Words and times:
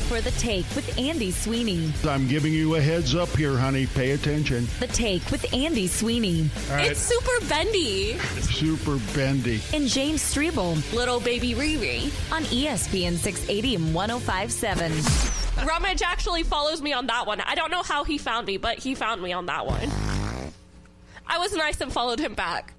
Time 0.00 0.08
for 0.08 0.20
the 0.20 0.30
take 0.38 0.64
with 0.74 0.98
Andy 0.98 1.30
Sweeney. 1.30 1.92
I'm 2.06 2.26
giving 2.26 2.52
you 2.52 2.76
a 2.76 2.80
heads 2.80 3.14
up 3.14 3.28
here, 3.36 3.56
honey. 3.56 3.86
Pay 3.86 4.12
attention. 4.12 4.66
The 4.78 4.86
take 4.86 5.30
with 5.30 5.52
Andy 5.52 5.86
Sweeney. 5.86 6.48
All 6.70 6.76
right. 6.76 6.90
It's 6.90 7.00
super 7.00 7.46
bendy. 7.46 8.18
Super 8.40 8.98
bendy. 9.14 9.60
And 9.74 9.86
James 9.86 10.22
Strebel 10.22 10.76
Little 10.94 11.20
baby 11.20 11.54
Riri. 11.54 12.06
on 12.32 12.42
ESPN 12.44 13.16
680 13.16 13.74
and 13.76 13.94
1057. 13.94 14.92
Rumage 15.66 16.02
actually 16.02 16.44
follows 16.44 16.80
me 16.80 16.92
on 16.92 17.06
that 17.08 17.26
one. 17.26 17.40
I 17.40 17.54
don't 17.54 17.70
know 17.70 17.82
how 17.82 18.04
he 18.04 18.16
found 18.18 18.46
me, 18.46 18.56
but 18.56 18.78
he 18.78 18.94
found 18.94 19.22
me 19.22 19.32
on 19.32 19.46
that 19.46 19.66
one. 19.66 19.90
I 21.26 21.38
was 21.38 21.52
nice 21.54 21.80
and 21.80 21.92
followed 21.92 22.20
him 22.20 22.34
back. 22.34 22.74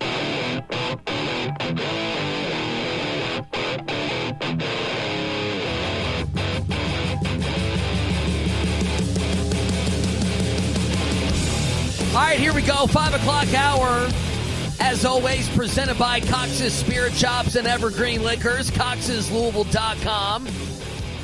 All 12.11 12.17
right, 12.17 12.37
here 12.37 12.53
we 12.53 12.61
go. 12.61 12.87
Five 12.87 13.13
o'clock 13.13 13.53
hour. 13.53 14.09
As 14.81 15.05
always, 15.05 15.47
presented 15.55 15.97
by 15.97 16.19
Cox's 16.19 16.73
Spirit 16.73 17.13
Shops 17.13 17.55
and 17.55 17.65
Evergreen 17.65 18.21
Liquors, 18.21 18.69
coxeslouisville.com. 18.69 20.45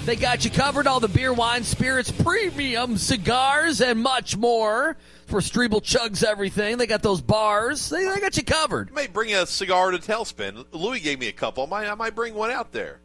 They 0.06 0.16
got 0.16 0.46
you 0.46 0.52
covered 0.52 0.88
all 0.88 1.02
the 1.02 1.10
beer, 1.10 1.34
wine, 1.34 1.66
spirits, 1.66 2.10
premium 2.10 2.96
cigars, 2.98 3.82
and 3.82 4.02
much 4.02 4.38
more. 4.38 4.96
For 5.26 5.42
Strebel 5.42 5.82
Chugs 5.84 6.24
Everything. 6.24 6.78
They 6.78 6.88
got 6.88 7.04
those 7.04 7.20
bars. 7.20 7.90
They, 7.90 8.06
they 8.06 8.22
got 8.22 8.38
you 8.38 8.44
covered. 8.44 8.94
may 8.94 9.08
bring 9.08 9.34
a 9.34 9.46
cigar 9.46 9.92
to 9.92 9.98
Tailspin. 9.98 10.68
Louis 10.72 11.02
gave 11.02 11.20
me 11.20 11.28
a 11.28 11.34
couple. 11.34 11.66
I 11.66 11.68
might, 11.68 11.90
I 11.90 11.96
might 11.96 12.16
bring 12.16 12.34
one 12.34 12.50
out 12.50 12.72
there. 12.72 13.02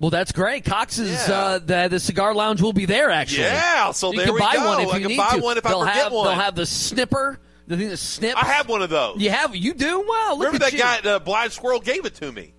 Well, 0.00 0.10
that's 0.10 0.32
great. 0.32 0.64
Cox's, 0.64 1.10
Yeah. 1.28 1.34
uh, 1.34 1.58
the, 1.58 1.88
the 1.88 2.00
cigar 2.00 2.34
lounge 2.34 2.60
will 2.60 2.72
be 2.72 2.84
there, 2.84 3.10
actually. 3.10 3.44
Yeah, 3.44 3.92
so 3.92 4.10
you 4.12 4.18
there 4.18 4.26
can 4.26 4.34
we 4.34 4.40
buy 4.40 4.54
go. 4.54 4.66
one 4.66 4.80
if 4.80 4.88
I 4.88 4.96
you 4.96 5.00
can 5.00 5.08
need 5.08 5.16
buy 5.16 5.36
to. 5.36 5.42
one 5.42 5.56
if 5.58 5.64
I 5.64 5.68
they'll 5.70 5.80
forget 5.80 5.94
have, 5.96 6.12
one. 6.12 6.26
They'll 6.26 6.34
have 6.34 6.54
the 6.56 6.66
snipper, 6.66 7.38
the 7.68 7.76
thing 7.76 7.88
that 7.88 7.96
snips. 7.98 8.34
I 8.42 8.46
have 8.46 8.68
one 8.68 8.82
of 8.82 8.90
those. 8.90 9.20
You 9.20 9.30
have? 9.30 9.54
You 9.56 9.72
do? 9.72 10.00
Wow, 10.06 10.30
look 10.36 10.46
Remember 10.46 10.56
at 10.56 10.60
that 10.62 10.72
you. 10.72 10.78
guy, 10.78 11.00
the 11.00 11.20
blind 11.20 11.52
squirrel, 11.52 11.80
gave 11.80 12.04
it 12.04 12.14
to 12.16 12.30
me. 12.32 12.52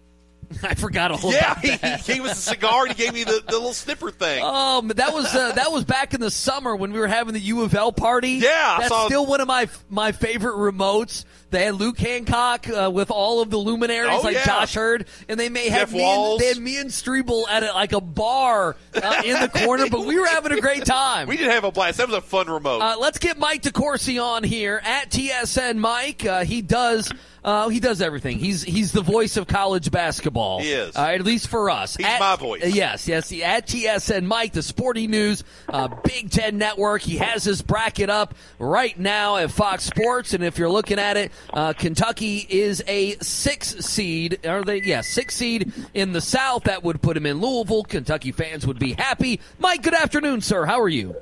I 0.64 0.76
forgot 0.76 1.10
all 1.12 1.34
yeah, 1.34 1.54
about 1.54 1.64
that. 1.82 2.02
he 2.02 2.14
gave 2.14 2.24
us 2.24 2.38
a 2.38 2.42
cigar 2.42 2.86
and 2.86 2.96
he 2.96 3.04
gave 3.04 3.14
me 3.16 3.24
the, 3.24 3.42
the 3.48 3.54
little 3.54 3.74
snipper 3.74 4.12
thing. 4.12 4.44
Um, 4.56 4.88
that 4.90 5.12
was 5.12 5.26
uh, 5.34 5.54
that 5.54 5.72
was 5.72 5.84
back 5.86 6.14
in 6.14 6.22
the 6.22 6.30
summer 6.30 6.76
when 6.76 6.94
we 6.94 7.00
were 7.00 7.08
having 7.08 7.34
the 7.34 7.40
U 7.40 7.64
of 7.64 7.74
L 7.74 7.92
party. 7.92 8.34
Yeah, 8.34 8.50
I 8.78 8.78
that's 8.82 8.90
saw- 8.90 9.08
still 9.08 9.26
one 9.26 9.42
of 9.42 9.48
my 9.48 9.68
my 9.90 10.12
favorite 10.12 10.54
remotes. 10.56 11.26
They 11.52 11.66
had 11.66 11.76
Luke 11.76 11.98
Hancock 11.98 12.68
uh, 12.68 12.90
with 12.92 13.12
all 13.12 13.42
of 13.42 13.50
the 13.50 13.58
luminaries 13.58 14.10
Oh, 14.12 14.22
like 14.22 14.36
yeah. 14.36 14.46
Josh 14.46 14.76
Heird, 14.76 15.06
and 15.30 15.40
they 15.40 15.48
may 15.50 15.70
have 15.70 15.94
me 15.94 16.02
and, 16.04 16.40
they 16.40 16.48
had 16.48 16.58
me 16.58 16.78
and 16.78 16.90
Strebel 16.90 17.48
at 17.48 17.64
a, 17.64 17.72
like 17.74 17.94
a 17.94 18.02
bar 18.02 18.76
uh, 18.96 19.22
in 19.24 19.40
the 19.40 19.48
corner, 19.50 19.86
but 19.90 20.06
we 20.06 20.20
were 20.20 20.26
having 20.28 20.52
a 20.52 20.60
great 20.60 20.86
time. 20.86 21.28
we 21.30 21.38
did 21.38 21.50
have 21.50 21.64
a 21.64 21.72
blast. 21.72 21.98
That 22.00 22.08
was 22.10 22.18
a 22.18 22.22
fun 22.22 22.48
remote. 22.48 22.80
Uh, 22.82 22.96
let's 23.00 23.20
get 23.20 23.38
Mike 23.38 23.62
DeCourcy 23.62 24.22
on 24.22 24.44
here 24.44 24.82
at 24.84 25.10
TSN. 25.12 25.78
Mike, 25.78 26.26
uh, 26.26 26.44
he 26.44 26.62
does 26.62 27.12
uh, 27.44 27.70
he 27.70 27.80
does 27.80 28.02
everything. 28.02 28.40
He's 28.40 28.64
he's 28.64 28.92
the 28.92 29.02
voice 29.04 29.38
of 29.38 29.46
college 29.46 29.92
basketball. 29.92 30.62
He 30.62 30.72
is. 30.72 30.96
at 30.96 31.22
least 31.22 31.48
for 31.48 31.70
us. 31.70 31.96
He's 31.96 32.06
At- 32.08 32.20
my 32.20 32.36
voice. 32.36 32.64
uh, 32.64 32.68
yes, 32.68 33.08
yes. 33.08 33.30
he- 33.30 33.44
At 33.44 33.68
TSN, 33.68 34.24
Mike, 34.26 34.54
the 34.54 34.64
Sporting 34.64 35.12
News, 35.12 35.44
uh, 35.70 35.90
Big 36.04 36.32
Ten 36.32 36.58
Network. 36.58 37.04
He 37.04 37.18
has 37.18 37.44
his 37.44 37.62
bracket 37.62 38.10
up 38.10 38.34
right 38.58 38.98
now 39.00 39.38
at 39.38 39.52
Fox 39.52 39.84
Sports, 39.84 40.34
and 40.34 40.44
if 40.44 40.58
you're 40.58 40.72
looking 40.72 40.98
at 40.98 41.18
it, 41.18 41.32
uh, 41.54 41.74
Kentucky 41.74 42.46
is 42.50 42.84
a 42.88 43.16
six 43.20 43.70
seed. 43.86 44.46
Are 44.46 44.64
they? 44.64 44.82
Yeah, 44.82 45.02
six 45.02 45.36
seed 45.36 45.72
in 45.94 46.12
the 46.14 46.22
South. 46.22 46.64
That 46.66 46.84
would 46.84 47.02
put 47.02 47.14
them 47.16 47.26
in 47.26 47.40
Louisville. 47.42 47.84
Kentucky 47.84 48.32
fans 48.32 48.66
would 48.68 48.80
be 48.80 48.94
happy. 48.94 49.40
Mike, 49.60 49.84
good 49.84 49.94
afternoon, 49.94 50.42
sir. 50.42 50.66
How 50.66 50.80
are 50.82 50.90
you? 50.90 51.16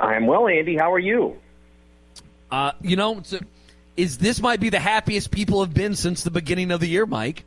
I'm 0.00 0.26
well, 0.26 0.48
Andy. 0.48 0.76
How 0.76 0.92
are 0.92 0.98
you? 0.98 1.36
Uh, 2.50 2.72
you 2.80 2.96
know, 2.96 3.22
a- 3.32 3.40
is 3.96 4.18
this 4.18 4.40
might 4.40 4.60
be 4.60 4.70
the 4.70 4.78
happiest 4.80 5.30
people 5.30 5.62
have 5.64 5.74
been 5.74 5.94
since 5.94 6.22
the 6.24 6.30
beginning 6.30 6.70
of 6.70 6.80
the 6.80 6.86
year, 6.88 7.06
Mike. 7.06 7.44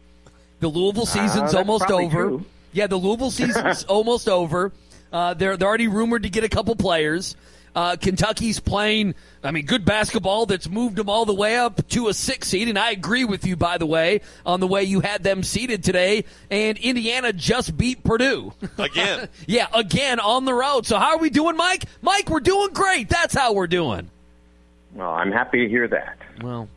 The 0.59 0.67
Louisville 0.67 1.05
season's 1.05 1.53
Uh, 1.53 1.59
almost 1.59 1.89
over. 1.89 2.23
true. 2.29 2.45
Yeah, 2.71 2.87
the 2.87 2.97
Louisville 2.97 3.31
season's 3.31 3.83
almost 3.89 4.27
over. 4.29 4.71
Uh, 5.11 5.33
they're 5.33 5.57
they're 5.57 5.67
already 5.67 5.87
rumored 5.87 6.23
to 6.23 6.29
get 6.29 6.43
a 6.43 6.49
couple 6.49 6.75
players. 6.75 7.35
Uh, 7.75 7.97
Kentucky's 7.97 8.59
playing, 8.59 9.15
I 9.43 9.51
mean, 9.51 9.65
good 9.65 9.83
basketball 9.83 10.45
that's 10.45 10.69
moved 10.69 10.95
them 10.95 11.09
all 11.09 11.25
the 11.25 11.33
way 11.33 11.57
up 11.57 11.87
to 11.89 12.07
a 12.07 12.13
six 12.13 12.47
seed. 12.47 12.69
And 12.69 12.79
I 12.79 12.91
agree 12.91 13.25
with 13.25 13.45
you, 13.45 13.57
by 13.57 13.77
the 13.77 13.85
way, 13.85 14.21
on 14.45 14.61
the 14.61 14.67
way 14.67 14.83
you 14.83 15.01
had 15.01 15.23
them 15.23 15.43
seated 15.43 15.83
today. 15.83 16.23
And 16.49 16.77
Indiana 16.77 17.33
just 17.33 17.77
beat 17.77 18.03
Purdue. 18.03 18.53
Again. 18.77 19.27
yeah, 19.45 19.67
again 19.73 20.19
on 20.19 20.45
the 20.45 20.53
road. 20.53 20.85
So 20.85 20.97
how 20.97 21.11
are 21.11 21.17
we 21.17 21.29
doing, 21.29 21.57
Mike? 21.57 21.83
Mike, 22.01 22.29
we're 22.29 22.39
doing 22.39 22.69
great. 22.73 23.09
That's 23.09 23.33
how 23.33 23.53
we're 23.53 23.67
doing. 23.67 24.09
Well, 24.93 25.11
I'm 25.11 25.31
happy 25.31 25.59
to 25.59 25.69
hear 25.69 25.87
that. 25.89 26.17
Well, 26.41 26.69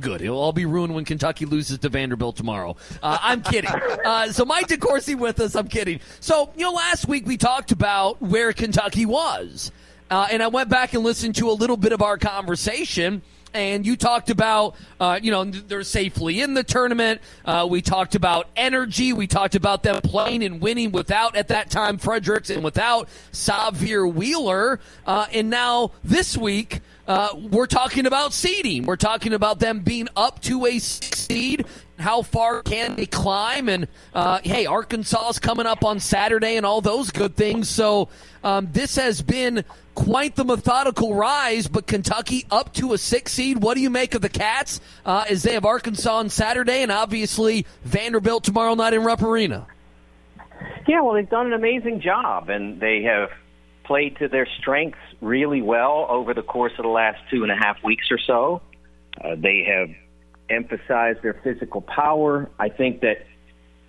good. 0.00 0.20
It'll 0.20 0.38
all 0.38 0.52
be 0.52 0.66
ruined 0.66 0.94
when 0.94 1.04
Kentucky 1.04 1.46
loses 1.46 1.78
to 1.78 1.88
Vanderbilt 1.88 2.36
tomorrow. 2.36 2.76
Uh, 3.02 3.18
I'm 3.20 3.42
kidding. 3.42 3.70
Uh, 4.06 4.30
so 4.30 4.44
Mike 4.44 4.68
DeCourcy 4.68 5.18
with 5.18 5.40
us. 5.40 5.56
I'm 5.56 5.66
kidding. 5.66 5.98
So 6.20 6.50
you 6.56 6.62
know, 6.62 6.70
last 6.70 7.08
week 7.08 7.26
we 7.26 7.36
talked 7.36 7.72
about 7.72 8.22
where 8.22 8.52
Kentucky 8.52 9.04
was, 9.04 9.72
uh, 10.10 10.28
and 10.30 10.42
I 10.42 10.48
went 10.48 10.68
back 10.68 10.94
and 10.94 11.02
listened 11.02 11.36
to 11.36 11.50
a 11.50 11.52
little 11.52 11.76
bit 11.76 11.92
of 11.92 12.02
our 12.02 12.18
conversation. 12.18 13.22
And 13.54 13.86
you 13.86 13.96
talked 13.96 14.28
about, 14.28 14.76
uh, 15.00 15.18
you 15.22 15.30
know, 15.30 15.44
they're 15.44 15.82
safely 15.82 16.42
in 16.42 16.52
the 16.52 16.62
tournament. 16.62 17.22
Uh, 17.42 17.66
we 17.70 17.80
talked 17.80 18.14
about 18.14 18.48
energy. 18.54 19.14
We 19.14 19.26
talked 19.26 19.54
about 19.54 19.82
them 19.82 20.02
playing 20.02 20.44
and 20.44 20.60
winning 20.60 20.92
without, 20.92 21.36
at 21.36 21.48
that 21.48 21.70
time, 21.70 21.96
Fredericks 21.96 22.50
and 22.50 22.62
without 22.62 23.08
Sahvir 23.32 24.12
Wheeler. 24.12 24.78
Uh, 25.06 25.26
and 25.32 25.48
now 25.48 25.92
this 26.04 26.36
week, 26.36 26.80
uh, 27.08 27.28
we're 27.50 27.66
talking 27.66 28.04
about 28.04 28.34
seeding. 28.34 28.84
We're 28.84 28.96
talking 28.96 29.32
about 29.32 29.58
them 29.58 29.80
being 29.80 30.08
up 30.16 30.42
to 30.42 30.66
a 30.66 30.78
seed. 30.78 31.64
How 31.98 32.20
far 32.20 32.62
can 32.62 32.96
they 32.96 33.06
climb? 33.06 33.70
And 33.70 33.88
uh, 34.12 34.40
hey, 34.42 34.66
Arkansas 34.66 35.30
is 35.30 35.38
coming 35.38 35.66
up 35.66 35.82
on 35.82 35.98
Saturday, 35.98 36.56
and 36.56 36.66
all 36.66 36.82
those 36.82 37.10
good 37.10 37.36
things. 37.36 37.70
So 37.70 38.10
um, 38.44 38.68
this 38.72 38.96
has 38.96 39.22
been 39.22 39.64
quite 39.96 40.36
the 40.36 40.44
methodical 40.44 41.14
rise. 41.14 41.66
But 41.66 41.88
Kentucky 41.88 42.46
up 42.52 42.72
to 42.74 42.92
a 42.92 42.98
six 42.98 43.32
seed. 43.32 43.60
What 43.60 43.74
do 43.74 43.80
you 43.80 43.90
make 43.90 44.14
of 44.14 44.22
the 44.22 44.28
Cats 44.28 44.80
uh, 45.04 45.24
as 45.28 45.42
they 45.42 45.54
have 45.54 45.64
Arkansas 45.64 46.14
on 46.14 46.28
Saturday, 46.28 46.82
and 46.82 46.92
obviously 46.92 47.66
Vanderbilt 47.82 48.44
tomorrow 48.44 48.74
night 48.74 48.94
in 48.94 49.02
Rupp 49.02 49.22
Arena? 49.22 49.66
Yeah, 50.86 51.00
well, 51.00 51.14
they've 51.14 51.28
done 51.28 51.46
an 51.46 51.52
amazing 51.52 52.00
job, 52.00 52.48
and 52.48 52.78
they 52.78 53.02
have 53.02 53.30
played 53.82 54.16
to 54.18 54.28
their 54.28 54.46
strengths 54.58 54.98
really 55.20 55.62
well 55.62 56.06
over 56.08 56.34
the 56.34 56.42
course 56.42 56.72
of 56.78 56.84
the 56.84 56.90
last 56.90 57.18
two 57.30 57.42
and 57.42 57.50
a 57.50 57.56
half 57.56 57.82
weeks 57.82 58.06
or 58.10 58.18
so. 58.18 58.62
Uh, 59.20 59.34
they 59.36 59.64
have 59.64 59.90
emphasized 60.48 61.22
their 61.22 61.34
physical 61.34 61.80
power. 61.80 62.48
I 62.58 62.68
think 62.68 63.00
that 63.00 63.26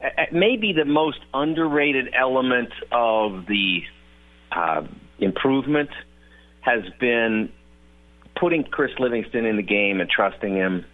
uh, 0.03 0.25
maybe 0.31 0.73
the 0.73 0.85
most 0.85 1.19
underrated 1.33 2.13
element 2.13 2.71
of 2.91 3.45
the 3.47 3.83
uh, 4.51 4.83
improvement 5.19 5.89
has 6.61 6.83
been 6.99 7.51
putting 8.35 8.63
Chris 8.63 8.91
Livingston 8.99 9.45
in 9.45 9.55
the 9.55 9.63
game 9.63 10.01
and 10.01 10.09
trusting 10.09 10.55
him 10.55 10.85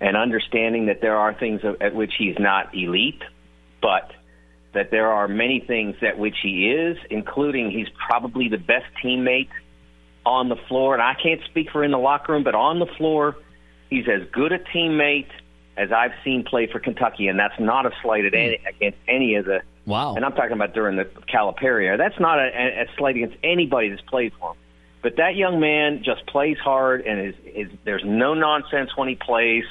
and 0.00 0.16
understanding 0.16 0.86
that 0.86 1.00
there 1.00 1.16
are 1.16 1.34
things 1.34 1.60
at 1.80 1.94
which 1.94 2.12
he's 2.18 2.36
not 2.38 2.74
elite, 2.74 3.22
but 3.82 4.10
that 4.72 4.90
there 4.90 5.08
are 5.12 5.28
many 5.28 5.60
things 5.60 5.96
at 6.02 6.18
which 6.18 6.36
he 6.42 6.70
is, 6.70 6.96
including 7.10 7.70
he's 7.70 7.88
probably 8.06 8.48
the 8.48 8.56
best 8.58 8.86
teammate 9.04 9.50
on 10.24 10.48
the 10.48 10.56
floor. 10.68 10.94
And 10.94 11.02
I 11.02 11.14
can't 11.20 11.42
speak 11.44 11.70
for 11.70 11.84
in 11.84 11.90
the 11.90 11.98
locker 11.98 12.32
room, 12.32 12.44
but 12.44 12.54
on 12.54 12.78
the 12.78 12.86
floor, 12.86 13.36
he's 13.90 14.06
as 14.08 14.26
good 14.30 14.52
a 14.52 14.58
teammate 14.58 15.28
as 15.76 15.92
I've 15.92 16.12
seen 16.24 16.44
play 16.44 16.66
for 16.66 16.78
Kentucky, 16.78 17.28
and 17.28 17.38
that's 17.38 17.58
not 17.58 17.86
a 17.86 17.90
slight 18.02 18.24
at 18.24 18.34
any, 18.34 18.60
against 18.68 18.98
any 19.08 19.34
of 19.36 19.44
the. 19.46 19.62
Wow. 19.90 20.14
And 20.14 20.24
I'm 20.24 20.32
talking 20.32 20.52
about 20.52 20.72
during 20.72 20.96
the 20.96 21.04
Calipari 21.04 21.84
era. 21.84 21.96
That's 21.96 22.18
not 22.18 22.38
a, 22.38 22.82
a 22.82 22.86
slight 22.96 23.16
against 23.16 23.36
anybody 23.42 23.90
that's 23.90 24.02
played 24.02 24.32
for 24.38 24.52
him. 24.52 24.56
But 25.02 25.16
that 25.16 25.34
young 25.34 25.60
man 25.60 26.02
just 26.04 26.26
plays 26.26 26.58
hard, 26.58 27.02
and 27.06 27.28
is, 27.28 27.34
is 27.44 27.70
there's 27.84 28.04
no 28.04 28.34
nonsense 28.34 28.96
when 28.96 29.08
he 29.08 29.14
plays. 29.14 29.64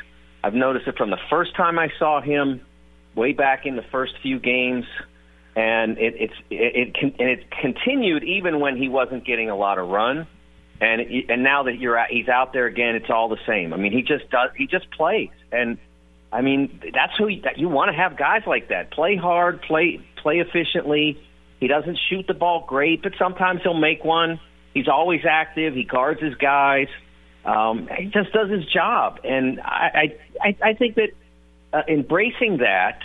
I've 0.44 0.56
noticed 0.56 0.88
it 0.88 0.98
from 0.98 1.12
the 1.12 1.19
first 1.30 1.56
time 1.56 1.77
I 1.77 1.92
saw 2.00 2.21
him, 2.21 2.62
way 3.16 3.33
back 3.33 3.66
in 3.66 3.75
the 3.75 3.83
first 3.83 4.13
few 4.21 4.39
games, 4.39 4.86
and 5.56 5.98
it, 5.98 6.16
it's 6.18 6.33
it, 6.50 6.95
it 6.95 7.13
and 7.19 7.30
it 7.30 7.51
continued 7.51 8.24
even 8.24 8.60
when 8.60 8.77
he 8.77 8.89
wasn't 8.89 9.25
getting 9.25 9.50
a 9.50 9.56
lot 9.56 9.77
of 9.77 9.89
run. 9.89 10.25
And 10.81 11.01
and 11.01 11.44
now 11.44 11.63
that 11.63 11.77
you're 11.77 11.98
out, 11.98 12.10
he's 12.10 12.30
out 12.30 12.54
there 12.54 12.66
again, 12.66 12.95
it's 12.95 13.10
all 13.10 13.30
the 13.30 13.39
same. 13.45 13.74
I 13.74 13.77
mean, 13.77 13.92
he 13.92 14.01
just 14.01 14.30
does. 14.30 14.51
He 14.56 14.66
just 14.66 14.89
plays, 14.92 15.30
and 15.51 15.77
I 16.31 16.42
mean 16.42 16.80
that's 16.94 17.16
who 17.18 17.27
you, 17.27 17.42
that 17.42 17.60
you 17.60 17.68
want 17.68 17.92
to 17.92 17.98
have 17.98 18.18
guys 18.18 18.44
like 18.48 18.69
that. 18.69 18.92
Play 18.92 19.16
hard, 19.16 19.62
play 19.62 20.00
play 20.21 20.39
efficiently. 20.39 21.18
He 21.60 21.68
doesn't 21.68 21.98
shoot 22.10 22.25
the 22.27 22.33
ball 22.33 22.66
great, 22.68 23.01
but 23.04 23.13
sometimes 23.19 23.62
he'll 23.63 23.74
make 23.74 24.04
one. 24.04 24.39
He's 24.74 24.88
always 24.88 25.21
active. 25.30 25.74
He 25.74 25.83
guards 25.83 26.21
his 26.21 26.36
guys. 26.36 26.88
Um, 27.45 27.88
he 27.98 28.06
just 28.06 28.31
does 28.33 28.50
his 28.50 28.66
job, 28.66 29.19
and 29.24 29.60
I 29.62 30.18
I 30.42 30.56
I 30.62 30.74
think 30.74 30.95
that 30.95 31.10
uh, 31.74 31.81
embracing 31.88 32.57
that. 32.57 33.00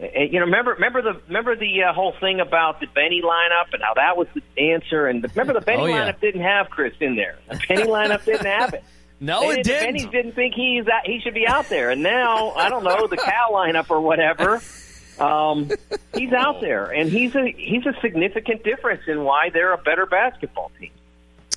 uh, 0.00 0.06
You 0.18 0.40
know, 0.40 0.46
remember, 0.46 0.72
remember 0.74 1.02
the 1.02 1.20
remember 1.26 1.56
the 1.56 1.82
uh, 1.84 1.92
whole 1.92 2.14
thing 2.20 2.40
about 2.40 2.80
the 2.80 2.86
Benny 2.86 3.20
lineup 3.22 3.72
and 3.72 3.82
how 3.82 3.94
that 3.94 4.16
was 4.16 4.28
the 4.34 4.70
answer. 4.72 5.06
And 5.06 5.22
the, 5.22 5.28
remember, 5.28 5.52
the 5.58 5.60
Benny 5.66 5.82
Oh, 5.82 5.86
yeah. 5.86 6.10
lineup 6.10 6.20
didn't 6.20 6.42
have 6.42 6.70
Chris 6.70 6.94
in 7.00 7.16
there. 7.16 7.38
The 7.48 7.60
Benny 7.68 7.82
lineup 7.84 8.24
didn't 8.24 8.46
have 8.46 8.74
it. 8.74 8.84
No, 9.20 9.40
They 9.52 9.60
it 9.60 9.64
didn't- 9.64 9.64
didn't. 9.64 9.84
Benny 10.10 10.10
didn't 10.22 10.32
think 10.34 10.54
he's 10.54 10.84
that, 10.86 11.02
he 11.06 11.20
should 11.20 11.34
be 11.34 11.46
out 11.46 11.68
there, 11.68 11.90
and 11.90 12.02
now 12.02 12.50
I 12.50 12.68
don't 12.68 12.82
know 12.84 13.06
the 13.06 13.16
Cal 13.16 13.52
lineup 13.52 13.88
or 13.88 14.00
whatever. 14.00 14.60
Um, 15.20 15.70
he's 16.14 16.32
out 16.32 16.60
there, 16.60 16.84
and 16.90 17.10
he's 17.10 17.34
a 17.34 17.46
he's 17.52 17.86
a 17.86 17.94
significant 18.00 18.64
difference 18.64 19.02
in 19.06 19.22
why 19.24 19.50
they're 19.50 19.72
a 19.72 19.78
better 19.78 20.06
basketball 20.06 20.70
team. 20.80 20.90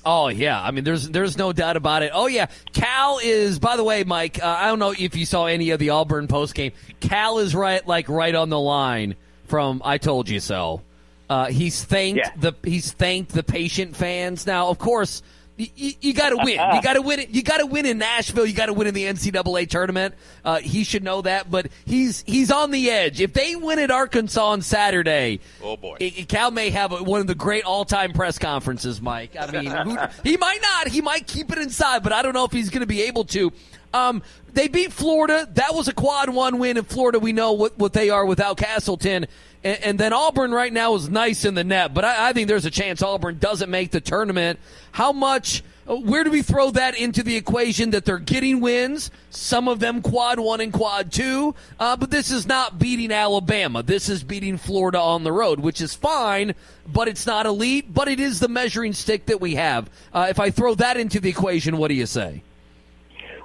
Oh 0.04 0.28
yeah, 0.28 0.60
I 0.62 0.70
mean 0.70 0.84
there's 0.84 1.08
there's 1.08 1.36
no 1.36 1.52
doubt 1.52 1.76
about 1.76 2.02
it. 2.02 2.12
Oh 2.14 2.26
yeah, 2.28 2.46
Cal 2.72 3.18
is. 3.22 3.58
By 3.58 3.76
the 3.76 3.84
way, 3.84 4.04
Mike, 4.04 4.42
uh, 4.42 4.46
I 4.46 4.68
don't 4.68 4.78
know 4.78 4.94
if 4.96 5.16
you 5.16 5.26
saw 5.26 5.46
any 5.46 5.70
of 5.70 5.80
the 5.80 5.90
Auburn 5.90 6.28
post 6.28 6.54
game. 6.54 6.72
Cal 7.00 7.38
is 7.38 7.54
right, 7.54 7.84
like 7.86 8.08
right 8.08 8.34
on 8.34 8.48
the 8.48 8.60
line 8.60 9.16
from 9.46 9.82
"I 9.84 9.98
told 9.98 10.28
you 10.28 10.40
so." 10.40 10.82
Uh, 11.28 11.46
he's 11.46 11.82
thanked 11.84 12.20
Yeah. 12.24 12.30
the 12.38 12.52
he's 12.62 12.92
thanked 12.92 13.32
the 13.32 13.42
patient 13.42 13.96
fans. 13.96 14.46
Now, 14.46 14.68
of 14.68 14.78
course, 14.78 15.22
y- 15.58 15.70
y- 15.80 15.96
you 16.00 16.12
got 16.14 16.30
to 16.30 16.36
win. 16.36 16.58
You 16.74 16.82
got 16.82 16.92
to 16.94 17.02
win 17.02 17.20
it. 17.20 17.30
You 17.30 17.42
got 17.42 17.58
to 17.58 17.66
win 17.66 17.86
in 17.86 17.98
Nashville. 17.98 18.46
You 18.46 18.52
got 18.54 18.66
to 18.66 18.72
win 18.72 18.86
in 18.86 18.94
the 18.94 19.04
NCAA 19.04 19.68
tournament. 19.68 20.14
Uh, 20.44 20.58
he 20.60 20.84
should 20.84 21.02
know 21.02 21.22
that, 21.22 21.50
but 21.50 21.68
he's 21.84 22.22
he's 22.26 22.50
on 22.50 22.70
the 22.70 22.90
edge. 22.90 23.20
If 23.20 23.32
they 23.32 23.56
win 23.56 23.78
at 23.78 23.90
Arkansas 23.90 24.44
on 24.46 24.62
Saturday, 24.62 25.40
Oh, 25.62 25.76
boy. 25.76 25.98
Cal 26.28 26.50
may 26.50 26.70
have 26.70 26.92
a, 26.92 27.02
one 27.02 27.20
of 27.20 27.26
the 27.26 27.34
great 27.34 27.64
all-time 27.64 28.12
press 28.12 28.38
conferences, 28.38 29.00
Mike. 29.02 29.36
I 29.38 29.50
mean, 29.50 29.70
who, 29.70 29.96
he 30.24 30.36
might 30.36 30.62
not. 30.62 30.88
He 30.88 31.00
might 31.00 31.26
keep 31.26 31.50
it 31.52 31.58
inside, 31.58 32.02
but 32.02 32.12
I 32.12 32.22
don't 32.22 32.32
know 32.34 32.44
if 32.44 32.52
he's 32.52 32.70
going 32.70 32.80
to 32.82 32.86
be 32.86 33.02
able 33.02 33.24
to. 33.26 33.52
Um, 33.94 34.22
they 34.52 34.68
beat 34.68 34.92
Florida. 34.92 35.48
That 35.54 35.74
was 35.74 35.88
a 35.88 35.94
quad 35.94 36.28
one 36.30 36.58
win 36.58 36.76
in 36.76 36.84
Florida. 36.84 37.18
We 37.18 37.32
know 37.32 37.52
what, 37.52 37.78
what 37.78 37.92
they 37.94 38.10
are 38.10 38.24
without 38.26 38.56
Castleton. 38.58 39.26
And, 39.64 39.82
and 39.82 39.98
then 39.98 40.12
Auburn 40.12 40.52
right 40.52 40.72
now 40.72 40.94
is 40.94 41.08
nice 41.08 41.44
in 41.44 41.54
the 41.54 41.64
net, 41.64 41.94
but 41.94 42.04
I, 42.04 42.28
I 42.28 42.32
think 42.32 42.48
there's 42.48 42.64
a 42.64 42.70
chance 42.70 43.02
Auburn 43.02 43.38
doesn't 43.38 43.70
make 43.70 43.90
the 43.90 44.00
tournament. 44.00 44.58
How 44.92 45.12
much? 45.12 45.62
uh, 45.88 45.96
Where 45.96 46.24
do 46.24 46.30
we 46.30 46.42
throw 46.42 46.70
that 46.70 46.96
into 46.96 47.22
the 47.22 47.36
equation 47.36 47.90
that 47.90 48.04
they're 48.04 48.18
getting 48.18 48.60
wins? 48.60 49.10
Some 49.30 49.68
of 49.68 49.80
them 49.80 50.00
quad 50.00 50.38
one 50.38 50.60
and 50.60 50.72
quad 50.72 51.12
two, 51.12 51.54
uh, 51.78 51.96
but 51.96 52.10
this 52.10 52.30
is 52.30 52.46
not 52.46 52.78
beating 52.78 53.10
Alabama. 53.12 53.82
This 53.82 54.08
is 54.08 54.22
beating 54.22 54.58
Florida 54.58 55.00
on 55.00 55.24
the 55.24 55.32
road, 55.32 55.60
which 55.60 55.80
is 55.80 55.94
fine, 55.94 56.54
but 56.86 57.08
it's 57.08 57.26
not 57.26 57.44
elite. 57.46 57.92
But 57.92 58.08
it 58.08 58.20
is 58.20 58.40
the 58.40 58.48
measuring 58.48 58.92
stick 58.92 59.26
that 59.26 59.40
we 59.40 59.56
have. 59.56 59.90
Uh, 60.12 60.28
if 60.30 60.38
I 60.38 60.50
throw 60.50 60.74
that 60.76 60.96
into 60.96 61.20
the 61.20 61.28
equation, 61.30 61.76
what 61.76 61.88
do 61.88 61.94
you 61.94 62.06
say? 62.06 62.42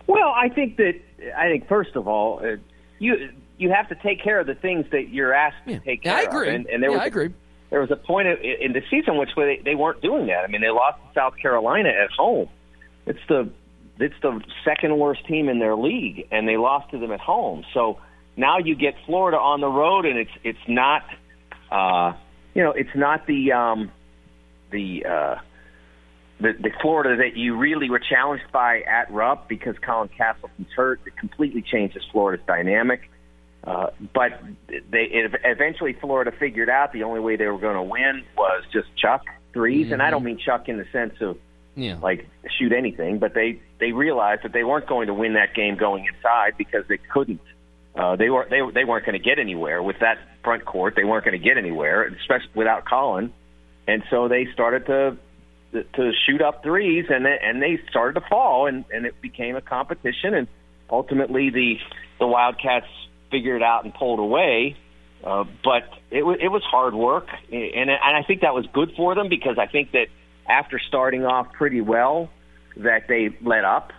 Well, 0.08 0.34
I 0.36 0.50
think 0.50 0.78
that 0.78 1.00
I 1.38 1.50
think 1.50 1.68
first 1.68 1.96
of 1.96 2.08
all, 2.08 2.40
uh, 2.46 2.58
you 3.00 3.32
you 3.64 3.72
have 3.72 3.88
to 3.90 3.96
take 3.96 4.22
care 4.22 4.40
of 4.40 4.46
the 4.46 4.56
things 4.56 4.86
that 4.92 5.10
you're 5.10 5.34
asked 5.34 5.66
to 5.68 5.80
take 5.80 6.04
Yeah, 6.04 6.20
care 6.22 6.28
I 6.28 6.30
agree. 6.32 6.50
of. 6.50 6.56
And, 6.56 6.66
and 6.68 6.84
there 6.84 6.92
Yeah, 6.92 6.98
was 6.98 7.04
I 7.04 7.08
agree. 7.08 7.34
there 7.70 7.80
was 7.80 7.90
a 7.92 7.96
point 7.96 8.28
in 8.28 8.38
in 8.38 8.74
the 8.74 8.84
season 8.92 9.18
which 9.18 9.30
they, 9.36 9.62
they 9.64 9.74
weren't 9.74 10.02
doing 10.02 10.28
that. 10.28 10.44
I 10.44 10.48
mean, 10.48 10.62
they 10.62 10.70
lost 10.70 11.00
to 11.00 11.14
South 11.20 11.38
Carolina 11.38 11.90
at 11.90 12.12
home. 12.12 12.50
It's 13.06 13.20
the 13.28 13.50
it's 14.00 14.16
the 14.22 14.42
second 14.66 14.98
worst 15.00 15.26
team 15.26 15.50
in 15.50 15.60
their 15.60 15.76
league, 15.76 16.28
and 16.32 16.48
they 16.48 16.58
lost 16.58 16.92
to 16.92 16.98
them 17.00 17.12
at 17.12 17.20
home. 17.20 17.64
So 17.74 18.00
now 18.36 18.58
you 18.58 18.76
get 18.76 18.96
Florida 19.06 19.38
on 19.38 19.62
the 19.62 19.70
road, 19.70 20.06
and 20.06 20.18
it's 20.20 20.32
it's 20.44 20.68
not, 20.68 21.04
uh, 21.72 22.14
you 22.54 22.64
know, 22.64 22.72
it's 22.72 22.96
not 22.96 23.26
the 23.28 23.54
um, 23.54 23.92
the 24.72 25.06
uh, 25.06 25.36
the, 26.40 26.54
the 26.60 26.72
Florida 26.82 27.24
that 27.24 27.38
you 27.38 27.56
really 27.56 27.90
were 27.90 28.00
challenged 28.00 28.52
by 28.52 28.82
at 28.82 29.10
Rupp 29.12 29.48
because 29.48 29.76
Colin 29.80 30.10
Castleton's 30.10 30.72
hurt. 30.76 31.00
It 31.06 31.16
completely 31.16 31.62
changes 31.62 32.04
Florida's 32.12 32.46
dynamic. 32.46 33.10
Uh, 33.66 33.88
but 34.14 34.42
they 34.68 35.04
it, 35.04 35.36
eventually 35.46 35.94
Florida 35.94 36.32
figured 36.32 36.70
out 36.70 36.92
the 36.92 37.04
only 37.04 37.22
way 37.22 37.38
they 37.38 37.48
were 37.48 37.58
going 37.58 37.76
to 37.78 37.84
win 37.84 38.24
was 38.38 38.64
just 38.74 38.88
chuck 38.98 39.26
3s 39.54 39.92
and 39.94 40.02
I 40.02 40.10
don't 40.10 40.24
mean 40.24 40.38
chuck 40.38 40.68
in 40.68 40.78
the 40.78 40.86
sense 40.92 41.14
of 41.22 41.38
Yeah. 41.76 41.98
like 42.02 42.28
shoot 42.60 42.74
anything, 42.74 43.20
but 43.20 43.34
they 43.34 43.60
they 43.80 43.92
realized 43.94 44.44
that 44.44 44.52
they 44.52 44.64
weren't 44.66 44.88
going 44.88 45.08
to 45.08 45.14
win 45.14 45.34
that 45.34 45.54
game 45.54 45.76
going 45.78 46.06
inside 46.06 46.54
because 46.58 46.86
they 46.88 46.98
couldn't. 46.98 47.40
Uh, 47.96 48.16
they 48.18 48.30
were 48.30 48.46
they 48.50 48.60
they 48.74 48.84
weren't 48.86 49.06
going 49.06 49.18
to 49.18 49.24
get 49.24 49.40
anywhere 49.40 49.82
with 49.82 50.00
that 50.00 50.18
front 50.44 50.66
court. 50.66 50.96
They 50.96 51.04
weren't 51.06 51.24
going 51.24 51.40
to 51.40 51.44
get 51.44 51.58
anywhere, 51.58 52.04
especially 52.04 52.50
without 52.56 52.86
Colin. 52.86 53.32
And 53.88 54.04
so 54.10 54.28
they 54.28 54.48
started 54.52 54.86
to 54.88 55.18
to 55.94 56.12
shoot 56.26 56.42
up 56.42 56.64
threes, 56.64 57.06
and 57.10 57.26
they, 57.26 57.38
and 57.42 57.62
they 57.62 57.80
started 57.90 58.20
to 58.20 58.28
fall, 58.28 58.68
and 58.68 58.84
and 58.92 59.06
it 59.06 59.22
became 59.22 59.56
a 59.56 59.62
competition, 59.62 60.34
and 60.34 60.48
ultimately 60.90 61.50
the 61.50 61.80
the 62.20 62.28
Wildcats 62.28 62.88
figured 63.34 63.64
out 63.64 63.84
and 63.84 63.94
pulled 63.94 64.20
away. 64.20 64.78
Uh, 65.24 65.46
but 65.64 65.90
it 66.12 66.26
was 66.26 66.38
it 66.42 66.50
was 66.50 66.62
hard 66.64 66.94
work, 66.94 67.28
and 67.52 67.90
and 67.90 67.92
I 67.92 68.24
think 68.28 68.42
that 68.42 68.54
was 68.54 68.66
good 68.74 68.94
for 68.96 69.16
them 69.16 69.30
because 69.30 69.58
I 69.58 69.68
think 69.68 69.92
that 69.92 70.08
after 70.48 70.80
starting 70.80 71.26
off 71.26 71.52
pretty 71.54 71.80
well, 71.80 72.30
that 72.78 73.08
they 73.08 73.30
let 73.42 73.64
up, 73.64 73.94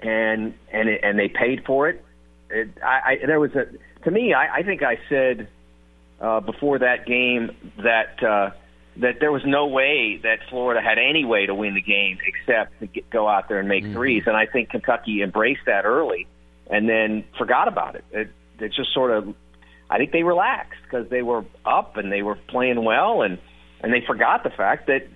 and 0.00 0.54
and 0.72 0.88
it, 0.88 1.00
and 1.02 1.18
they 1.18 1.28
paid 1.28 1.64
for 1.66 1.90
it. 1.90 2.02
it 2.48 2.70
I, 2.82 3.00
I 3.20 3.26
there 3.26 3.38
was 3.38 3.54
a 3.54 3.66
to 4.04 4.10
me, 4.10 4.32
I, 4.32 4.56
I 4.56 4.62
think 4.62 4.82
I 4.82 4.98
said 5.10 5.48
uh, 6.18 6.40
before 6.40 6.78
that 6.78 7.04
game 7.06 7.54
that 7.76 8.22
uh, 8.22 8.50
that 8.96 9.20
there 9.20 9.30
was 9.30 9.42
no 9.44 9.66
way 9.66 10.18
that 10.22 10.38
Florida 10.48 10.80
had 10.80 10.98
any 10.98 11.26
way 11.26 11.44
to 11.44 11.54
win 11.54 11.74
the 11.74 11.82
game 11.82 12.18
except 12.26 12.80
to 12.80 12.86
get, 12.86 13.10
go 13.10 13.28
out 13.28 13.48
there 13.48 13.58
and 13.58 13.68
make 13.68 13.84
threes, 13.84 14.22
and 14.26 14.34
I 14.34 14.46
think 14.46 14.70
Kentucky 14.70 15.22
embraced 15.22 15.66
that 15.66 15.84
early 15.84 16.26
and 16.70 16.88
then 16.88 17.24
forgot 17.36 17.68
about 17.68 17.96
it. 17.96 18.04
It, 18.12 18.30
it 18.62 18.72
just 18.72 18.92
sort 18.92 19.10
of, 19.10 19.34
I 19.88 19.98
think 19.98 20.12
they 20.12 20.22
relaxed 20.22 20.80
because 20.84 21.08
they 21.08 21.22
were 21.22 21.44
up 21.64 21.96
and 21.96 22.12
they 22.12 22.22
were 22.22 22.36
playing 22.36 22.84
well, 22.84 23.22
and 23.22 23.38
and 23.82 23.92
they 23.92 24.02
forgot 24.06 24.42
the 24.42 24.50
fact 24.50 24.86
that 24.88 25.06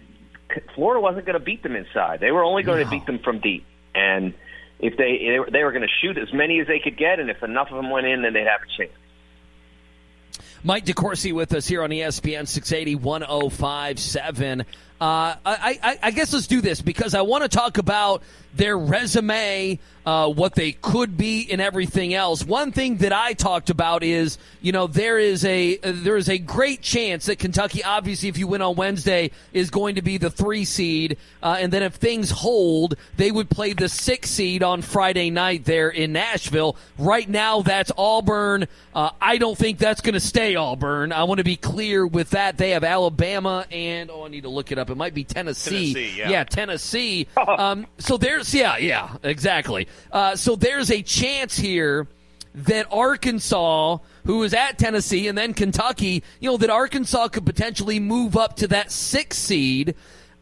Florida 0.74 1.00
wasn't 1.00 1.26
going 1.26 1.38
to 1.38 1.44
beat 1.44 1.62
them 1.62 1.76
inside. 1.76 2.20
They 2.20 2.30
were 2.30 2.44
only 2.44 2.62
going 2.62 2.82
to 2.82 2.90
beat 2.90 3.06
them 3.06 3.18
from 3.18 3.40
deep, 3.40 3.64
and 3.94 4.34
if 4.78 4.96
they 4.96 5.38
they 5.50 5.64
were 5.64 5.72
going 5.72 5.86
to 5.86 5.94
shoot 6.02 6.18
as 6.18 6.32
many 6.32 6.60
as 6.60 6.66
they 6.66 6.78
could 6.78 6.96
get, 6.96 7.20
and 7.20 7.30
if 7.30 7.42
enough 7.42 7.70
of 7.70 7.76
them 7.76 7.90
went 7.90 8.06
in, 8.06 8.22
then 8.22 8.32
they'd 8.32 8.46
have 8.46 8.62
a 8.62 8.76
chance. 8.76 8.92
Mike 10.66 10.86
DeCourcy 10.86 11.34
with 11.34 11.52
us 11.52 11.66
here 11.66 11.82
on 11.82 11.90
ESPN 11.90 12.48
680 12.48 12.94
1057. 12.94 14.60
Uh, 14.60 14.64
I, 15.44 15.78
I, 15.82 15.98
I 16.04 16.10
guess 16.12 16.32
let's 16.32 16.46
do 16.46 16.62
this 16.62 16.80
because 16.80 17.14
I 17.14 17.20
want 17.20 17.42
to 17.42 17.48
talk 17.48 17.76
about 17.76 18.22
their 18.54 18.78
resume, 18.78 19.78
uh, 20.06 20.28
what 20.30 20.54
they 20.54 20.72
could 20.72 21.16
be, 21.16 21.48
and 21.50 21.60
everything 21.60 22.14
else. 22.14 22.44
One 22.44 22.72
thing 22.72 22.98
that 22.98 23.12
I 23.12 23.32
talked 23.32 23.70
about 23.70 24.02
is, 24.02 24.38
you 24.62 24.70
know, 24.70 24.86
there 24.86 25.18
is 25.18 25.44
a 25.44 25.76
there 25.78 26.16
is 26.16 26.28
a 26.28 26.38
great 26.38 26.80
chance 26.80 27.26
that 27.26 27.38
Kentucky, 27.38 27.82
obviously, 27.82 28.28
if 28.28 28.38
you 28.38 28.46
win 28.46 28.62
on 28.62 28.76
Wednesday, 28.76 29.32
is 29.52 29.70
going 29.70 29.96
to 29.96 30.02
be 30.02 30.18
the 30.18 30.30
three 30.30 30.64
seed, 30.64 31.18
uh, 31.42 31.56
and 31.58 31.72
then 31.72 31.82
if 31.82 31.94
things 31.94 32.30
hold, 32.30 32.94
they 33.16 33.32
would 33.32 33.50
play 33.50 33.72
the 33.72 33.88
six 33.88 34.30
seed 34.30 34.62
on 34.62 34.82
Friday 34.82 35.30
night 35.30 35.64
there 35.64 35.88
in 35.88 36.12
Nashville. 36.12 36.76
Right 36.98 37.28
now, 37.28 37.62
that's 37.62 37.90
Auburn. 37.98 38.68
Uh, 38.94 39.10
I 39.20 39.38
don't 39.38 39.58
think 39.58 39.78
that's 39.78 40.00
going 40.00 40.14
to 40.14 40.20
stay 40.20 40.53
Auburn. 40.56 41.12
I 41.12 41.24
want 41.24 41.38
to 41.38 41.44
be 41.44 41.56
clear 41.56 42.06
with 42.06 42.30
that. 42.30 42.56
They 42.56 42.70
have 42.70 42.84
Alabama 42.84 43.66
and 43.70 44.10
oh, 44.10 44.24
I 44.24 44.28
need 44.28 44.42
to 44.42 44.48
look 44.48 44.72
it 44.72 44.78
up. 44.78 44.90
It 44.90 44.96
might 44.96 45.14
be 45.14 45.24
Tennessee. 45.24 45.92
Tennessee, 45.92 46.18
yeah. 46.18 46.44
Tennessee. 46.44 47.28
Um, 47.54 47.86
so 47.98 48.16
there's 48.16 48.52
yeah, 48.52 48.78
yeah, 48.78 49.16
exactly. 49.22 49.86
Uh, 50.10 50.34
so 50.34 50.56
there's 50.56 50.90
a 50.90 51.02
chance 51.02 51.56
here 51.56 52.08
that 52.54 52.86
Arkansas, 52.90 53.98
who 54.24 54.42
is 54.42 54.54
at 54.54 54.78
Tennessee, 54.78 55.28
and 55.28 55.36
then 55.36 55.54
Kentucky, 55.54 56.22
you 56.40 56.50
know, 56.50 56.56
that 56.56 56.70
Arkansas 56.70 57.28
could 57.28 57.44
potentially 57.44 58.00
move 58.00 58.36
up 58.36 58.56
to 58.56 58.68
that 58.68 58.90
six 58.90 59.36
seed. 59.36 59.94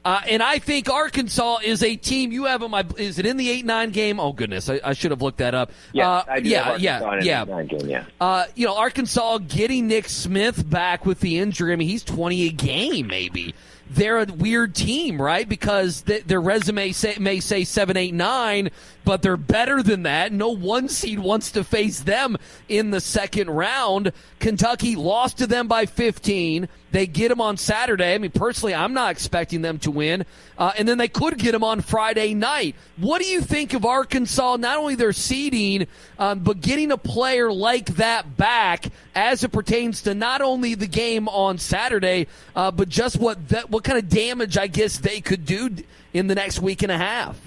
Uh, 0.04 0.20
and 0.28 0.42
I 0.42 0.58
think 0.58 0.90
Arkansas 0.90 1.58
is 1.64 1.82
a 1.82 1.94
team 1.94 2.32
you 2.32 2.46
have 2.46 2.62
on 2.62 2.72
my. 2.72 2.84
Is 2.96 3.18
it 3.18 3.26
in 3.26 3.36
the 3.36 3.48
eight 3.50 3.64
nine 3.64 3.90
game? 3.90 4.18
Oh 4.18 4.32
goodness, 4.32 4.68
I, 4.68 4.80
I 4.82 4.92
should 4.94 5.12
have 5.12 5.22
looked 5.22 5.38
that 5.38 5.54
up. 5.54 5.70
Yeah, 5.92 6.10
uh, 6.10 6.24
yeah, 6.42 6.76
yeah, 6.76 7.20
yeah. 7.22 7.44
game, 7.64 7.88
yeah. 7.88 8.04
Uh, 8.20 8.46
you 8.56 8.66
know, 8.66 8.76
Arkansas 8.76 9.38
getting 9.38 9.86
Nick 9.86 10.08
Smith 10.08 10.68
back 10.68 11.06
with 11.06 11.20
the 11.20 11.38
injury. 11.38 11.72
I 11.72 11.76
mean, 11.76 11.88
he's 11.88 12.02
twenty 12.02 12.48
a 12.48 12.50
game, 12.50 13.06
maybe. 13.06 13.54
They're 13.90 14.18
a 14.18 14.24
weird 14.24 14.74
team, 14.74 15.20
right? 15.20 15.46
Because 15.46 16.02
th- 16.02 16.24
their 16.24 16.40
resume 16.40 16.92
say, 16.92 17.16
may 17.20 17.40
say 17.40 17.64
seven, 17.64 17.96
eight, 17.96 18.14
nine, 18.14 18.70
but 19.04 19.20
they're 19.20 19.36
better 19.36 19.82
than 19.82 20.04
that. 20.04 20.32
No 20.32 20.48
one 20.48 20.88
seed 20.88 21.18
wants 21.18 21.50
to 21.52 21.62
face 21.62 22.00
them 22.00 22.38
in 22.68 22.90
the 22.90 23.00
second 23.00 23.50
round. 23.50 24.12
Kentucky 24.38 24.96
lost 24.96 25.38
to 25.38 25.46
them 25.46 25.68
by 25.68 25.84
15. 25.84 26.68
They 26.92 27.06
get 27.06 27.30
them 27.30 27.40
on 27.40 27.56
Saturday. 27.56 28.14
I 28.14 28.18
mean, 28.18 28.30
personally, 28.30 28.74
I'm 28.74 28.92
not 28.92 29.10
expecting 29.10 29.62
them 29.62 29.78
to 29.80 29.90
win. 29.90 30.26
Uh, 30.58 30.72
and 30.78 30.86
then 30.86 30.98
they 30.98 31.08
could 31.08 31.38
get 31.38 31.52
them 31.52 31.64
on 31.64 31.80
Friday 31.80 32.34
night. 32.34 32.76
What 32.98 33.22
do 33.22 33.26
you 33.26 33.40
think 33.40 33.72
of 33.72 33.86
Arkansas, 33.86 34.56
not 34.56 34.76
only 34.76 34.94
their 34.94 35.14
seeding, 35.14 35.86
um, 36.18 36.40
but 36.40 36.60
getting 36.60 36.92
a 36.92 36.98
player 36.98 37.50
like 37.50 37.86
that 37.96 38.36
back 38.36 38.84
as 39.14 39.42
it 39.42 39.48
pertains 39.48 40.02
to 40.02 40.14
not 40.14 40.42
only 40.42 40.74
the 40.74 40.86
game 40.86 41.28
on 41.28 41.56
Saturday, 41.56 42.26
uh, 42.54 42.70
but 42.70 42.90
just 42.90 43.18
what 43.18 43.48
that, 43.48 43.70
what 43.70 43.84
kind 43.84 43.98
of 43.98 44.08
damage, 44.10 44.58
I 44.58 44.66
guess, 44.66 44.98
they 44.98 45.20
could 45.20 45.46
do 45.46 45.74
in 46.12 46.26
the 46.26 46.34
next 46.34 46.60
week 46.60 46.82
and 46.82 46.92
a 46.92 46.98
half? 46.98 47.40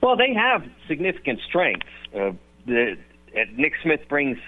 Well, 0.00 0.16
they 0.16 0.32
have 0.32 0.64
significant 0.86 1.40
strengths. 1.48 1.88
Uh, 2.14 2.32
the, 2.66 2.96
Nick 3.56 3.74
Smith 3.82 4.08
brings 4.08 4.38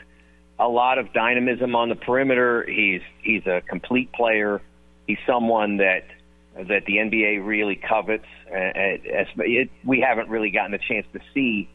a 0.61 0.69
lot 0.69 0.99
of 0.99 1.13
dynamism 1.13 1.75
on 1.75 1.89
the 1.89 1.97
perimeter. 1.97 2.65
He's 2.69 3.01
he's 3.23 3.47
a 3.47 3.63
complete 3.67 4.13
player. 4.13 4.61
He's 5.07 5.19
someone 5.27 5.79
that 5.79 6.05
that 6.55 6.85
the 6.85 6.97
NBA 6.97 7.45
really 7.45 7.77
covets. 7.77 8.27
As, 8.53 9.27
it, 9.39 9.71
we 9.85 10.01
haven't 10.01 10.29
really 10.29 10.51
gotten 10.51 10.75
a 10.75 10.79
chance 10.79 11.07
to 11.15 11.21
see 11.33 11.69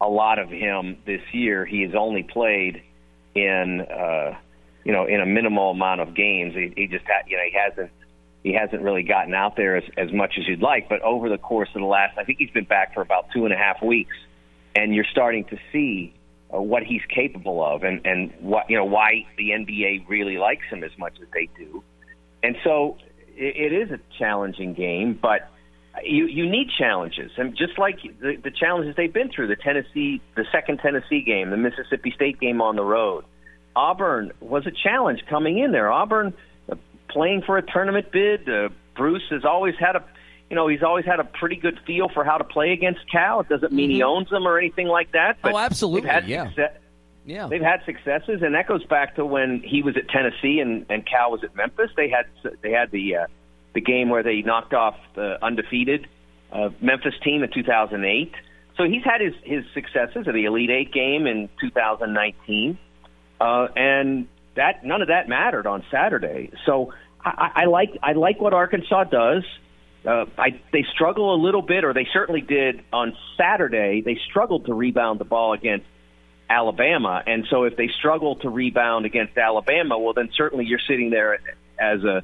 a 0.00 0.08
lot 0.08 0.40
of 0.40 0.50
him 0.50 0.98
this 1.06 1.22
year. 1.32 1.64
He 1.64 1.82
has 1.82 1.94
only 1.94 2.24
played 2.24 2.82
in 3.36 3.80
uh, 3.80 4.36
you 4.84 4.92
know 4.92 5.06
in 5.06 5.20
a 5.20 5.26
minimal 5.26 5.70
amount 5.70 6.00
of 6.00 6.14
games. 6.14 6.54
He, 6.54 6.72
he 6.76 6.86
just 6.88 7.06
ha- 7.06 7.22
you 7.28 7.36
know 7.36 7.44
he 7.44 7.56
hasn't 7.56 7.90
he 8.42 8.52
hasn't 8.52 8.82
really 8.82 9.04
gotten 9.04 9.32
out 9.32 9.54
there 9.56 9.76
as, 9.76 9.84
as 9.96 10.12
much 10.12 10.34
as 10.38 10.48
you'd 10.48 10.60
like. 10.60 10.88
But 10.88 11.02
over 11.02 11.28
the 11.28 11.38
course 11.38 11.68
of 11.68 11.80
the 11.80 11.86
last, 11.86 12.18
I 12.18 12.24
think 12.24 12.38
he's 12.38 12.50
been 12.50 12.64
back 12.64 12.94
for 12.94 13.00
about 13.00 13.26
two 13.32 13.44
and 13.44 13.54
a 13.54 13.56
half 13.56 13.80
weeks, 13.80 14.16
and 14.74 14.92
you're 14.92 15.06
starting 15.12 15.44
to 15.44 15.58
see 15.70 16.12
what 16.62 16.82
he's 16.82 17.02
capable 17.08 17.64
of, 17.64 17.82
and 17.82 18.00
and 18.04 18.32
what 18.40 18.68
you 18.70 18.76
know 18.76 18.84
why 18.84 19.26
the 19.36 19.50
NBA 19.50 20.08
really 20.08 20.38
likes 20.38 20.64
him 20.70 20.84
as 20.84 20.96
much 20.98 21.14
as 21.20 21.28
they 21.32 21.48
do. 21.56 21.82
And 22.42 22.56
so 22.62 22.98
it, 23.36 23.72
it 23.72 23.72
is 23.72 23.90
a 23.90 24.00
challenging 24.18 24.74
game, 24.74 25.18
but 25.20 25.50
you 26.04 26.26
you 26.26 26.48
need 26.48 26.68
challenges, 26.76 27.32
and 27.36 27.56
just 27.56 27.78
like 27.78 28.00
the, 28.20 28.36
the 28.36 28.50
challenges 28.50 28.96
they've 28.96 29.12
been 29.12 29.30
through, 29.30 29.48
the 29.48 29.56
Tennessee, 29.56 30.20
the 30.34 30.44
second 30.50 30.78
Tennessee 30.78 31.22
game, 31.22 31.50
the 31.50 31.56
Mississippi 31.56 32.10
State 32.10 32.40
game 32.40 32.60
on 32.60 32.76
the 32.76 32.84
road. 32.84 33.24
Auburn 33.76 34.30
was 34.40 34.66
a 34.66 34.70
challenge 34.70 35.24
coming 35.28 35.58
in 35.58 35.72
there. 35.72 35.90
Auburn 35.90 36.32
playing 37.08 37.42
for 37.42 37.56
a 37.56 37.62
tournament 37.62 38.12
bid. 38.12 38.48
Uh, 38.48 38.68
Bruce 38.96 39.22
has 39.30 39.44
always 39.44 39.74
had 39.78 39.96
a, 39.96 40.04
you 40.54 40.60
know, 40.60 40.68
he's 40.68 40.84
always 40.84 41.04
had 41.04 41.18
a 41.18 41.24
pretty 41.24 41.56
good 41.56 41.80
feel 41.84 42.08
for 42.08 42.22
how 42.22 42.38
to 42.38 42.44
play 42.44 42.70
against 42.70 43.10
Cal. 43.10 43.40
It 43.40 43.48
doesn't 43.48 43.72
mean 43.72 43.90
mm-hmm. 43.90 43.96
he 43.96 44.02
owns 44.04 44.30
them 44.30 44.46
or 44.46 44.56
anything 44.56 44.86
like 44.86 45.10
that. 45.10 45.38
But 45.42 45.52
oh, 45.52 45.58
absolutely, 45.58 46.08
had 46.08 46.28
yeah. 46.28 46.46
Success, 46.46 46.78
yeah, 47.26 47.48
they've 47.48 47.60
had 47.60 47.84
successes, 47.84 48.40
and 48.40 48.54
that 48.54 48.68
goes 48.68 48.84
back 48.84 49.16
to 49.16 49.26
when 49.26 49.64
he 49.64 49.82
was 49.82 49.96
at 49.96 50.08
Tennessee 50.08 50.60
and 50.60 50.86
and 50.88 51.04
Cal 51.04 51.32
was 51.32 51.42
at 51.42 51.56
Memphis. 51.56 51.90
They 51.96 52.08
had 52.08 52.26
they 52.62 52.70
had 52.70 52.92
the 52.92 53.16
uh, 53.16 53.26
the 53.72 53.80
game 53.80 54.10
where 54.10 54.22
they 54.22 54.42
knocked 54.42 54.74
off 54.74 54.96
the 55.16 55.44
undefeated 55.44 56.06
uh, 56.52 56.68
Memphis 56.80 57.14
team 57.24 57.42
in 57.42 57.50
2008. 57.50 58.32
So 58.76 58.84
he's 58.84 59.02
had 59.02 59.20
his 59.20 59.34
his 59.42 59.64
successes 59.74 60.28
at 60.28 60.34
the 60.34 60.44
Elite 60.44 60.70
Eight 60.70 60.92
game 60.92 61.26
in 61.26 61.48
2019, 61.60 62.78
uh, 63.40 63.66
and 63.74 64.28
that 64.54 64.84
none 64.84 65.02
of 65.02 65.08
that 65.08 65.28
mattered 65.28 65.66
on 65.66 65.84
Saturday. 65.90 66.52
So 66.64 66.92
I, 67.24 67.50
I 67.56 67.64
like 67.64 67.98
I 68.04 68.12
like 68.12 68.40
what 68.40 68.54
Arkansas 68.54 69.02
does. 69.04 69.42
Uh, 70.06 70.26
I, 70.36 70.60
they 70.72 70.84
struggle 70.94 71.34
a 71.34 71.40
little 71.40 71.62
bit, 71.62 71.84
or 71.84 71.94
they 71.94 72.06
certainly 72.12 72.42
did 72.42 72.82
on 72.92 73.16
Saturday. 73.38 74.02
They 74.02 74.18
struggled 74.28 74.66
to 74.66 74.74
rebound 74.74 75.18
the 75.18 75.24
ball 75.24 75.54
against 75.54 75.86
Alabama, 76.48 77.22
and 77.26 77.46
so 77.48 77.64
if 77.64 77.76
they 77.76 77.88
struggle 77.88 78.36
to 78.36 78.50
rebound 78.50 79.06
against 79.06 79.36
Alabama, 79.38 79.98
well, 79.98 80.12
then 80.12 80.28
certainly 80.36 80.66
you're 80.66 80.80
sitting 80.86 81.10
there 81.10 81.38
as 81.78 82.04
a 82.04 82.22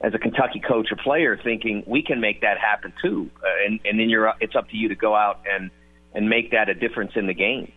as 0.00 0.14
a 0.14 0.18
Kentucky 0.18 0.60
coach 0.60 0.90
or 0.92 0.96
player 0.96 1.36
thinking 1.36 1.82
we 1.86 2.02
can 2.02 2.20
make 2.20 2.40
that 2.40 2.56
happen 2.58 2.92
too, 3.02 3.30
uh, 3.42 3.66
and 3.66 3.80
and 3.84 4.00
then 4.00 4.08
you're 4.08 4.32
it's 4.40 4.56
up 4.56 4.70
to 4.70 4.76
you 4.76 4.88
to 4.88 4.94
go 4.94 5.14
out 5.14 5.40
and 5.50 5.70
and 6.14 6.30
make 6.30 6.52
that 6.52 6.70
a 6.70 6.74
difference 6.74 7.12
in 7.14 7.26
the 7.26 7.34
game. 7.34 7.70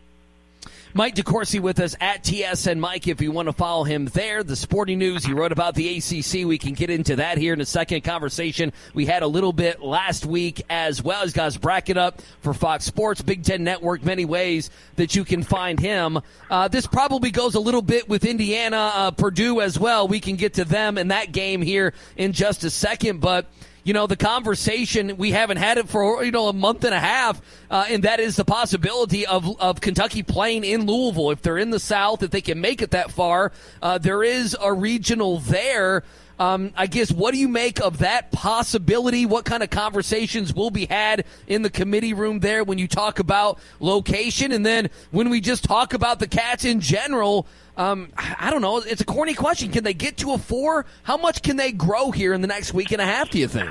Mike 0.94 1.16
DeCourcy 1.16 1.60
with 1.60 1.80
us 1.80 1.96
at 2.02 2.24
TSN 2.24 2.78
Mike. 2.80 3.08
If 3.08 3.22
you 3.22 3.32
want 3.32 3.48
to 3.48 3.54
follow 3.54 3.84
him 3.84 4.06
there, 4.08 4.44
the 4.44 4.56
sporting 4.56 5.00
news 5.00 5.24
he 5.24 5.34
wrote 5.34 5.52
about 5.52 5.74
the 5.74 5.98
ACC. 5.98 6.46
We 6.46 6.58
can 6.58 6.74
get 6.74 6.90
into 6.90 7.16
that 7.16 7.38
here 7.38 7.54
in 7.54 7.62
a 7.62 7.66
second. 7.66 8.04
Conversation 8.04 8.74
we 8.94 9.06
had 9.06 9.24
a 9.24 9.28
little 9.28 9.54
bit 9.54 9.82
last 9.82 10.26
week 10.26 10.62
as 10.70 11.02
well. 11.02 11.24
He's 11.24 11.34
got 11.34 11.46
his 11.46 11.58
bracket 11.58 11.98
up 11.98 12.22
for 12.42 12.54
Fox 12.54 12.86
Sports, 12.86 13.22
Big 13.22 13.44
Ten 13.44 13.64
Network. 13.64 14.04
Many 14.04 14.26
ways 14.26 14.70
that 14.96 15.16
you 15.16 15.24
can 15.24 15.44
find 15.44 15.80
him. 15.80 16.20
Uh, 16.50 16.68
this 16.68 16.88
probably 16.88 17.32
goes 17.32 17.56
a 17.56 17.60
little 17.60 17.82
bit 17.82 18.10
with 18.10 18.26
Indiana, 18.26 18.92
uh, 18.94 19.12
Purdue 19.12 19.62
as 19.62 19.80
well. 19.80 20.08
We 20.08 20.20
can 20.20 20.36
get 20.36 20.56
to 20.56 20.66
them 20.66 20.98
in 20.98 21.10
that 21.10 21.32
game 21.32 21.62
here 21.62 21.94
in 22.18 22.34
just 22.34 22.64
a 22.64 22.70
second, 22.70 23.22
but 23.22 23.48
you 23.84 23.94
know, 23.94 24.08
the 24.08 24.16
conversation, 24.16 25.18
we 25.18 25.32
haven't 25.32 25.58
had 25.58 25.78
it 25.78 25.90
for, 25.90 26.24
you 26.24 26.32
know, 26.32 26.48
a 26.48 26.54
month 26.54 26.84
and 26.84 26.94
a 26.94 27.00
half, 27.00 27.42
uh, 27.70 27.86
and 27.90 28.04
that 28.04 28.20
is 28.20 28.36
the 28.36 28.46
possibility 28.46 29.26
of, 29.26 29.60
of 29.60 29.82
Kentucky 29.82 30.24
playing 30.24 30.64
in 30.64 30.86
Louisville. 30.86 31.32
If 31.32 31.42
they're 31.42 31.58
in 31.58 31.72
the 31.72 31.80
South, 31.80 32.22
if 32.24 32.32
they 32.32 32.42
can 32.42 32.62
make 32.62 32.82
it 32.82 32.92
that 32.92 33.12
far, 33.12 33.52
uh, 33.82 33.98
there 33.98 34.24
is 34.24 34.56
a 34.60 34.72
regional 34.72 35.40
there. 35.40 36.04
Um, 36.42 36.74
I 36.76 36.88
guess, 36.88 37.12
what 37.12 37.36
do 37.36 37.40
you 37.40 37.48
make 37.48 37.80
of 37.82 38.00
that 38.00 38.32
possibility? 38.32 39.28
What 39.28 39.46
kind 39.46 39.62
of 39.62 39.70
conversations 39.70 40.56
will 40.56 40.72
be 40.72 40.88
had 40.88 41.26
in 41.46 41.62
the 41.62 41.70
committee 41.70 42.16
room 42.16 42.40
there 42.40 42.64
when 42.64 42.80
you 42.80 42.88
talk 42.88 43.20
about 43.20 43.60
location? 43.80 44.52
And 44.52 44.66
then 44.66 44.90
when 45.12 45.30
we 45.30 45.40
just 45.40 45.64
talk 45.64 45.94
about 45.94 46.18
the 46.18 46.26
Cats 46.26 46.66
in 46.66 46.80
general, 46.80 47.46
um, 47.78 48.12
I 48.18 48.50
don't 48.50 48.64
know. 48.64 48.78
It's 48.80 49.02
a 49.02 49.06
corny 49.06 49.36
question. 49.36 49.72
Can 49.72 49.84
they 49.84 49.94
get 49.94 50.18
to 50.18 50.32
a 50.32 50.40
four? 50.40 50.88
How 51.04 51.16
much 51.16 51.44
can 51.44 51.58
they 51.58 51.72
grow 51.72 52.10
here 52.10 52.34
in 52.34 52.42
the 52.42 52.48
next 52.48 52.74
week 52.74 52.92
and 52.92 53.00
a 53.00 53.06
half, 53.06 53.30
do 53.30 53.38
you 53.38 53.48
think? 53.48 53.70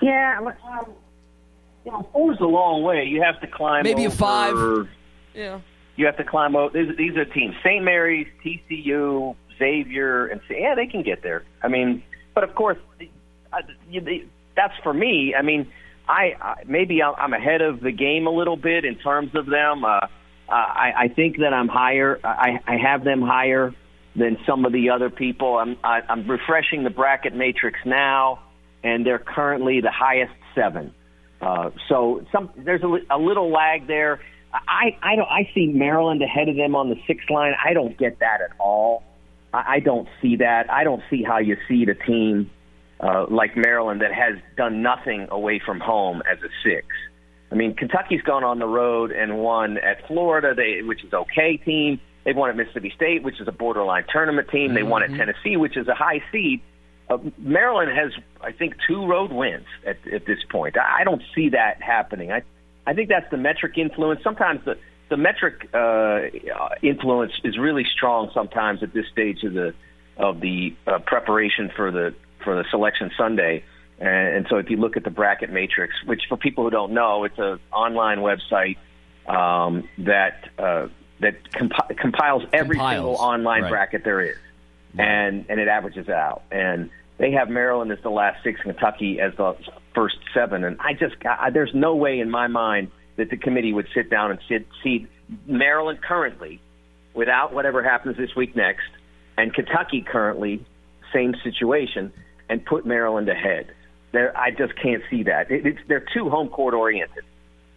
Yeah, 0.00 0.38
um, 0.40 0.94
you 1.84 1.92
know, 1.92 2.08
four's 2.10 2.40
a 2.40 2.46
long 2.46 2.84
way. 2.84 3.04
You 3.04 3.20
have 3.20 3.38
to 3.42 3.46
climb 3.46 3.82
Maybe 3.82 4.06
over, 4.06 4.14
a 4.14 4.16
five. 4.16 4.88
Yeah. 5.34 5.60
You 5.96 6.06
have 6.06 6.16
to 6.16 6.24
climb 6.24 6.56
over. 6.56 6.72
These, 6.72 6.96
these 6.96 7.16
are 7.18 7.26
teams. 7.26 7.54
St. 7.62 7.84
Mary's, 7.84 8.28
TCU, 8.42 9.36
Xavier, 9.58 10.26
and 10.26 10.40
say 10.48 10.60
yeah, 10.60 10.74
they 10.74 10.86
can 10.86 11.02
get 11.02 11.22
there. 11.22 11.44
I 11.62 11.68
mean, 11.68 12.02
but 12.34 12.44
of 12.44 12.54
course, 12.54 12.78
that's 14.56 14.74
for 14.82 14.92
me. 14.92 15.34
I 15.34 15.42
mean, 15.42 15.70
I, 16.08 16.34
I 16.40 16.62
maybe 16.66 17.02
I'm 17.02 17.32
ahead 17.32 17.62
of 17.62 17.80
the 17.80 17.92
game 17.92 18.26
a 18.26 18.30
little 18.30 18.56
bit 18.56 18.84
in 18.84 18.96
terms 18.96 19.34
of 19.34 19.46
them. 19.46 19.84
Uh, 19.84 20.06
I, 20.48 20.92
I 20.96 21.08
think 21.08 21.38
that 21.38 21.52
I'm 21.52 21.68
higher. 21.68 22.20
I, 22.22 22.60
I 22.66 22.76
have 22.76 23.02
them 23.02 23.20
higher 23.20 23.74
than 24.14 24.38
some 24.46 24.64
of 24.64 24.72
the 24.72 24.90
other 24.90 25.10
people. 25.10 25.56
I'm 25.58 25.76
I, 25.82 26.02
I'm 26.08 26.28
refreshing 26.28 26.84
the 26.84 26.90
bracket 26.90 27.34
matrix 27.34 27.78
now, 27.84 28.40
and 28.82 29.04
they're 29.04 29.18
currently 29.18 29.80
the 29.80 29.90
highest 29.90 30.34
seven. 30.54 30.94
Uh, 31.40 31.70
so 31.88 32.24
some 32.32 32.50
there's 32.56 32.82
a, 32.82 32.98
a 33.10 33.18
little 33.18 33.50
lag 33.50 33.86
there. 33.86 34.20
I 34.52 34.96
I 35.02 35.16
don't 35.16 35.28
I 35.28 35.50
see 35.54 35.66
Maryland 35.66 36.22
ahead 36.22 36.48
of 36.48 36.56
them 36.56 36.74
on 36.74 36.88
the 36.88 36.96
sixth 37.06 37.28
line. 37.28 37.54
I 37.62 37.72
don't 37.72 37.96
get 37.98 38.20
that 38.20 38.40
at 38.40 38.52
all. 38.58 39.02
I, 39.56 39.76
I 39.76 39.80
don't 39.80 40.08
see 40.20 40.36
that. 40.36 40.70
I 40.70 40.84
don't 40.84 41.02
see 41.10 41.22
how 41.22 41.38
you 41.38 41.56
see 41.68 41.84
the 41.84 41.94
team 41.94 42.50
uh, 43.00 43.26
like 43.28 43.56
Maryland 43.56 44.02
that 44.02 44.12
has 44.12 44.36
done 44.56 44.82
nothing 44.82 45.28
away 45.30 45.60
from 45.64 45.80
home 45.80 46.22
as 46.30 46.38
a 46.42 46.48
six. 46.62 46.86
I 47.50 47.54
mean, 47.54 47.74
Kentucky's 47.74 48.22
gone 48.22 48.44
on 48.44 48.58
the 48.58 48.66
road 48.66 49.12
and 49.12 49.38
won 49.38 49.78
at 49.78 50.06
Florida, 50.06 50.54
they, 50.54 50.82
which 50.82 51.04
is 51.04 51.12
okay 51.12 51.56
team. 51.56 52.00
They've 52.24 52.36
won 52.36 52.50
at 52.50 52.56
Mississippi 52.56 52.92
State, 52.94 53.22
which 53.22 53.40
is 53.40 53.46
a 53.46 53.52
borderline 53.52 54.04
tournament 54.12 54.48
team. 54.50 54.74
They 54.74 54.80
mm-hmm. 54.80 54.90
won 54.90 55.02
at 55.02 55.10
mm-hmm. 55.10 55.18
Tennessee, 55.18 55.56
which 55.56 55.76
is 55.76 55.86
a 55.86 55.94
high 55.94 56.22
seed. 56.32 56.60
Uh, 57.08 57.18
Maryland 57.38 57.96
has, 57.96 58.10
I 58.40 58.50
think, 58.50 58.74
two 58.88 59.06
road 59.06 59.32
wins 59.32 59.66
at, 59.86 59.96
at 60.12 60.26
this 60.26 60.38
point. 60.50 60.76
I, 60.76 61.02
I 61.02 61.04
don't 61.04 61.22
see 61.36 61.50
that 61.50 61.80
happening. 61.80 62.32
I, 62.32 62.42
I 62.84 62.94
think 62.94 63.08
that's 63.08 63.30
the 63.30 63.36
metric 63.36 63.78
influence. 63.78 64.24
Sometimes 64.24 64.64
the 64.64 64.76
the 65.08 65.16
metric 65.16 65.68
uh, 65.72 66.22
influence 66.82 67.32
is 67.44 67.58
really 67.58 67.84
strong 67.84 68.30
sometimes 68.34 68.82
at 68.82 68.92
this 68.92 69.06
stage 69.08 69.44
of 69.44 69.54
the 69.54 69.74
of 70.16 70.40
the 70.40 70.74
uh, 70.86 70.98
preparation 71.00 71.70
for 71.74 71.90
the 71.90 72.14
for 72.42 72.56
the 72.56 72.64
selection 72.70 73.10
Sunday. 73.16 73.64
And, 73.98 74.36
and 74.36 74.46
so, 74.48 74.56
if 74.56 74.68
you 74.70 74.76
look 74.76 74.96
at 74.96 75.04
the 75.04 75.10
bracket 75.10 75.50
matrix, 75.50 75.94
which 76.04 76.22
for 76.28 76.36
people 76.36 76.64
who 76.64 76.70
don't 76.70 76.92
know, 76.92 77.24
it's 77.24 77.38
an 77.38 77.58
online 77.72 78.18
website 78.18 78.76
um, 79.26 79.88
that 79.98 80.50
uh, 80.58 80.88
that 81.20 81.50
compiles 81.52 82.44
every 82.52 82.76
compiles. 82.76 82.96
single 82.96 83.14
online 83.14 83.62
right. 83.62 83.70
bracket 83.70 84.04
there 84.04 84.20
is, 84.20 84.36
and 84.98 85.46
and 85.48 85.60
it 85.60 85.68
averages 85.68 86.08
out. 86.08 86.42
And 86.50 86.90
they 87.18 87.32
have 87.32 87.48
Maryland 87.48 87.90
as 87.92 88.00
the 88.02 88.10
last 88.10 88.42
six, 88.42 88.60
Kentucky 88.60 89.20
as 89.20 89.34
the 89.36 89.56
first 89.94 90.18
seven, 90.34 90.64
and 90.64 90.76
I 90.80 90.92
just 90.92 91.14
I, 91.24 91.50
there's 91.50 91.74
no 91.74 91.94
way 91.94 92.20
in 92.20 92.30
my 92.30 92.48
mind 92.48 92.90
that 93.16 93.30
the 93.30 93.36
committee 93.36 93.72
would 93.72 93.88
sit 93.94 94.10
down 94.10 94.30
and 94.30 94.40
sit, 94.48 94.66
see 94.82 95.06
Maryland 95.46 96.00
currently, 96.02 96.60
without 97.14 97.52
whatever 97.52 97.82
happens 97.82 98.16
this 98.16 98.34
week 98.36 98.54
next, 98.54 98.88
and 99.38 99.52
Kentucky 99.52 100.02
currently, 100.02 100.64
same 101.12 101.34
situation, 101.42 102.12
and 102.48 102.64
put 102.64 102.86
Maryland 102.86 103.28
ahead. 103.28 103.72
There, 104.12 104.36
I 104.36 104.50
just 104.50 104.74
can't 104.76 105.02
see 105.10 105.24
that. 105.24 105.50
It, 105.50 105.66
it's, 105.66 105.78
they're 105.88 106.06
too 106.14 106.30
home 106.30 106.48
court 106.48 106.74
oriented. 106.74 107.24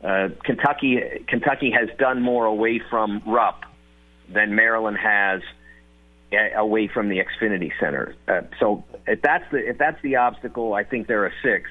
Uh, 0.04 0.30
Kentucky, 0.44 1.02
Kentucky 1.28 1.72
has 1.72 1.90
done 1.98 2.22
more 2.22 2.46
away 2.46 2.80
from 2.90 3.22
Rupp 3.26 3.66
than 4.30 4.56
Maryland 4.56 4.98
has 4.98 5.42
away 6.56 6.88
from 6.88 7.10
the 7.10 7.20
Xfinity 7.20 7.72
Center. 7.80 8.16
Uh, 8.28 8.42
so 8.60 8.84
if 9.08 9.22
that's 9.22 9.50
the 9.52 9.58
if 9.58 9.78
that's 9.78 10.02
the 10.02 10.18
obstacle, 10.18 10.74
I 10.74 10.84
think 10.84 11.08
they're 11.08 11.26
a 11.26 11.34
six. 11.42 11.70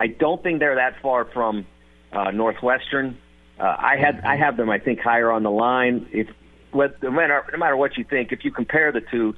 I 0.00 0.06
don't 0.06 0.42
think 0.42 0.60
they're 0.60 0.76
that 0.76 1.00
far 1.02 1.24
from 1.26 1.66
uh, 2.12 2.30
Northwestern. 2.30 3.18
Uh, 3.58 3.76
I 3.78 3.96
had 3.96 4.20
I 4.24 4.36
have 4.36 4.56
them 4.56 4.70
I 4.70 4.78
think 4.78 5.00
higher 5.00 5.30
on 5.30 5.42
the 5.42 5.50
line. 5.50 6.08
If 6.12 6.28
no 6.72 7.10
matter 7.10 7.44
no 7.52 7.58
matter 7.58 7.76
what 7.76 7.96
you 7.96 8.04
think, 8.04 8.32
if 8.32 8.44
you 8.44 8.50
compare 8.50 8.92
the 8.92 9.00
two, 9.00 9.34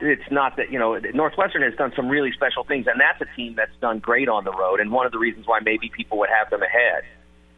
it's 0.00 0.30
not 0.30 0.56
that 0.56 0.70
you 0.70 0.78
know 0.78 0.98
Northwestern 1.14 1.62
has 1.62 1.74
done 1.74 1.92
some 1.96 2.08
really 2.08 2.32
special 2.32 2.64
things, 2.64 2.86
and 2.86 3.00
that's 3.00 3.20
a 3.20 3.36
team 3.36 3.54
that's 3.54 3.74
done 3.80 3.98
great 3.98 4.28
on 4.28 4.44
the 4.44 4.52
road, 4.52 4.80
and 4.80 4.90
one 4.90 5.06
of 5.06 5.12
the 5.12 5.18
reasons 5.18 5.46
why 5.46 5.60
maybe 5.60 5.88
people 5.88 6.18
would 6.18 6.30
have 6.30 6.50
them 6.50 6.62
ahead. 6.62 7.04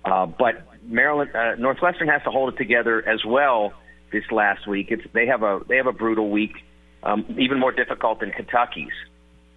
Uh, 0.05 0.27
but 0.27 0.63
Maryland 0.85 1.35
uh, 1.35 1.55
Northwestern 1.57 2.09
has 2.09 2.23
to 2.25 2.31
hold 2.31 2.53
it 2.53 2.57
together 2.57 3.07
as 3.07 3.25
well 3.25 3.73
this 4.13 4.25
last 4.31 4.67
week. 4.67 4.89
It's 4.91 5.03
they 5.13 5.27
have 5.27 5.43
a 5.43 5.61
they 5.67 5.77
have 5.77 5.87
a 5.87 5.93
brutal 5.93 6.31
week, 6.31 6.65
um, 7.03 7.25
even 7.39 7.59
more 7.59 7.73
difficult 7.73 8.21
than 8.21 8.31
Kentucky's. 8.31 8.93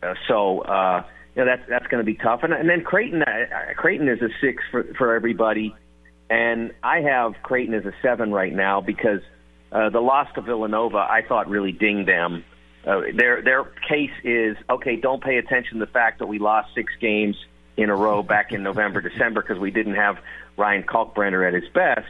Uh, 0.03 0.13
so 0.27 0.61
uh, 0.61 1.03
you 1.35 1.43
know 1.43 1.45
that's 1.45 1.67
that's 1.67 1.87
going 1.87 1.99
to 1.99 2.05
be 2.05 2.15
tough. 2.15 2.43
And, 2.43 2.53
and 2.53 2.69
then 2.69 2.83
Creighton 2.83 3.23
uh, 3.23 3.73
Creighton 3.75 4.07
is 4.07 4.21
a 4.21 4.29
six 4.41 4.63
for 4.71 4.83
for 4.97 5.13
everybody, 5.15 5.75
and 6.29 6.73
I 6.83 7.01
have 7.01 7.35
Creighton 7.43 7.73
as 7.73 7.85
a 7.85 7.93
seven 8.01 8.31
right 8.31 8.53
now 8.53 8.81
because 8.81 9.21
uh, 9.71 9.89
the 9.89 10.01
loss 10.01 10.27
to 10.35 10.41
Villanova 10.41 10.97
I 10.97 11.23
thought 11.27 11.49
really 11.49 11.71
dinged 11.71 12.07
them. 12.07 12.43
Uh, 12.85 13.01
their 13.13 13.41
their 13.41 13.63
case 13.63 14.13
is 14.23 14.57
okay. 14.69 14.95
Don't 14.95 15.23
pay 15.23 15.37
attention 15.37 15.79
to 15.79 15.85
the 15.85 15.91
fact 15.91 16.19
that 16.19 16.27
we 16.27 16.39
lost 16.39 16.73
six 16.75 16.93
games 16.99 17.35
in 17.77 17.89
a 17.89 17.95
row 17.95 18.23
back 18.23 18.51
in 18.53 18.63
November, 18.63 19.01
December 19.01 19.41
because 19.41 19.59
we 19.59 19.71
didn't 19.71 19.95
have 19.95 20.17
Ryan 20.55 20.83
Kalkbrenner 20.83 21.45
at 21.45 21.53
his 21.53 21.69
best 21.73 22.07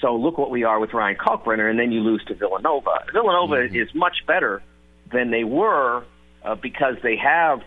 so 0.00 0.16
look 0.16 0.38
what 0.38 0.50
we 0.50 0.64
are 0.64 0.78
with 0.78 0.92
Ryan 0.92 1.16
Kalkbrenner, 1.16 1.70
and 1.70 1.78
then 1.78 1.92
you 1.92 2.00
lose 2.00 2.24
to 2.26 2.34
Villanova. 2.34 3.04
Villanova 3.12 3.56
mm-hmm. 3.56 3.76
is 3.76 3.94
much 3.94 4.26
better 4.26 4.62
than 5.10 5.30
they 5.30 5.44
were 5.44 6.04
uh, 6.44 6.54
because 6.54 6.96
they 7.02 7.16
have 7.16 7.62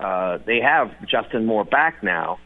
uh, 0.00 0.38
they 0.44 0.60
have 0.60 0.90
Justin 1.06 1.46
Moore 1.46 1.64
back 1.64 2.02
now, 2.02 2.38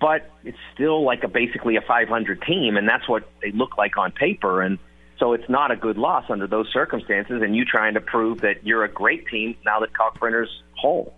but 0.00 0.30
it's 0.44 0.58
still 0.74 1.04
like 1.04 1.24
a 1.24 1.28
basically 1.28 1.76
a 1.76 1.80
500 1.80 2.42
team, 2.42 2.76
and 2.76 2.88
that's 2.88 3.08
what 3.08 3.28
they 3.42 3.50
look 3.52 3.76
like 3.78 3.96
on 3.96 4.12
paper. 4.12 4.62
And 4.62 4.78
so 5.18 5.32
it's 5.32 5.48
not 5.48 5.70
a 5.70 5.76
good 5.76 5.98
loss 5.98 6.24
under 6.28 6.46
those 6.46 6.68
circumstances. 6.72 7.42
And 7.42 7.54
you 7.54 7.64
trying 7.64 7.94
to 7.94 8.00
prove 8.00 8.40
that 8.40 8.66
you're 8.66 8.84
a 8.84 8.88
great 8.88 9.26
team 9.28 9.56
now 9.64 9.80
that 9.80 9.90
Kalkbrenner's 9.92 10.62
whole. 10.76 11.14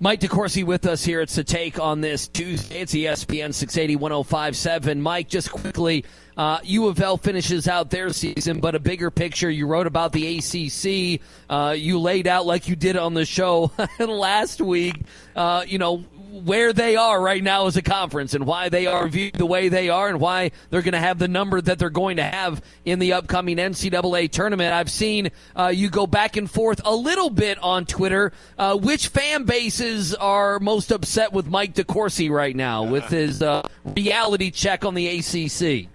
Mike 0.00 0.20
DeCourcy 0.20 0.62
with 0.64 0.86
us 0.86 1.04
here. 1.04 1.20
It's 1.20 1.34
the 1.34 1.42
take 1.42 1.80
on 1.80 2.00
this 2.00 2.28
Tuesday. 2.28 2.80
It's 2.80 2.94
ESPN 2.94 3.52
680 3.52 3.96
1057. 3.96 5.02
Mike, 5.02 5.28
just 5.28 5.50
quickly, 5.50 6.04
uh, 6.38 6.60
U 6.62 6.86
of 6.86 7.00
L 7.00 7.16
finishes 7.16 7.66
out 7.66 7.90
their 7.90 8.10
season, 8.10 8.60
but 8.60 8.76
a 8.76 8.78
bigger 8.78 9.10
picture. 9.10 9.50
You 9.50 9.66
wrote 9.66 9.88
about 9.88 10.12
the 10.12 10.38
ACC. 10.38 11.20
Uh, 11.50 11.74
you 11.76 11.98
laid 11.98 12.28
out, 12.28 12.46
like 12.46 12.68
you 12.68 12.76
did 12.76 12.96
on 12.96 13.12
the 13.14 13.24
show 13.24 13.72
last 13.98 14.60
week, 14.60 14.94
uh, 15.34 15.64
you 15.66 15.78
know, 15.78 16.04
where 16.30 16.72
they 16.72 16.94
are 16.94 17.20
right 17.20 17.42
now 17.42 17.66
as 17.66 17.76
a 17.76 17.82
conference 17.82 18.34
and 18.34 18.46
why 18.46 18.68
they 18.68 18.86
are 18.86 19.08
viewed 19.08 19.34
the 19.34 19.46
way 19.46 19.68
they 19.68 19.88
are 19.88 20.08
and 20.08 20.20
why 20.20 20.52
they're 20.70 20.82
going 20.82 20.92
to 20.92 21.00
have 21.00 21.18
the 21.18 21.26
number 21.26 21.60
that 21.60 21.78
they're 21.78 21.90
going 21.90 22.18
to 22.18 22.22
have 22.22 22.62
in 22.84 22.98
the 22.98 23.14
upcoming 23.14 23.56
NCAA 23.56 24.30
tournament. 24.30 24.72
I've 24.72 24.90
seen 24.90 25.30
uh, 25.56 25.68
you 25.68 25.88
go 25.88 26.06
back 26.06 26.36
and 26.36 26.48
forth 26.48 26.80
a 26.84 26.94
little 26.94 27.30
bit 27.30 27.58
on 27.58 27.86
Twitter. 27.86 28.32
Uh, 28.56 28.76
which 28.76 29.08
fan 29.08 29.44
bases 29.44 30.14
are 30.14 30.60
most 30.60 30.92
upset 30.92 31.32
with 31.32 31.48
Mike 31.48 31.74
DeCourcy 31.74 32.30
right 32.30 32.54
now 32.54 32.84
with 32.84 33.04
his 33.06 33.42
uh, 33.42 33.66
reality 33.96 34.50
check 34.52 34.84
on 34.84 34.94
the 34.94 35.08
ACC? 35.08 35.88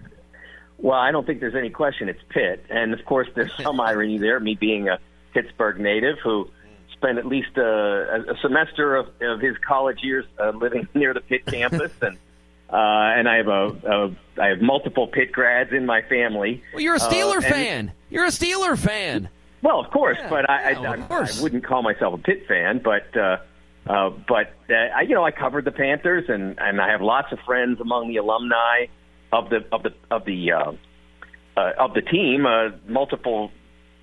Well, 0.84 0.98
I 0.98 1.12
don't 1.12 1.26
think 1.26 1.40
there's 1.40 1.54
any 1.54 1.70
question 1.70 2.10
it's 2.10 2.20
Pitt. 2.28 2.66
And 2.68 2.92
of 2.92 3.02
course, 3.06 3.26
there's 3.34 3.56
some 3.62 3.80
irony 3.80 4.18
there, 4.18 4.38
me 4.38 4.54
being 4.54 4.88
a 4.88 4.98
Pittsburgh 5.32 5.80
native 5.80 6.18
who 6.22 6.50
spent 6.92 7.16
at 7.16 7.24
least 7.24 7.56
a, 7.56 8.26
a 8.28 8.36
semester 8.42 8.94
of, 8.94 9.08
of 9.22 9.40
his 9.40 9.56
college 9.66 10.00
years 10.02 10.26
uh, 10.38 10.50
living 10.50 10.86
near 10.94 11.14
the 11.14 11.22
Pitt 11.22 11.46
campus, 11.46 11.90
and 12.02 12.18
uh, 12.68 12.76
and 12.76 13.26
I 13.26 13.36
have 13.38 13.48
a, 13.48 13.66
a 14.36 14.42
I 14.42 14.48
have 14.48 14.60
multiple 14.60 15.06
Pitt 15.06 15.32
grads 15.32 15.72
in 15.72 15.86
my 15.86 16.02
family. 16.02 16.62
Well, 16.74 16.82
you're 16.82 16.96
a 16.96 16.98
uh, 16.98 17.10
Steeler 17.10 17.38
uh, 17.38 17.40
fan. 17.48 17.92
You're 18.10 18.26
a 18.26 18.28
Steeler 18.28 18.76
fan. 18.76 19.30
Well, 19.62 19.80
of 19.80 19.90
course, 19.90 20.18
yeah, 20.20 20.28
but 20.28 20.50
I, 20.50 20.72
yeah, 20.72 20.80
I, 20.82 20.92
I, 20.92 20.96
course. 20.98 21.40
I 21.40 21.42
wouldn't 21.42 21.64
call 21.64 21.82
myself 21.82 22.12
a 22.12 22.18
Pitt 22.18 22.46
fan, 22.46 22.78
but. 22.78 23.16
Uh, 23.16 23.38
uh, 23.86 24.08
but 24.26 24.50
uh, 24.70 24.74
I, 24.74 25.02
you 25.02 25.14
know, 25.14 25.24
I 25.24 25.30
covered 25.30 25.66
the 25.66 25.70
Panthers, 25.70 26.30
and 26.30 26.58
and 26.58 26.80
I 26.80 26.90
have 26.90 27.02
lots 27.02 27.32
of 27.32 27.38
friends 27.40 27.82
among 27.82 28.08
the 28.08 28.16
alumni 28.16 28.86
of 29.34 29.50
the 29.50 29.64
of 29.72 29.82
the 29.82 29.92
of 30.10 30.24
the 30.24 30.52
uh, 30.52 30.72
uh, 31.56 31.72
of 31.78 31.94
the 31.94 32.02
team. 32.02 32.46
Uh, 32.46 32.70
multiple 32.86 33.50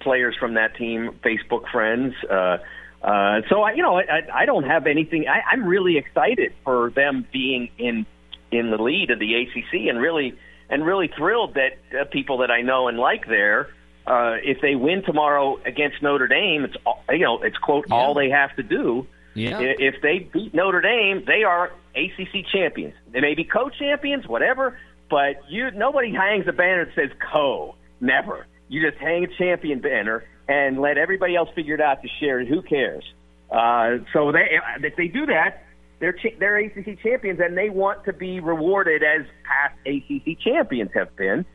players 0.02 0.36
from 0.39 0.56
that 0.56 0.76
team, 0.76 1.17
Facebook 1.24 1.72
friends. 1.72 2.13
Uh, 2.30 2.58
uh, 3.02 3.41
so 3.50 3.62
I, 3.62 3.74
you 3.74 3.82
know, 3.82 3.98
I, 3.98 4.22
I 4.34 4.46
don't 4.46 4.63
have 4.63 4.86
anything. 4.86 5.26
I, 5.28 5.41
I'm 5.52 5.65
really 5.65 5.98
excited 5.98 6.54
for 6.63 6.91
them 6.91 7.26
being 7.32 7.70
in 7.78 8.06
in 8.52 8.70
the 8.70 8.78
lead 8.78 9.12
of 9.12 9.20
the 9.20 9.34
ACC, 9.36 9.88
and 9.89 10.00
really 10.00 10.38
and 10.70 10.86
really 10.86 11.08
thrilled 11.08 11.56
that 11.56 11.78
uh, 12.00 12.06
people 12.06 12.39
that 12.39 12.52
I 12.52 12.62
know 12.62 12.88
and 12.88 12.98
like 12.98 13.26
there, 13.28 13.70
uh, 14.06 14.36
if 14.44 14.62
they 14.62 14.76
win 14.76 15.04
tomorrow 15.04 15.60
against 15.65 16.02
Notre 16.02 16.28
Dame, 16.28 16.65
it's 16.65 16.76
you 17.10 17.20
know, 17.20 17.41
it's 17.41 17.58
quote 17.58 17.86
yeah. 17.88 17.96
all 17.96 18.13
they 18.13 18.30
have 18.30 18.56
to 18.58 18.63
do. 18.63 19.08
Yeah. 19.34 19.60
If 19.62 20.02
they 20.02 20.20
beat 20.20 20.54
Notre 20.54 20.82
Dame, 20.82 21.24
they 21.26 21.44
are 21.44 21.72
ACC 21.96 22.46
champions. 22.52 22.96
They 23.12 23.22
may 23.22 23.34
be 23.34 23.46
co-champions, 23.46 24.28
whatever, 24.28 24.78
but 25.12 25.43
you 25.52 25.69
nobody 25.71 26.12
hangs 26.12 26.47
a 26.47 26.54
banner 26.54 26.86
that 26.86 26.95
says 26.95 27.12
co. 27.32 27.76
Never. 28.00 28.47
You 28.69 28.89
just 28.89 29.00
hang 29.00 29.26
a 29.26 29.28
champion 29.28 29.80
banner 29.80 30.24
and 30.47 30.80
let 30.82 30.97
everybody 30.97 31.36
else 31.36 31.50
figure 31.54 31.76
it 31.76 31.82
out 31.82 32.02
to 32.02 32.08
share 32.19 32.39
it. 32.39 32.47
Who 32.47 32.63
cares? 32.63 33.04
Uh, 33.52 33.97
so 34.13 34.32
they, 34.32 34.60
if 34.82 34.95
they 34.95 35.08
do 35.08 35.26
that, 35.28 35.65
they're 36.00 36.13
ch- 36.13 36.38
they're 36.39 36.58
ACC 36.58 37.00
champions, 37.04 37.39
and 37.41 37.56
they 37.58 37.69
want 37.69 38.06
to 38.06 38.13
be 38.13 38.39
rewarded 38.39 39.04
as 39.04 39.26
past 39.43 39.76
ACC 39.86 40.39
champions 40.39 40.91
have 40.93 41.15
been. 41.17 41.45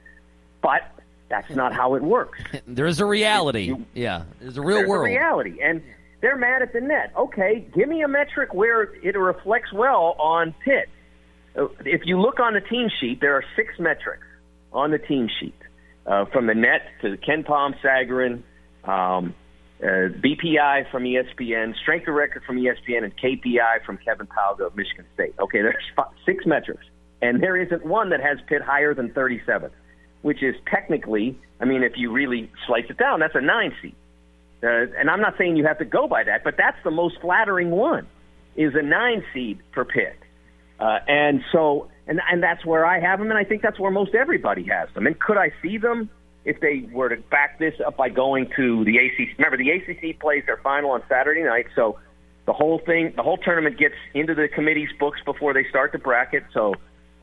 But 0.60 0.82
that's 1.28 1.50
not 1.50 1.72
how 1.72 1.94
it 1.94 2.02
works. 2.02 2.38
There's 2.66 3.00
a 3.00 3.06
reality. 3.06 3.62
You, 3.64 3.86
yeah, 3.94 4.24
there's 4.40 4.56
a 4.58 4.62
real 4.62 4.78
there's 4.78 4.88
world. 4.88 5.06
A 5.06 5.14
reality, 5.14 5.58
and 5.62 5.82
they're 6.20 6.36
mad 6.36 6.62
at 6.62 6.72
the 6.72 6.80
net. 6.80 7.12
Okay, 7.16 7.66
give 7.74 7.88
me 7.88 8.02
a 8.02 8.08
metric 8.08 8.54
where 8.54 8.82
it 8.82 9.16
reflects 9.16 9.72
well 9.72 10.14
on 10.18 10.54
Pitt. 10.64 10.88
Uh, 11.56 11.68
if 11.84 12.02
you 12.04 12.20
look 12.20 12.40
on 12.40 12.54
the 12.54 12.60
team 12.60 12.88
sheet, 13.00 13.20
there 13.20 13.34
are 13.34 13.44
six 13.54 13.78
metrics 13.78 14.26
on 14.72 14.90
the 14.90 14.98
team 14.98 15.28
sheet, 15.40 15.54
uh, 16.06 16.26
from 16.26 16.46
the 16.46 16.54
net 16.54 16.82
to 17.00 17.16
KenPom, 17.16 17.74
Sagarin, 17.80 18.42
um, 18.84 19.34
uh, 19.82 20.08
BPI 20.22 20.90
from 20.90 21.04
ESPN, 21.04 21.76
strength 21.76 22.08
of 22.08 22.14
record 22.14 22.42
from 22.44 22.56
ESPN, 22.56 23.04
and 23.04 23.16
KPI 23.16 23.84
from 23.84 23.98
Kevin 23.98 24.26
Pauga 24.26 24.66
of 24.66 24.76
Michigan 24.76 25.04
State. 25.14 25.34
Okay, 25.38 25.62
there's 25.62 25.84
five, 25.96 26.06
six 26.24 26.46
metrics, 26.46 26.84
and 27.22 27.42
there 27.42 27.56
isn't 27.56 27.84
one 27.84 28.10
that 28.10 28.20
has 28.20 28.38
Pitt 28.46 28.62
higher 28.62 28.94
than 28.94 29.12
37, 29.12 29.70
which 30.22 30.42
is 30.42 30.54
technically, 30.70 31.38
I 31.60 31.64
mean, 31.64 31.82
if 31.82 31.92
you 31.96 32.10
really 32.10 32.50
slice 32.66 32.86
it 32.88 32.98
down, 32.98 33.20
that's 33.20 33.34
a 33.34 33.40
nine 33.40 33.74
seed. 33.80 33.94
Uh, 34.62 34.86
and 34.98 35.10
I'm 35.10 35.20
not 35.20 35.36
saying 35.36 35.56
you 35.56 35.66
have 35.66 35.78
to 35.78 35.84
go 35.84 36.08
by 36.08 36.24
that, 36.24 36.42
but 36.42 36.56
that's 36.56 36.78
the 36.82 36.90
most 36.90 37.20
flattering 37.20 37.70
one, 37.70 38.06
is 38.56 38.74
a 38.74 38.82
nine 38.82 39.24
seed 39.34 39.58
for 39.72 39.84
Pitt. 39.84 40.16
Uh, 40.78 40.98
and 41.08 41.42
so, 41.52 41.88
and 42.06 42.20
and 42.30 42.42
that's 42.42 42.64
where 42.64 42.84
I 42.84 43.00
have 43.00 43.18
them, 43.18 43.30
and 43.30 43.38
I 43.38 43.44
think 43.44 43.62
that's 43.62 43.78
where 43.78 43.90
most 43.90 44.14
everybody 44.14 44.64
has 44.64 44.88
them. 44.94 45.06
And 45.06 45.18
could 45.18 45.38
I 45.38 45.52
see 45.62 45.78
them 45.78 46.10
if 46.46 46.60
they 46.60 46.88
were 46.92 47.08
to 47.08 47.16
back 47.22 47.58
this 47.58 47.74
up 47.84 47.96
by 47.96 48.08
going 48.08 48.48
to 48.56 48.84
the 48.84 48.96
ACC. 48.98 49.36
Remember, 49.36 49.56
the 49.56 49.70
ACC 49.70 50.18
plays 50.18 50.44
their 50.46 50.56
final 50.58 50.92
on 50.92 51.02
Saturday 51.08 51.42
night, 51.42 51.66
so 51.74 51.98
the 52.46 52.52
whole 52.52 52.78
thing, 52.78 53.12
the 53.16 53.22
whole 53.22 53.36
tournament 53.36 53.76
gets 53.76 53.96
into 54.14 54.34
the 54.34 54.48
committee's 54.48 54.88
books 54.98 55.20
before 55.24 55.52
they 55.52 55.64
start 55.68 55.90
the 55.90 55.98
bracket. 55.98 56.44
So, 56.54 56.74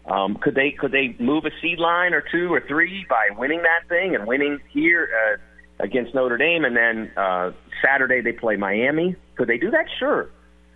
um, 0.06 0.36
could 0.36 0.56
they 0.56 0.72
could 0.72 0.92
they 0.92 1.16
move 1.20 1.46
a 1.46 1.52
seed 1.62 1.80
line 1.80 2.14
or 2.14 2.22
two 2.22 2.54
or 2.54 2.60
three 2.60 3.06
by 3.10 3.30
winning 3.38 3.62
that 3.62 3.88
thing 3.88 4.14
and 4.14 4.28
winning 4.28 4.60
here 4.70 5.10
uh, 5.10 5.84
against 5.84 6.14
Notre 6.14 6.38
Dame, 6.38 6.66
and 6.66 6.76
then 6.76 7.12
uh, 7.16 7.54
Saturday 7.82 8.20
they 8.20 8.34
play 8.34 8.58
Miami? 8.58 9.16
Could 9.36 9.48
they 9.48 9.58
do 9.58 9.72
that? 9.72 9.86
Sure, 9.98 10.30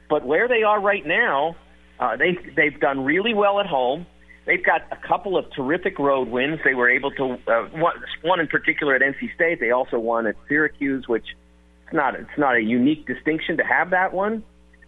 but 0.10 0.26
where 0.26 0.48
they 0.48 0.64
are 0.64 0.80
right 0.80 1.06
now, 1.06 1.58
uh, 2.00 2.16
they 2.16 2.38
they've 2.56 2.80
done 2.80 3.04
really 3.04 3.34
well 3.34 3.60
at 3.60 3.66
home. 3.66 4.06
They've 4.46 4.64
got 4.64 4.84
a 4.92 4.96
couple 4.96 5.38
of 5.38 5.52
terrific 5.52 6.00
road 6.00 6.30
wins. 6.30 6.60
They 6.64 6.74
were 6.74 6.90
able 6.90 7.12
to 7.12 7.38
uh, 7.48 7.66
one, 7.74 7.96
one 8.22 8.40
in 8.40 8.48
particular 8.48 8.96
at 8.96 9.02
NC 9.02 9.34
State. 9.36 9.60
They 9.60 9.72
also 9.72 10.00
won 10.00 10.26
at 10.26 10.36
Syracuse, 10.48 11.08
which 11.08 11.26
It's 11.86 11.94
not 11.94 12.16
it's 12.16 12.38
not 12.38 12.56
a 12.56 12.62
unique 12.62 13.06
distinction 13.06 13.58
to 13.58 13.64
have 13.64 13.90
that 13.90 14.14
one. 14.14 14.44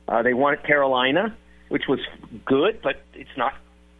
Uh, 0.07 0.23
they 0.23 0.33
won 0.33 0.53
at 0.53 0.63
Carolina, 0.63 1.35
which 1.67 1.87
was 1.87 1.99
good, 2.45 2.81
but 2.81 3.01
it's 3.13 3.37
not 3.37 3.53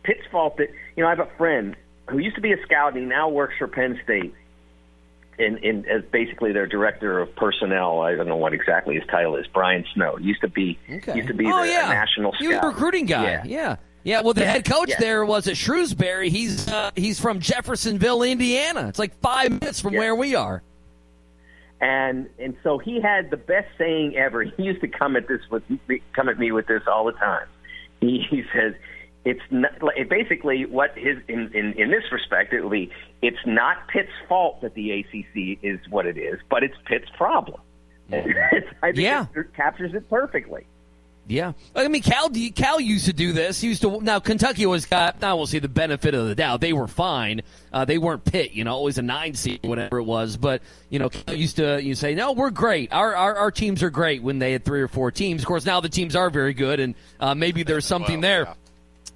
Pitt's 0.04 0.26
fault 0.32 0.58
that 0.58 0.70
you 0.96 1.04
know 1.04 1.08
I 1.08 1.10
have 1.12 1.20
a 1.20 1.32
friend 1.38 1.76
who 2.08 2.20
used 2.20 2.36
to 2.36 2.42
be 2.42 2.54
a 2.54 2.62
scout 2.64 2.94
and 2.94 3.04
he 3.04 3.06
now 3.06 3.30
works 3.30 3.56
for 3.58 3.68
Penn 3.68 4.00
State 4.04 4.34
in, 5.40 5.58
in 5.60 5.86
as 5.88 6.04
basically 6.12 6.52
their 6.52 6.68
director 6.68 7.20
of 7.20 7.36
personnel. 7.36 8.02
I 8.02 8.16
don't 8.16 8.28
know 8.28 8.36
what 8.36 8.54
exactly 8.54 8.96
his 8.96 9.06
title 9.08 9.36
is. 9.38 9.48
Brian 9.48 9.86
Snow 9.94 10.18
used 10.20 10.42
to 10.42 10.48
be 10.50 10.78
Okay. 10.92 11.16
used 11.16 11.28
to 11.30 11.34
be 11.34 11.46
oh, 11.48 11.62
the 11.62 11.68
yeah. 11.70 11.88
national 11.90 12.34
a 12.40 12.68
recruiting 12.68 13.06
guy. 13.06 13.24
Yeah. 13.24 13.44
Yeah. 13.46 13.76
yeah. 14.04 14.22
well, 14.22 14.34
the 14.34 14.46
head 14.46 14.66
coach 14.66 14.90
Yeah. 14.90 15.00
there 15.00 15.26
was 15.26 15.48
at 15.48 15.58
Shrewsbury. 15.58 16.30
He's 16.30 16.68
uh, 16.68 16.92
he's 16.96 17.20
from 17.20 17.40
Jeffersonville, 17.40 18.22
Indiana. 18.24 18.88
It's 18.90 19.00
like 19.00 19.18
five 19.20 19.50
minutes 19.52 19.80
from 19.80 19.94
where 19.96 20.16
we 20.16 20.36
are. 20.36 20.62
and 21.82 22.30
and 22.38 22.56
so 22.64 22.78
he 22.78 23.00
had 23.02 23.30
the 23.32 23.38
best 23.38 23.70
saying 23.78 24.16
ever. 24.18 24.44
He 24.58 24.64
used 24.64 24.82
to 24.82 24.88
come 24.88 25.16
at 25.16 25.28
this 25.28 25.42
with 25.50 25.64
come 26.14 26.28
at 26.30 26.38
me 26.38 26.52
with 26.52 26.68
this 26.68 26.84
all 26.88 27.06
the 27.06 27.14
time. 27.14 27.48
He 28.02 28.26
he 28.30 28.44
says 28.54 28.74
it's 29.26 29.42
not 29.52 29.82
like, 29.82 30.10
basically 30.10 30.66
what 30.66 30.98
his 30.98 31.18
in, 31.28 31.52
in 31.54 31.74
in 31.74 31.90
this 31.90 32.04
respect 32.12 32.54
it 32.54 32.62
will 32.62 32.70
be. 32.70 32.92
It's 33.22 33.46
not 33.46 33.88
Pitt's 33.90 34.12
fault 34.28 34.62
that 34.62 34.74
the 34.76 34.92
ACC 34.92 35.60
is 35.62 35.80
what 35.90 36.06
it 36.06 36.18
is, 36.18 36.40
but 36.50 36.64
it's 36.64 36.76
Pitt's 36.86 37.10
problem. 37.18 37.60
I 38.12 38.22
think 38.82 38.98
Yeah. 38.98 39.26
it 39.36 39.54
captures 39.56 39.94
it 39.94 40.10
perfectly. 40.10 40.66
Yeah, 41.28 41.52
I 41.76 41.88
mean 41.90 42.02
Cal. 42.02 42.32
Cal 42.56 42.80
used 42.80 43.06
to 43.06 43.14
do 43.14 43.34
this. 43.34 43.62
He 43.62 43.68
used 43.68 43.84
to 43.84 44.02
now 44.02 44.18
Kentucky 44.20 44.66
always 44.66 44.88
got. 44.88 45.22
Now 45.22 45.38
we'll 45.38 45.46
see 45.46 45.60
the 45.60 45.70
benefit 45.70 46.16
of 46.16 46.26
the 46.28 46.34
doubt. 46.34 46.60
They 46.60 46.74
were 46.74 46.88
fine. 46.88 47.42
Uh, 47.72 47.86
they 47.86 48.00
weren't 48.00 48.26
Pitt. 48.26 48.54
You 48.54 48.64
know, 48.64 48.72
always 48.74 48.98
a 48.98 49.04
nine 49.04 49.36
seed, 49.36 49.60
whatever 49.64 50.00
it 50.00 50.06
was. 50.06 50.38
But 50.38 50.64
you 50.90 50.98
know, 50.98 51.10
Cal 51.10 51.36
used 51.36 51.58
to 51.58 51.80
you 51.84 51.94
say, 51.94 52.16
no, 52.16 52.32
we're 52.32 52.50
great. 52.50 52.92
Our, 52.92 53.14
our 53.16 53.36
our 53.36 53.52
teams 53.52 53.84
are 53.84 53.92
great 53.92 54.24
when 54.24 54.40
they 54.40 54.54
had 54.54 54.66
three 54.66 54.82
or 54.82 54.88
four 54.88 55.12
teams. 55.12 55.44
Of 55.44 55.48
course, 55.48 55.68
now 55.68 55.82
the 55.82 55.90
teams 55.90 56.16
are 56.16 56.32
very 56.32 56.56
good, 56.56 56.80
and 56.80 56.96
uh, 57.20 57.36
maybe 57.36 57.62
there's 57.62 57.86
something 57.86 58.22
Well, 58.22 58.22
there. 58.22 58.44
yeah. 58.46 58.54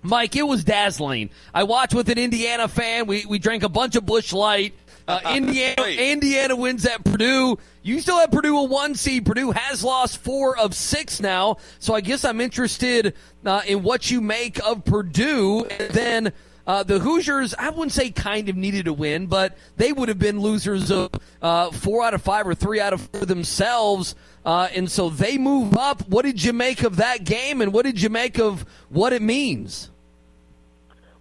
Mike, 0.03 0.35
it 0.35 0.43
was 0.43 0.63
dazzling. 0.63 1.29
I 1.53 1.63
watched 1.63 1.93
with 1.93 2.09
an 2.09 2.17
Indiana 2.17 2.67
fan. 2.67 3.07
We 3.07 3.25
we 3.25 3.39
drank 3.39 3.63
a 3.63 3.69
bunch 3.69 3.95
of 3.95 4.05
Busch 4.05 4.33
Light. 4.33 4.73
Uh, 5.07 5.19
Indiana 5.33 5.83
Indiana 5.83 6.55
wins 6.55 6.85
at 6.85 7.03
Purdue. 7.03 7.57
You 7.81 7.99
still 7.99 8.19
have 8.19 8.31
Purdue 8.31 8.57
a 8.57 8.63
one 8.63 8.95
seed. 8.95 9.25
Purdue 9.25 9.51
has 9.51 9.83
lost 9.83 10.17
four 10.17 10.57
of 10.57 10.73
six 10.73 11.19
now. 11.19 11.57
So 11.79 11.93
I 11.93 12.01
guess 12.01 12.23
I'm 12.25 12.41
interested 12.41 13.15
uh, 13.45 13.61
in 13.65 13.83
what 13.83 14.11
you 14.11 14.21
make 14.21 14.63
of 14.65 14.85
Purdue. 14.85 15.65
And 15.65 15.91
then 15.91 16.33
uh, 16.65 16.83
the 16.83 16.99
Hoosiers, 16.99 17.53
I 17.57 17.69
wouldn't 17.69 17.91
say 17.91 18.09
kind 18.09 18.47
of 18.47 18.55
needed 18.55 18.87
a 18.87 18.93
win, 18.93 19.27
but 19.27 19.57
they 19.75 19.91
would 19.91 20.07
have 20.07 20.19
been 20.19 20.39
losers 20.39 20.91
of 20.91 21.11
uh, 21.41 21.71
four 21.71 22.03
out 22.03 22.13
of 22.13 22.21
five 22.21 22.47
or 22.47 22.55
three 22.55 22.79
out 22.79 22.93
of 22.93 23.01
four 23.01 23.25
themselves. 23.25 24.15
Uh, 24.45 24.69
and 24.73 24.89
so 24.89 25.09
they 25.09 25.37
move 25.37 25.77
up. 25.77 26.07
What 26.07 26.23
did 26.23 26.41
you 26.43 26.53
make 26.53 26.83
of 26.83 26.97
that 26.97 27.23
game, 27.23 27.61
and 27.61 27.73
what 27.73 27.85
did 27.85 28.01
you 28.01 28.09
make 28.09 28.39
of 28.39 28.65
what 28.89 29.13
it 29.13 29.21
means? 29.21 29.89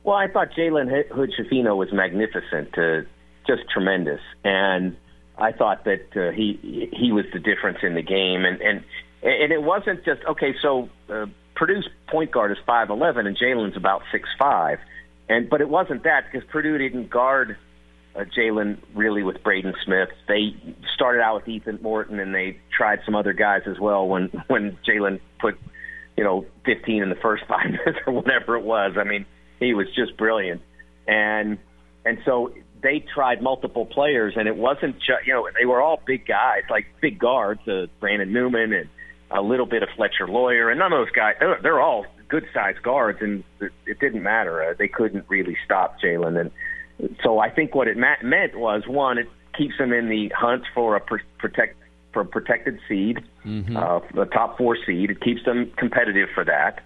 Well, 0.04 0.16
I 0.16 0.28
thought 0.28 0.50
Jalen 0.52 1.08
Hood 1.08 1.32
Schifino 1.38 1.76
was 1.76 1.92
magnificent, 1.92 2.76
uh, 2.76 3.02
just 3.46 3.68
tremendous, 3.72 4.20
and 4.44 4.96
I 5.38 5.52
thought 5.52 5.84
that 5.84 6.16
uh, 6.16 6.32
he 6.32 6.88
he 6.92 7.12
was 7.12 7.24
the 7.32 7.38
difference 7.38 7.78
in 7.82 7.94
the 7.94 8.02
game, 8.02 8.44
and 8.44 8.60
and 8.60 8.84
and 9.22 9.52
it 9.52 9.62
wasn't 9.62 10.04
just 10.04 10.22
okay. 10.28 10.54
So 10.60 10.88
uh, 11.08 11.26
Purdue's 11.54 11.88
point 12.08 12.32
guard 12.32 12.50
is 12.50 12.58
five 12.66 12.90
eleven, 12.90 13.26
and 13.26 13.36
Jalen's 13.36 13.76
about 13.76 14.02
six 14.10 14.28
five, 14.38 14.78
and 15.28 15.48
but 15.48 15.60
it 15.60 15.68
wasn't 15.68 16.02
that 16.04 16.24
because 16.30 16.46
Purdue 16.50 16.78
didn't 16.78 17.08
guard 17.08 17.56
uh, 18.14 18.24
Jalen 18.36 18.78
really 18.94 19.22
with 19.22 19.42
Braden 19.42 19.74
Smith. 19.84 20.10
They 20.28 20.54
started 20.94 21.22
out 21.22 21.36
with 21.36 21.48
Ethan 21.48 21.78
Morton, 21.82 22.18
and 22.18 22.34
they 22.34 22.58
tried 22.76 23.00
some 23.04 23.14
other 23.14 23.32
guys 23.32 23.62
as 23.66 23.78
well 23.78 24.06
when 24.06 24.28
when 24.48 24.76
Jalen 24.86 25.20
put 25.40 25.58
you 26.16 26.24
know 26.24 26.44
15 26.64 27.02
in 27.02 27.08
the 27.08 27.14
first 27.16 27.44
five 27.48 27.70
minutes 27.70 27.98
or 28.06 28.12
whatever 28.12 28.56
it 28.56 28.64
was. 28.64 28.96
I 28.98 29.04
mean, 29.04 29.26
he 29.62 29.74
was 29.74 29.86
just 29.94 30.16
brilliant, 30.16 30.62
and 31.06 31.58
and 32.04 32.18
so 32.24 32.52
they 32.82 33.00
tried 33.00 33.42
multiple 33.42 33.86
players, 33.86 34.34
and 34.36 34.48
it 34.48 34.56
wasn't 34.56 34.96
just 34.98 35.26
you 35.26 35.32
know 35.32 35.48
they 35.58 35.66
were 35.66 35.80
all 35.80 36.00
big 36.04 36.26
guys 36.26 36.62
like 36.70 36.86
big 37.00 37.18
guards, 37.18 37.66
uh, 37.68 37.86
Brandon 38.00 38.32
Newman 38.32 38.72
and 38.72 38.88
a 39.30 39.40
little 39.40 39.66
bit 39.66 39.82
of 39.82 39.88
Fletcher 39.96 40.28
Loyer, 40.28 40.68
and 40.70 40.78
none 40.78 40.92
of 40.92 40.98
those 40.98 41.10
guys 41.14 41.36
they're, 41.40 41.58
they're 41.62 41.80
all 41.80 42.04
good 42.28 42.46
sized 42.54 42.82
guards, 42.82 43.20
and 43.20 43.44
it, 43.60 44.00
didn't 44.00 44.22
matter. 44.22 44.62
Uh, 44.62 44.74
they 44.78 44.88
couldn't 44.88 45.24
really 45.28 45.56
stop 45.64 46.00
Jalen, 46.00 46.40
and 46.40 47.16
so 47.22 47.38
I 47.38 47.50
think 47.50 47.74
what 47.74 47.88
it 47.88 47.96
ma- 47.96 48.22
meant 48.22 48.56
was 48.56 48.86
one, 48.86 49.18
it 49.18 49.28
keeps 49.56 49.76
them 49.78 49.92
in 49.92 50.08
the 50.08 50.28
hunt 50.30 50.64
for 50.74 50.96
a 50.96 51.00
pr- 51.00 51.16
protect 51.38 51.76
for 52.12 52.20
a 52.20 52.26
protected 52.26 52.78
seed, 52.88 53.22
uh, 53.76 54.00
the 54.14 54.26
top 54.26 54.58
four 54.58 54.76
seed. 54.86 55.10
It 55.10 55.20
keeps 55.20 55.44
them 55.44 55.70
competitive 55.76 56.28
for 56.34 56.44
that. 56.44 56.82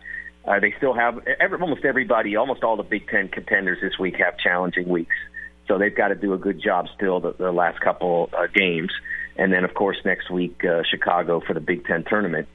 Uh, 0.46 0.60
they 0.60 0.72
still 0.76 0.94
have 0.94 1.26
every, 1.40 1.58
almost 1.58 1.84
everybody, 1.84 2.36
almost 2.36 2.62
all 2.62 2.76
the 2.76 2.82
Big 2.82 3.08
Ten 3.08 3.28
contenders 3.28 3.78
this 3.80 3.98
week 3.98 4.16
have 4.16 4.38
challenging 4.38 4.88
weeks, 4.88 5.16
so 5.66 5.78
they've 5.78 5.94
got 5.94 6.08
to 6.08 6.14
do 6.14 6.32
a 6.34 6.38
good 6.38 6.62
job 6.62 6.86
still 6.94 7.20
the, 7.20 7.32
the 7.32 7.50
last 7.50 7.80
couple 7.80 8.30
uh, 8.36 8.46
games, 8.54 8.92
and 9.36 9.52
then 9.52 9.64
of 9.64 9.74
course 9.74 9.96
next 10.04 10.30
week 10.30 10.64
uh, 10.64 10.82
Chicago 10.88 11.40
for 11.40 11.52
the 11.54 11.60
Big 11.60 11.84
Ten 11.84 12.04
tournament. 12.04 12.46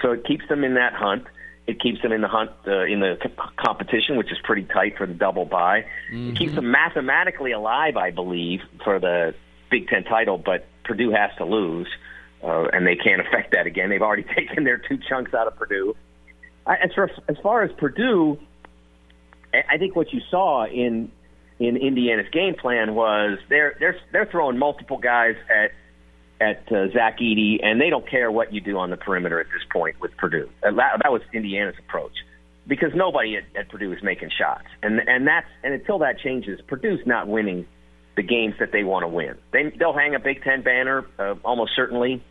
So 0.00 0.12
it 0.12 0.24
keeps 0.24 0.46
them 0.48 0.62
in 0.64 0.74
that 0.74 0.92
hunt. 0.94 1.24
It 1.66 1.80
keeps 1.80 2.00
them 2.02 2.12
in 2.12 2.20
the 2.20 2.28
hunt 2.28 2.50
uh, 2.66 2.84
in 2.84 3.00
the 3.00 3.18
c- 3.22 3.30
competition, 3.56 4.16
which 4.16 4.30
is 4.32 4.38
pretty 4.42 4.64
tight 4.64 4.96
for 4.96 5.06
the 5.06 5.14
double 5.14 5.44
bye. 5.44 5.86
It 6.30 6.36
keeps 6.36 6.54
them 6.54 6.70
mathematically 6.70 7.52
alive, 7.52 7.96
I 7.96 8.10
believe, 8.10 8.60
for 8.84 8.98
the 8.98 9.34
Big 9.70 9.88
Ten 9.88 10.04
title. 10.04 10.38
But 10.38 10.66
Purdue 10.84 11.10
has 11.10 11.30
to 11.38 11.44
lose, 11.44 11.88
uh, 12.42 12.68
and 12.72 12.86
they 12.86 12.96
can't 12.96 13.20
affect 13.20 13.52
that 13.52 13.66
again. 13.66 13.90
They've 13.90 14.02
already 14.02 14.22
taken 14.36 14.64
their 14.64 14.78
two 14.78 14.98
chunks 14.98 15.34
out 15.34 15.46
of 15.46 15.56
Purdue. 15.56 15.94
As 16.70 16.92
far 16.94 17.10
as 17.28 17.36
far 17.42 17.62
as 17.62 17.72
Purdue, 17.72 18.38
I 19.52 19.62
I 19.70 19.78
think 19.78 19.96
what 19.96 20.12
you 20.12 20.20
saw 20.30 20.66
in 20.66 21.10
in 21.58 21.76
Indiana's 21.76 22.28
game 22.30 22.54
plan 22.54 22.94
was 22.94 23.38
they're 23.48 23.76
they're 23.78 23.96
they're 24.12 24.26
throwing 24.26 24.58
multiple 24.58 24.96
guys 24.98 25.36
at 25.48 25.72
at 26.40 26.72
uh, 26.72 26.88
Zach 26.90 27.18
Edey, 27.18 27.58
and 27.62 27.80
they 27.80 27.90
don't 27.90 28.08
care 28.08 28.30
what 28.30 28.52
you 28.52 28.60
do 28.60 28.78
on 28.78 28.90
the 28.90 28.96
perimeter 28.96 29.40
at 29.40 29.46
this 29.46 29.62
point 29.70 30.00
with 30.00 30.16
Purdue. 30.16 30.48
Uh, 30.62 30.70
That, 30.72 31.00
that 31.02 31.12
was 31.12 31.20
Indiana's 31.34 31.76
approach 31.78 32.14
because 32.66 32.94
nobody 32.94 33.36
at, 33.36 33.44
at 33.54 33.68
Purdue 33.68 33.92
is 33.92 34.02
making 34.02 34.30
shots, 34.30 34.66
and 34.82 35.00
and 35.06 35.26
that's 35.26 35.48
and 35.62 35.74
until 35.74 35.98
that 35.98 36.18
changes, 36.18 36.60
Purdue's 36.62 37.06
not 37.06 37.28
winning 37.28 37.66
the 38.16 38.22
games 38.22 38.54
that 38.58 38.72
they 38.72 38.84
want 38.84 39.02
to 39.04 39.08
win. 39.08 39.36
They 39.52 39.70
they'll 39.70 39.92
hang 39.92 40.14
a 40.14 40.18
Big 40.18 40.42
Ten 40.42 40.62
banner 40.62 41.04
uh, 41.18 41.34
almost 41.44 41.72
certainly, 41.76 42.22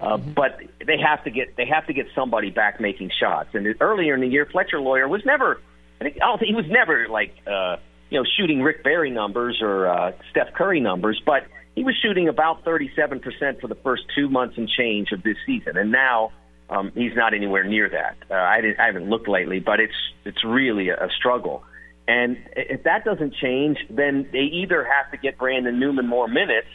uh, 0.00 0.16
but 0.16 0.60
they 0.84 0.98
have 0.98 1.24
to 1.24 1.30
get 1.30 1.56
they 1.56 1.66
have 1.66 1.86
to 1.86 1.92
get 1.92 2.06
somebody 2.14 2.50
back 2.50 2.80
making 2.80 3.10
shots. 3.18 3.50
And 3.54 3.74
earlier 3.80 4.14
in 4.14 4.20
the 4.20 4.28
year, 4.28 4.46
Fletcher 4.46 4.80
Loyer 4.80 5.08
was 5.08 5.24
never 5.24 5.60
I 6.00 6.04
think 6.04 6.16
I 6.16 6.26
don't 6.26 6.38
think 6.38 6.48
he 6.48 6.54
was 6.54 6.68
never 6.68 7.08
like 7.08 7.34
uh, 7.46 7.76
you 8.10 8.18
know 8.18 8.26
shooting 8.36 8.62
Rick 8.62 8.84
Barry 8.84 9.10
numbers 9.10 9.58
or 9.62 9.86
uh, 9.86 10.12
Steph 10.30 10.52
Curry 10.54 10.80
numbers, 10.80 11.20
but 11.24 11.46
he 11.74 11.84
was 11.84 11.94
shooting 12.02 12.28
about 12.28 12.64
37 12.64 13.20
percent 13.20 13.60
for 13.60 13.68
the 13.68 13.74
first 13.76 14.02
two 14.14 14.28
months 14.28 14.58
and 14.58 14.68
change 14.68 15.12
of 15.12 15.22
this 15.22 15.36
season, 15.46 15.76
and 15.76 15.90
now 15.90 16.32
um, 16.68 16.92
he's 16.94 17.14
not 17.14 17.32
anywhere 17.32 17.64
near 17.64 17.88
that. 17.88 18.16
Uh, 18.30 18.34
I, 18.34 18.60
didn't, 18.60 18.80
I 18.80 18.86
haven't 18.86 19.08
looked 19.08 19.28
lately, 19.28 19.60
but 19.60 19.80
it's 19.80 19.94
it's 20.24 20.44
really 20.44 20.88
a, 20.90 20.96
a 20.96 21.08
struggle. 21.16 21.64
And 22.08 22.36
if 22.54 22.84
that 22.84 23.04
doesn't 23.04 23.34
change, 23.34 23.78
then 23.90 24.28
they 24.30 24.38
either 24.38 24.84
have 24.84 25.10
to 25.10 25.16
get 25.16 25.38
Brandon 25.38 25.80
Newman 25.80 26.06
more 26.06 26.28
minutes 26.28 26.68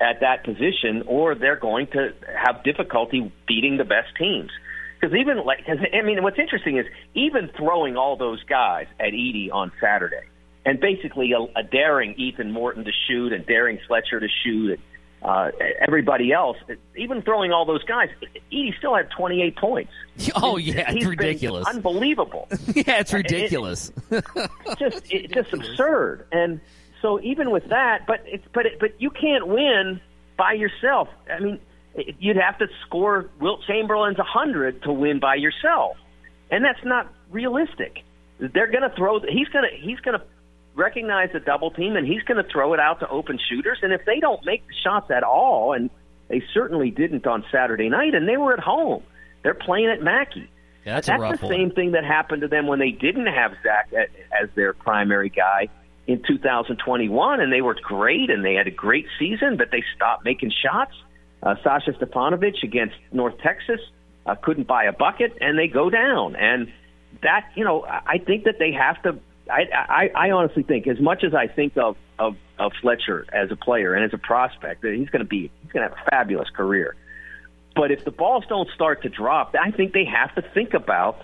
at 0.00 0.20
that 0.20 0.44
position, 0.44 1.02
or 1.06 1.34
they're 1.34 1.56
going 1.56 1.86
to 1.88 2.12
have 2.34 2.64
difficulty 2.64 3.30
beating 3.46 3.76
the 3.76 3.84
best 3.84 4.08
teams. 4.18 4.50
Because 5.00 5.14
even 5.16 5.44
like, 5.44 5.64
cause, 5.66 5.78
I 5.92 6.02
mean, 6.02 6.22
what's 6.22 6.38
interesting 6.38 6.78
is 6.78 6.86
even 7.14 7.48
throwing 7.56 7.96
all 7.96 8.16
those 8.16 8.42
guys 8.44 8.86
at 8.98 9.12
Edey 9.12 9.50
on 9.52 9.72
Saturday, 9.80 10.22
and 10.64 10.78
basically 10.80 11.32
a, 11.32 11.40
a 11.58 11.62
daring 11.62 12.14
Ethan 12.18 12.50
Morton 12.52 12.84
to 12.84 12.92
shoot 13.08 13.32
and 13.32 13.46
daring 13.46 13.78
Fletcher 13.86 14.20
to 14.20 14.28
shoot, 14.44 14.72
and 14.72 14.78
uh, 15.22 15.50
everybody 15.80 16.32
else, 16.32 16.56
even 16.96 17.20
throwing 17.22 17.52
all 17.52 17.66
those 17.66 17.84
guys, 17.84 18.08
Edey 18.52 18.76
still 18.78 18.94
had 18.94 19.10
28 19.10 19.56
points. 19.56 19.92
Oh 20.34 20.58
yeah, 20.58 20.82
it's 20.90 20.92
He's 20.92 21.06
ridiculous. 21.06 21.66
unbelievable 21.66 22.46
yeah, 22.74 23.00
it's 23.00 23.12
ridiculous. 23.14 23.90
just 24.78 25.02
it's 25.10 25.32
just 25.32 25.52
absurd. 25.54 26.26
And 26.30 26.60
so 27.02 27.20
even 27.20 27.50
with 27.50 27.68
that, 27.68 28.06
but 28.06 28.22
it's 28.26 28.46
but 28.52 28.66
it, 28.66 28.78
but 28.80 29.00
you 29.00 29.10
can't 29.10 29.46
win 29.46 30.00
by 30.36 30.52
yourself. 30.52 31.08
I 31.32 31.40
mean, 31.40 31.60
you'd 32.18 32.36
have 32.36 32.58
to 32.58 32.68
score 32.86 33.28
Wilt 33.40 33.62
Chamberlain's 33.66 34.18
a 34.18 34.24
hundred 34.24 34.82
to 34.82 34.92
win 34.92 35.18
by 35.18 35.36
yourself, 35.36 35.96
and 36.50 36.64
that's 36.64 36.84
not 36.84 37.12
realistic. 37.30 38.02
They're 38.38 38.70
going 38.70 38.88
to 38.88 38.94
throw. 38.96 39.20
He's 39.20 39.48
going 39.48 39.68
to 39.70 39.76
he's 39.76 40.00
going 40.00 40.18
to 40.18 40.24
recognize 40.74 41.30
the 41.32 41.40
double 41.40 41.70
team, 41.70 41.96
and 41.96 42.06
he's 42.06 42.22
going 42.22 42.42
to 42.42 42.48
throw 42.50 42.74
it 42.74 42.80
out 42.80 43.00
to 43.00 43.08
open 43.08 43.38
shooters. 43.48 43.78
And 43.82 43.92
if 43.92 44.04
they 44.04 44.20
don't 44.20 44.44
make 44.44 44.66
the 44.66 44.74
shots 44.74 45.10
at 45.10 45.22
all, 45.22 45.72
and 45.72 45.90
they 46.28 46.42
certainly 46.54 46.90
didn't 46.90 47.26
on 47.26 47.44
Saturday 47.50 47.88
night, 47.88 48.14
and 48.14 48.28
they 48.28 48.36
were 48.36 48.52
at 48.52 48.60
home, 48.60 49.02
they're 49.42 49.54
playing 49.54 49.88
at 49.88 50.02
Mackey. 50.02 50.48
Yeah, 50.86 50.94
that's 50.94 51.08
a 51.08 51.18
That's 51.18 51.40
the 51.40 51.46
one. 51.46 51.54
same 51.54 51.70
thing 51.72 51.92
that 51.92 52.04
happened 52.04 52.42
to 52.42 52.48
them 52.48 52.66
when 52.66 52.78
they 52.78 52.90
didn't 52.90 53.26
have 53.26 53.52
Zach 53.62 53.92
as 54.40 54.48
their 54.54 54.72
primary 54.72 55.28
guy 55.28 55.68
in 56.10 56.20
2021, 56.26 57.40
and 57.40 57.52
they 57.52 57.60
were 57.60 57.76
great 57.80 58.30
and 58.30 58.44
they 58.44 58.54
had 58.54 58.66
a 58.66 58.72
great 58.72 59.06
season, 59.18 59.56
but 59.56 59.70
they 59.70 59.84
stopped 59.94 60.24
making 60.24 60.50
shots. 60.50 60.92
uh, 61.42 61.54
Sasha 61.62 61.92
Stefanovic 61.92 62.62
against 62.64 62.96
North 63.12 63.38
Texas 63.38 63.80
uh, 64.26 64.34
couldn't 64.34 64.66
buy 64.66 64.84
a 64.84 64.92
bucket, 64.92 65.38
and 65.40 65.56
they 65.56 65.68
go 65.68 65.88
down. 65.88 66.34
And 66.34 66.72
that, 67.22 67.50
you 67.54 67.64
know, 67.64 67.84
I 67.84 68.18
think 68.18 68.44
that 68.44 68.58
they 68.58 68.72
have 68.72 69.00
to. 69.04 69.18
I, 69.48 69.62
I, 69.72 70.10
I 70.14 70.30
honestly 70.32 70.62
think, 70.64 70.86
as 70.86 71.00
much 71.00 71.24
as 71.24 71.34
I 71.34 71.46
think 71.46 71.76
of, 71.76 71.96
of 72.18 72.36
of 72.58 72.72
Fletcher 72.80 73.24
as 73.32 73.50
a 73.50 73.56
player 73.56 73.94
and 73.94 74.04
as 74.04 74.12
a 74.12 74.18
prospect, 74.18 74.82
that 74.82 74.94
he's 74.94 75.10
going 75.10 75.24
to 75.24 75.28
be 75.28 75.50
he's 75.62 75.72
going 75.72 75.88
to 75.88 75.94
have 75.94 76.06
a 76.06 76.10
fabulous 76.10 76.50
career. 76.50 76.94
But 77.74 77.92
if 77.92 78.04
the 78.04 78.10
balls 78.10 78.44
don't 78.48 78.68
start 78.70 79.02
to 79.02 79.08
drop, 79.08 79.54
I 79.54 79.70
think 79.70 79.92
they 79.92 80.04
have 80.04 80.34
to 80.34 80.42
think 80.42 80.74
about 80.74 81.22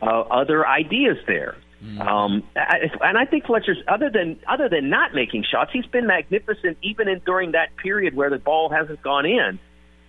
uh, 0.00 0.06
other 0.06 0.66
ideas 0.66 1.18
there. 1.26 1.56
Um, 1.82 2.44
I, 2.54 2.90
and 3.00 3.18
I 3.18 3.24
think 3.24 3.46
Fletcher's 3.46 3.78
other 3.88 4.08
than 4.08 4.38
other 4.48 4.68
than 4.68 4.88
not 4.88 5.14
making 5.14 5.44
shots, 5.50 5.70
he's 5.72 5.86
been 5.86 6.06
magnificent 6.06 6.78
even 6.80 7.08
in 7.08 7.20
during 7.20 7.52
that 7.52 7.76
period 7.76 8.14
where 8.14 8.30
the 8.30 8.38
ball 8.38 8.68
hasn't 8.68 9.02
gone 9.02 9.26
in. 9.26 9.58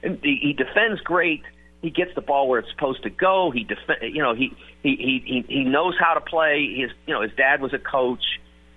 And 0.03 0.19
he, 0.21 0.37
he 0.41 0.53
defends 0.53 1.01
great. 1.01 1.41
He 1.81 1.89
gets 1.89 2.13
the 2.13 2.21
ball 2.21 2.47
where 2.47 2.59
it's 2.59 2.69
supposed 2.69 3.03
to 3.03 3.09
go. 3.09 3.51
He 3.51 3.63
def- 3.63 4.01
you 4.01 4.21
know 4.21 4.35
he 4.35 4.53
he 4.83 5.21
he 5.25 5.45
he 5.47 5.63
knows 5.63 5.95
how 5.99 6.13
to 6.13 6.21
play. 6.21 6.75
His 6.77 6.91
you 7.07 7.13
know 7.13 7.21
his 7.21 7.33
dad 7.33 7.59
was 7.61 7.73
a 7.73 7.79
coach. 7.79 8.23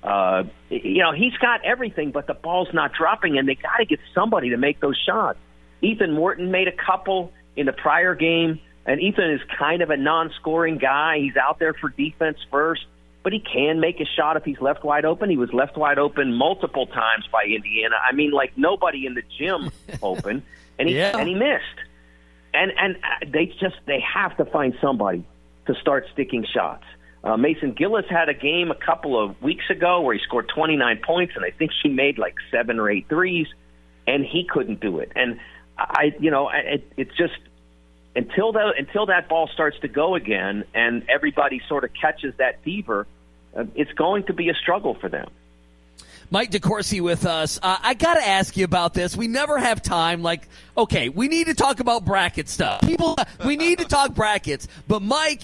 Uh, 0.03 0.45
you 0.71 1.03
know 1.03 1.13
he's 1.13 1.37
got 1.37 1.65
everything, 1.65 2.13
but 2.13 2.27
the 2.27 2.35
ball's 2.35 2.73
not 2.73 2.93
dropping, 2.95 3.39
and 3.39 3.47
they 3.47 3.57
got 3.57 3.77
to 3.77 3.85
get 3.85 4.01
somebody 4.15 4.51
to 4.51 4.57
make 4.57 4.81
those 4.81 4.97
shots. 5.07 5.39
Ethan 5.83 6.15
Morton 6.15 6.51
made 6.51 6.69
a 6.69 6.73
couple 6.73 7.33
in 7.57 7.67
the 7.67 7.73
prior 7.73 8.15
game, 8.15 8.59
and 8.87 9.01
Ethan 9.01 9.31
is 9.33 9.41
kind 9.59 9.83
of 9.83 9.91
a 9.91 9.97
non-scoring 9.97 10.79
guy. 10.79 11.19
He's 11.19 11.37
out 11.37 11.59
there 11.59 11.75
for 11.75 11.89
defense 11.91 12.39
first, 12.51 12.87
but 13.23 13.33
he 13.33 13.41
can 13.41 13.81
make 13.81 14.01
a 14.01 14.05
shot 14.07 14.37
if 14.37 14.45
he's 14.45 14.61
left 14.61 14.85
wide 14.85 15.05
open. 15.05 15.29
He 15.29 15.37
was 15.37 15.53
left 15.53 15.77
wide 15.77 15.99
open 15.99 16.33
multiple 16.35 16.87
times 16.87 17.27
by 17.33 17.45
Indiana. 17.45 17.97
I 18.09 18.13
mean, 18.15 18.31
like 18.31 18.57
nobody 18.57 19.05
in 19.07 19.15
the 19.15 19.23
gym 19.39 19.71
open, 20.03 20.43
and 20.79 20.89
he 20.89 20.97
Yeah. 20.97 21.17
and 21.19 21.29
he 21.29 21.35
missed. 21.35 21.65
And 22.55 22.73
and 22.79 22.97
uh, 22.97 23.27
they 23.29 23.47
just 23.47 23.77
they 23.87 24.01
have 24.01 24.37
to 24.39 24.45
find 24.47 24.75
somebody 24.81 25.25
to 25.67 25.75
start 25.75 26.07
sticking 26.13 26.45
shots. 26.55 26.85
Uh, 27.25 27.37
Mason 27.37 27.73
Gillis 27.73 28.07
had 28.09 28.29
a 28.29 28.35
game 28.35 28.71
a 28.71 28.75
couple 28.77 29.21
of 29.21 29.43
weeks 29.43 29.69
ago 29.69 30.01
where 30.03 30.15
he 30.15 30.23
scored 30.23 30.49
29 30.55 31.01
points, 31.05 31.33
and 31.35 31.45
I 31.45 31.51
think 31.51 31.73
he 31.83 31.89
made 31.89 32.19
like 32.19 32.37
seven 32.53 32.79
or 32.79 32.89
eight 32.89 33.09
threes, 33.09 33.49
and 34.07 34.25
he 34.25 34.45
couldn't 34.45 34.79
do 34.81 35.01
it. 35.01 35.11
And 35.17 35.41
I, 35.77 36.15
you 36.21 36.31
know, 36.31 36.47
I- 36.47 36.59
it, 36.77 36.93
it's 36.97 37.17
just 37.17 37.35
until 38.17 38.53
that 38.53 38.75
until 38.79 39.07
that 39.07 39.29
ball 39.29 39.49
starts 39.53 39.79
to 39.81 39.89
go 39.89 40.15
again, 40.17 40.65
and 40.75 41.05
everybody 41.09 41.61
sort 41.69 41.85
of 41.85 41.91
catches 41.95 42.35
that 42.37 42.63
fever, 42.63 43.07
uh, 43.55 43.65
it's 43.75 43.93
going 43.93 44.25
to 44.25 44.33
be 44.33 44.49
a 44.49 44.55
struggle 44.55 44.95
for 44.95 45.09
them. 45.09 45.29
Mike 46.29 46.51
DeCourcy 46.51 47.01
with 47.01 47.25
us. 47.25 47.61
Uh, 47.63 47.77
I 47.81 47.95
got 47.95 48.15
to 48.15 48.27
ask 48.27 48.57
you 48.57 48.65
about 48.65 48.95
this. 48.95 49.17
We 49.17 49.29
never 49.29 49.59
have 49.59 49.81
time. 49.81 50.23
Like, 50.25 50.49
okay, 50.77 51.09
we 51.09 51.29
need 51.29 51.47
to 51.47 51.55
talk 51.55 51.79
about 51.79 52.05
bracket 52.05 52.49
stuff. 52.49 52.81
People, 52.81 53.17
we 53.45 53.57
need 53.57 53.79
to 53.79 53.85
talk 53.85 54.13
brackets. 54.17 54.67
But 54.89 55.03
Mike, 55.03 55.43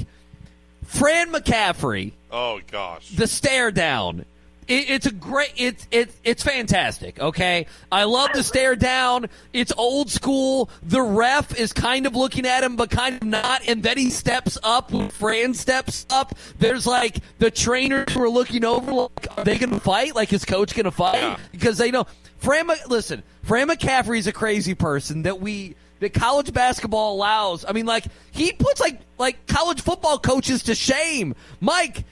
Fran 0.84 1.30
McCaffery, 1.32 2.10
Oh 2.32 2.60
gosh. 2.68 3.10
the 3.10 3.28
stare 3.28 3.70
down. 3.70 4.24
It, 4.68 4.90
it's 4.90 5.06
a 5.06 5.12
great. 5.12 5.52
It's 5.56 5.86
it's 5.90 6.14
it's 6.24 6.42
fantastic. 6.42 7.18
Okay, 7.20 7.66
I 7.90 8.04
love 8.04 8.30
the 8.32 8.42
stare 8.42 8.76
down. 8.76 9.28
It's 9.52 9.72
old 9.76 10.10
school. 10.10 10.70
The 10.82 11.02
ref 11.02 11.58
is 11.58 11.72
kind 11.72 12.06
of 12.06 12.14
looking 12.14 12.46
at 12.46 12.62
him, 12.62 12.76
but 12.76 12.90
kind 12.90 13.16
of 13.16 13.24
not. 13.24 13.62
And 13.66 13.82
then 13.82 13.98
he 13.98 14.10
steps 14.10 14.58
up. 14.62 14.92
When 14.92 15.08
Fran 15.08 15.54
steps 15.54 16.06
up. 16.10 16.34
There's 16.58 16.86
like 16.86 17.18
the 17.38 17.50
trainers 17.50 18.12
who 18.12 18.22
are 18.22 18.30
looking 18.30 18.64
over. 18.64 18.92
Like, 18.92 19.38
are 19.38 19.44
they 19.44 19.58
going 19.58 19.70
to 19.70 19.80
fight? 19.80 20.14
Like, 20.14 20.32
is 20.32 20.44
coach 20.44 20.74
going 20.74 20.84
to 20.84 20.90
fight? 20.90 21.16
Yeah. 21.16 21.38
Because 21.50 21.78
they 21.78 21.90
know. 21.90 22.06
Fran, 22.38 22.68
listen. 22.88 23.22
Fran 23.42 23.68
McCaffery 23.68 24.18
is 24.18 24.26
a 24.26 24.32
crazy 24.32 24.74
person 24.74 25.22
that 25.22 25.40
we 25.40 25.76
that 26.02 26.12
college 26.12 26.52
basketball 26.52 27.14
allows. 27.14 27.64
I 27.66 27.72
mean, 27.72 27.86
like 27.86 28.04
he 28.32 28.52
puts 28.52 28.80
like 28.80 29.00
like 29.18 29.46
college 29.46 29.80
football 29.80 30.18
coaches 30.18 30.64
to 30.64 30.74
shame. 30.74 31.34
Mike, 31.60 32.04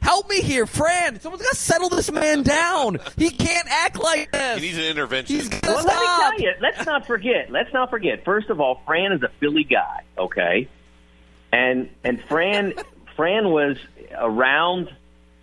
help 0.00 0.28
me 0.28 0.40
here, 0.40 0.66
Fran. 0.66 1.20
Someone's 1.20 1.42
got 1.42 1.50
to 1.50 1.56
settle 1.56 1.88
this 1.88 2.10
man 2.10 2.42
down. 2.42 2.98
He 3.16 3.30
can't 3.30 3.68
act 3.70 3.98
like 3.98 4.32
this. 4.32 4.60
He 4.60 4.66
needs 4.68 4.78
an 4.78 4.84
intervention. 4.84 5.36
He's 5.36 5.48
gonna 5.48 5.74
Well, 5.74 5.84
let 5.84 6.00
me 6.00 6.06
tell 6.06 6.40
you. 6.40 6.52
Let's 6.60 6.86
not 6.86 7.06
forget. 7.06 7.50
Let's 7.50 7.72
not 7.72 7.90
forget. 7.90 8.24
First 8.24 8.50
of 8.50 8.60
all, 8.60 8.82
Fran 8.86 9.12
is 9.12 9.22
a 9.22 9.28
Philly 9.40 9.64
guy, 9.64 10.04
okay, 10.18 10.68
and 11.52 11.88
and 12.04 12.22
Fran 12.24 12.74
Fran 13.16 13.50
was 13.50 13.76
around 14.16 14.90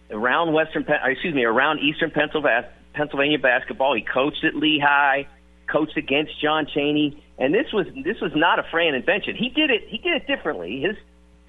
around 0.09 0.53
Western, 0.53 0.85
uh, 0.87 0.95
excuse 1.05 1.33
me, 1.35 1.43
around 1.43 1.79
Eastern 1.79 2.11
Pennsylvania, 2.11 2.69
Pennsylvania 2.93 3.39
basketball. 3.39 3.93
He 3.95 4.01
coached 4.01 4.43
at 4.43 4.55
Lehigh, 4.55 5.23
coached 5.67 5.97
against 5.97 6.39
John 6.41 6.65
Chaney, 6.73 7.23
and 7.37 7.53
this 7.53 7.71
was 7.73 7.87
this 8.03 8.19
was 8.21 8.31
not 8.35 8.59
a 8.59 8.63
Fran 8.63 8.95
invention. 8.95 9.35
He 9.35 9.49
did 9.49 9.69
it. 9.69 9.87
He 9.87 9.97
did 9.97 10.13
it 10.15 10.27
differently. 10.27 10.81
His 10.81 10.95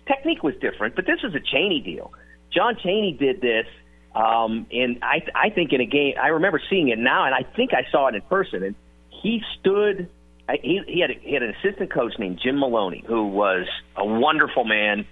technique 0.06 0.42
was 0.42 0.54
different, 0.56 0.96
but 0.96 1.06
this 1.06 1.22
was 1.22 1.34
a 1.34 1.40
Chaney 1.40 1.80
deal. 1.80 2.12
John 2.52 2.76
Chaney 2.82 3.12
did 3.12 3.40
this, 3.40 3.66
um, 4.14 4.66
and 4.72 4.98
I 5.02 5.22
I 5.34 5.50
think 5.50 5.72
in 5.72 5.80
a 5.80 5.86
game. 5.86 6.14
I 6.20 6.28
remember 6.28 6.60
seeing 6.70 6.88
it 6.88 6.98
now, 6.98 7.24
and 7.24 7.34
I 7.34 7.42
think 7.42 7.72
I 7.74 7.86
saw 7.90 8.08
it 8.08 8.14
in 8.14 8.22
person. 8.22 8.62
And 8.62 8.74
he 9.10 9.42
stood. 9.58 10.08
I- 10.48 10.58
He, 10.62 10.80
he 10.88 11.00
had 11.00 11.10
a, 11.10 11.14
he 11.20 11.34
had 11.34 11.42
an 11.42 11.54
assistant 11.60 11.90
coach 11.92 12.18
named 12.18 12.40
Jim 12.42 12.58
Maloney, 12.58 13.04
who 13.06 13.26
was 13.26 13.66
a 13.96 14.04
wonderful 14.04 14.64
man. 14.64 15.06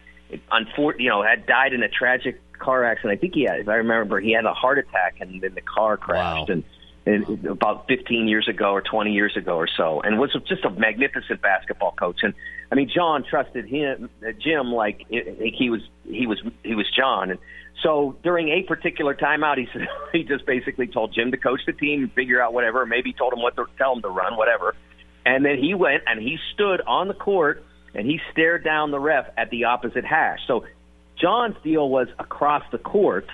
Unfor- 0.50 0.98
you 0.98 1.08
know, 1.08 1.22
had 1.22 1.46
died 1.46 1.72
in 1.72 1.82
a 1.82 1.88
tragic 1.88 2.40
car 2.58 2.84
accident. 2.84 3.18
I 3.18 3.20
think 3.20 3.34
he 3.34 3.42
had, 3.44 3.60
if 3.60 3.68
I 3.68 3.74
remember, 3.76 4.18
he 4.18 4.32
had 4.32 4.44
a 4.44 4.54
heart 4.54 4.78
attack 4.78 5.16
and 5.20 5.40
then 5.40 5.54
the 5.54 5.60
car 5.60 5.96
crashed. 5.96 6.48
Wow. 6.48 6.54
And 6.54 6.64
about 7.06 7.86
15 7.86 8.26
years 8.26 8.48
ago 8.48 8.70
or 8.72 8.82
20 8.82 9.12
years 9.12 9.36
ago 9.36 9.56
or 9.56 9.68
so, 9.68 10.00
and 10.00 10.18
was 10.18 10.36
just 10.48 10.64
a 10.64 10.70
magnificent 10.70 11.40
basketball 11.40 11.92
coach. 11.92 12.20
And 12.22 12.34
I 12.70 12.74
mean, 12.74 12.90
John 12.92 13.24
trusted 13.24 13.66
him, 13.66 14.10
uh, 14.26 14.32
Jim, 14.32 14.72
like 14.72 15.06
he 15.08 15.70
was 15.70 15.82
he 16.04 16.26
was 16.26 16.42
he 16.64 16.74
was 16.74 16.86
John. 16.90 17.30
And 17.30 17.38
so 17.82 18.16
during 18.24 18.48
a 18.48 18.62
particular 18.62 19.14
timeout, 19.14 19.58
he 19.58 19.68
said 19.72 19.86
he 20.12 20.24
just 20.24 20.46
basically 20.46 20.88
told 20.88 21.14
Jim 21.14 21.30
to 21.30 21.36
coach 21.36 21.60
the 21.66 21.72
team 21.72 22.08
figure 22.08 22.42
out 22.42 22.52
whatever. 22.52 22.84
Maybe 22.86 23.12
told 23.12 23.32
him 23.32 23.40
what 23.40 23.54
to 23.56 23.66
tell 23.78 23.94
him 23.94 24.02
to 24.02 24.08
run, 24.08 24.36
whatever. 24.36 24.74
And 25.24 25.44
then 25.44 25.58
he 25.58 25.74
went 25.74 26.04
and 26.06 26.20
he 26.20 26.38
stood 26.54 26.80
on 26.82 27.08
the 27.08 27.14
court 27.14 27.64
and 27.94 28.06
he 28.06 28.20
stared 28.32 28.64
down 28.64 28.90
the 28.90 29.00
ref 29.00 29.26
at 29.36 29.50
the 29.50 29.64
opposite 29.64 30.04
hash. 30.04 30.40
So 30.46 30.66
John's 31.16 31.56
deal 31.62 31.88
was 31.88 32.08
across 32.18 32.62
the 32.70 32.78
court, 32.78 33.26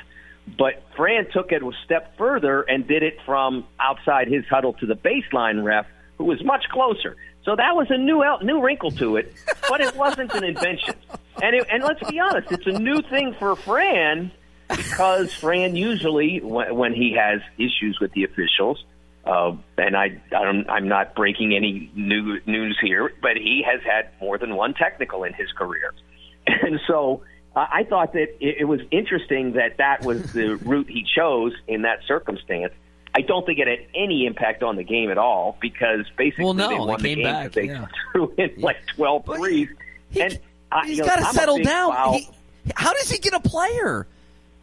but 0.58 0.82
Fran 0.96 1.30
took 1.30 1.52
it 1.52 1.62
a 1.62 1.70
step 1.84 2.16
further 2.16 2.62
and 2.62 2.86
did 2.86 3.02
it 3.02 3.18
from 3.24 3.64
outside 3.80 4.28
his 4.28 4.44
huddle 4.46 4.72
to 4.74 4.86
the 4.86 4.96
baseline 4.96 5.64
ref, 5.64 5.86
who 6.18 6.24
was 6.24 6.42
much 6.44 6.64
closer. 6.70 7.16
So 7.44 7.56
that 7.56 7.74
was 7.74 7.88
a 7.90 7.98
new 7.98 8.22
el- 8.22 8.40
new 8.42 8.60
wrinkle 8.60 8.92
to 8.92 9.16
it, 9.16 9.34
but 9.68 9.80
it 9.80 9.96
wasn't 9.96 10.32
an 10.34 10.44
invention. 10.44 10.94
And 11.42 11.56
it, 11.56 11.66
and 11.70 11.82
let's 11.82 12.08
be 12.08 12.20
honest, 12.20 12.52
it's 12.52 12.66
a 12.66 12.78
new 12.78 13.02
thing 13.02 13.34
for 13.34 13.56
Fran 13.56 14.30
because 14.68 15.34
Fran 15.34 15.74
usually, 15.74 16.40
when, 16.40 16.74
when 16.76 16.92
he 16.94 17.16
has 17.18 17.40
issues 17.58 17.98
with 18.00 18.12
the 18.12 18.24
officials, 18.24 18.84
uh, 19.24 19.56
and 19.76 19.96
I, 19.96 20.20
I 20.34 20.44
don't, 20.44 20.68
I'm 20.68 20.88
not 20.88 21.14
breaking 21.14 21.54
any 21.54 21.90
new 21.94 22.40
news 22.46 22.78
here, 22.80 23.12
but 23.20 23.36
he 23.36 23.64
has 23.66 23.80
had 23.82 24.10
more 24.20 24.38
than 24.38 24.54
one 24.54 24.74
technical 24.74 25.24
in 25.24 25.32
his 25.32 25.50
career, 25.52 25.94
and 26.46 26.80
so 26.86 27.22
uh, 27.54 27.66
I 27.70 27.84
thought 27.84 28.12
that 28.14 28.28
it, 28.40 28.56
it 28.60 28.64
was 28.64 28.80
interesting 28.90 29.52
that 29.52 29.76
that 29.78 30.04
was 30.04 30.32
the 30.32 30.56
route 30.56 30.88
he 30.88 31.04
chose 31.04 31.52
in 31.68 31.82
that 31.82 32.00
circumstance. 32.06 32.72
I 33.14 33.20
don't 33.20 33.44
think 33.44 33.58
it 33.58 33.68
had 33.68 33.86
any 33.94 34.24
impact 34.26 34.62
on 34.62 34.76
the 34.76 34.84
game 34.84 35.10
at 35.10 35.18
all 35.18 35.58
because 35.60 36.06
basically 36.16 36.44
Well, 36.46 36.54
no, 36.54 36.68
they 36.68 36.74
they 36.74 36.80
won 36.80 37.02
the 37.02 37.08
came 37.08 37.18
game 37.18 37.24
back, 37.24 37.52
they 37.52 37.66
yeah. 37.66 37.86
threw 38.12 38.34
in 38.38 38.54
like 38.58 38.86
12 38.96 39.26
Well, 39.26 39.36
threes. 39.38 39.68
He, 40.10 40.22
and 40.22 40.38
I, 40.70 40.86
he's 40.86 40.96
you 40.96 41.02
know, 41.02 41.08
got 41.10 41.18
to 41.18 41.24
settle 41.26 41.58
down. 41.58 42.14
He, 42.14 42.28
how 42.74 42.92
does 42.94 43.10
he 43.10 43.18
get 43.18 43.34
a 43.34 43.40
player? 43.40 44.06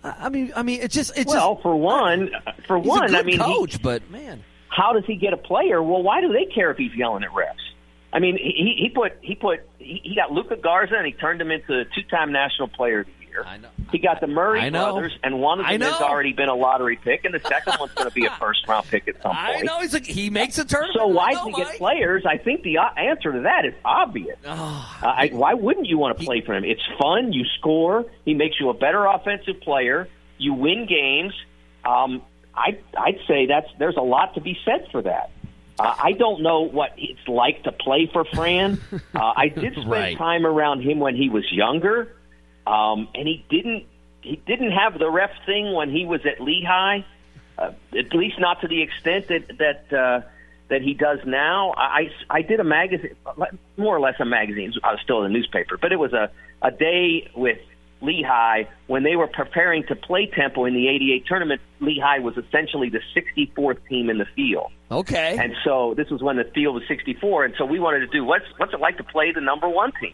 I 0.04 0.30
mean, 0.30 0.54
I 0.56 0.63
mean, 0.63 0.82
it 0.82 0.91
just 0.91 1.15
it's 1.17 1.28
well, 1.32 1.56
just 1.56 1.63
for 1.63 1.75
one, 1.75 2.32
for 2.65 2.78
he's 2.78 2.86
a 2.88 2.89
one, 2.89 3.15
I 3.15 3.21
mean, 3.21 3.38
he- 3.38 3.43
coach, 3.43 3.82
but 3.82 4.10
man, 4.10 4.43
how 4.69 4.93
does 4.93 5.06
he 5.06 5.15
get 5.15 5.34
a 5.34 5.38
player? 5.38 5.84
Well, 5.84 6.02
why 6.02 6.21
do 6.21 6.32
they 6.32 6.45
care 6.45 6.71
if 6.71 6.78
he's 6.78 6.93
yelling 6.95 7.23
at 7.23 7.32
refs? 7.32 7.56
I 8.11 8.19
mean, 8.19 8.37
he, 8.37 8.75
he 8.77 8.89
put 8.89 9.13
he 9.21 9.35
put 9.35 9.61
he, 9.77 10.01
he 10.03 10.15
got 10.15 10.31
Luka 10.31 10.55
Garza 10.55 10.95
and 10.95 11.05
he 11.05 11.13
turned 11.13 11.39
him 11.41 11.51
into 11.51 11.79
a 11.79 11.85
two-time 11.85 12.31
national 12.31 12.67
player 12.69 13.01
of 13.01 13.05
the 13.05 13.25
year. 13.27 13.43
I 13.45 13.57
know. 13.57 13.67
He 13.91 13.99
got 13.99 14.19
the 14.21 14.27
Murray 14.27 14.61
I 14.61 14.69
know. 14.69 14.93
brothers, 14.93 15.17
and 15.23 15.39
one 15.39 15.59
of 15.59 15.67
them 15.67 15.81
has 15.81 16.01
already 16.01 16.33
been 16.33 16.49
a 16.49 16.55
lottery 16.55 16.95
pick, 16.95 17.25
and 17.25 17.33
the 17.33 17.39
second 17.39 17.73
one's 17.79 17.93
going 17.93 18.09
to 18.09 18.13
be 18.13 18.25
a 18.25 18.29
first-round 18.31 18.87
pick 18.87 19.07
at 19.07 19.21
some 19.21 19.31
I 19.35 19.53
point. 19.53 19.65
know 19.65 19.79
he's 19.81 19.93
like 19.93 20.05
he 20.05 20.29
makes 20.31 20.57
a 20.57 20.65
tournament. 20.65 20.95
So 20.97 21.07
why 21.07 21.27
I 21.27 21.33
does 21.33 21.45
he 21.45 21.51
get 21.53 21.67
Mike. 21.67 21.77
players? 21.77 22.23
I 22.27 22.37
think 22.37 22.63
the 22.63 22.79
uh, 22.79 22.89
answer 22.97 23.31
to 23.31 23.41
that 23.41 23.65
is 23.65 23.73
obvious. 23.85 24.37
Oh, 24.45 24.99
Uh, 25.03 25.05
I, 25.05 25.29
why 25.31 25.53
wouldn't 25.53 25.85
you 25.87 25.97
want 25.99 26.17
to 26.17 26.23
play 26.25 26.41
for 26.41 26.55
him? 26.55 26.63
It's 26.63 26.81
fun. 26.99 27.31
You 27.33 27.45
score. 27.59 28.05
He 28.25 28.33
makes 28.33 28.59
you 28.59 28.69
a 28.69 28.73
better 28.73 29.05
offensive 29.05 29.61
player. 29.61 30.07
You 30.39 30.53
win 30.55 30.87
games. 30.87 31.33
Um, 31.85 32.21
I, 32.55 32.77
I'd 32.97 33.19
say 33.27 33.45
that's 33.45 33.67
there's 33.77 33.97
a 33.97 34.01
lot 34.01 34.33
to 34.35 34.41
be 34.41 34.57
said 34.65 34.87
for 34.91 35.01
that. 35.03 35.29
Uh, 35.79 35.95
I 35.97 36.11
don't 36.11 36.41
know 36.41 36.61
what 36.61 36.93
it's 36.97 37.25
like 37.27 37.63
to 37.63 37.71
play 37.71 38.09
for 38.11 38.25
Fran. 38.25 38.81
Uh, 39.15 39.33
I 39.35 39.47
did 39.49 39.73
spend 39.73 39.87
Right. 39.89 40.17
time 40.17 40.45
around 40.45 40.81
him 40.81 40.99
when 40.99 41.15
he 41.15 41.29
was 41.29 41.43
younger, 41.51 42.15
um, 42.67 43.07
and 43.15 43.27
he 43.27 43.43
didn't 43.49 43.85
he 44.21 44.35
didn't 44.45 44.71
have 44.71 44.97
the 44.99 45.09
ref 45.09 45.31
thing 45.45 45.73
when 45.73 45.89
he 45.89 46.05
was 46.05 46.21
at 46.25 46.39
Lehigh. 46.41 47.01
Uh, 47.57 47.71
at 47.97 48.13
least 48.13 48.39
not 48.39 48.61
to 48.61 48.67
the 48.67 48.81
extent 48.81 49.27
that 49.27 49.57
that 49.57 49.93
uh, 49.97 50.21
that 50.69 50.81
he 50.81 50.93
does 50.93 51.19
now. 51.25 51.73
I 51.75 52.11
I 52.29 52.41
did 52.43 52.59
a 52.59 52.63
magazine, 52.63 53.15
more 53.77 53.95
or 53.95 53.99
less 53.99 54.15
a 54.19 54.25
magazine. 54.25 54.73
I 54.83 54.91
was 54.91 55.01
still 55.01 55.23
in 55.23 55.31
the 55.33 55.37
newspaper, 55.37 55.77
but 55.77 55.91
it 55.91 55.97
was 55.99 56.13
a 56.13 56.29
a 56.61 56.71
day 56.71 57.29
with 57.35 57.59
Lehigh 58.01 58.63
when 58.87 59.03
they 59.03 59.15
were 59.17 59.27
preparing 59.27 59.83
to 59.87 59.95
play 59.95 60.27
Temple 60.27 60.65
in 60.65 60.73
the 60.73 60.87
'88 60.87 61.25
tournament. 61.25 61.61
Lehigh 61.81 62.19
was 62.19 62.37
essentially 62.37 62.89
the 62.89 63.01
64th 63.15 63.79
team 63.89 64.09
in 64.09 64.17
the 64.17 64.27
field. 64.35 64.71
Okay. 64.91 65.38
And 65.39 65.56
so 65.63 65.93
this 65.95 66.10
was 66.10 66.21
when 66.21 66.38
the 66.38 66.45
field 66.45 66.75
was 66.75 66.84
64, 66.88 67.45
and 67.45 67.54
so 67.58 67.65
we 67.65 67.80
wanted 67.80 67.99
to 67.99 68.08
do 68.08 68.23
what's 68.23 68.45
what's 68.58 68.73
it 68.73 68.80
like 68.80 68.97
to 68.97 69.04
play 69.04 69.32
the 69.32 69.41
number 69.41 69.69
one 69.69 69.91
team. 70.02 70.13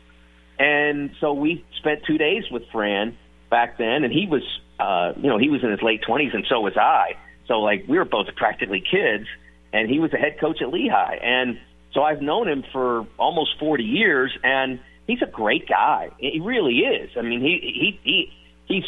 And 0.60 1.12
so 1.20 1.34
we 1.34 1.64
spent 1.78 2.04
two 2.06 2.18
days 2.18 2.44
with 2.52 2.64
Fran 2.72 3.18
back 3.50 3.78
then, 3.78 4.04
and 4.04 4.12
he 4.12 4.28
was, 4.28 4.44
uh, 4.80 5.14
you 5.18 5.28
know, 5.28 5.38
he 5.38 5.50
was 5.50 5.64
in 5.64 5.72
his 5.72 5.82
late 5.82 6.02
20s, 6.04 6.34
and 6.34 6.46
so 6.48 6.62
was 6.62 6.78
I. 6.78 7.16
So 7.48 7.60
like 7.62 7.86
we 7.88 7.98
were 7.98 8.06
both 8.06 8.28
practically 8.36 8.82
kids, 8.82 9.28
and 9.72 9.90
he 9.90 10.00
was 10.00 10.12
the 10.12 10.18
head 10.18 10.40
coach 10.40 10.62
at 10.62 10.70
Lehigh, 10.70 11.20
and 11.22 11.60
so 11.94 12.04
I've 12.04 12.22
known 12.22 12.48
him 12.48 12.64
for 12.74 13.08
almost 13.18 13.58
40 13.58 13.84
years, 13.84 14.38
and 14.44 14.80
he's 15.08 15.22
a 15.22 15.28
great 15.28 15.68
guy. 15.68 16.12
He 16.18 16.42
really 16.42 16.80
is. 16.80 17.12
I 17.18 17.22
mean, 17.22 17.40
he 17.40 17.60
he 17.62 18.00
he 18.04 18.34
he's 18.66 18.84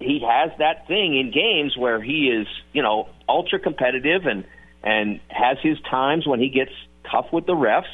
he 0.00 0.20
has 0.26 0.50
that 0.58 0.86
thing 0.86 1.18
in 1.18 1.30
games 1.30 1.76
where 1.76 2.00
he 2.00 2.28
is, 2.30 2.46
you 2.72 2.82
know, 2.82 3.08
ultra 3.28 3.58
competitive 3.58 4.26
and 4.26 4.44
and 4.82 5.20
has 5.28 5.58
his 5.62 5.78
times 5.90 6.26
when 6.26 6.40
he 6.40 6.48
gets 6.48 6.72
tough 7.10 7.26
with 7.32 7.46
the 7.46 7.54
refs. 7.54 7.84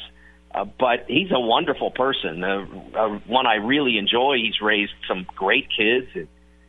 Uh, 0.53 0.63
but 0.79 1.05
he's 1.07 1.31
a 1.31 1.39
wonderful 1.39 1.91
person, 1.91 2.41
uh, 2.41 2.65
uh, 2.95 3.09
one 3.27 3.45
I 3.45 3.55
really 3.55 3.97
enjoy. 3.97 4.37
He's 4.37 4.61
raised 4.61 4.93
some 5.05 5.27
great 5.35 5.67
kids, 5.75 6.07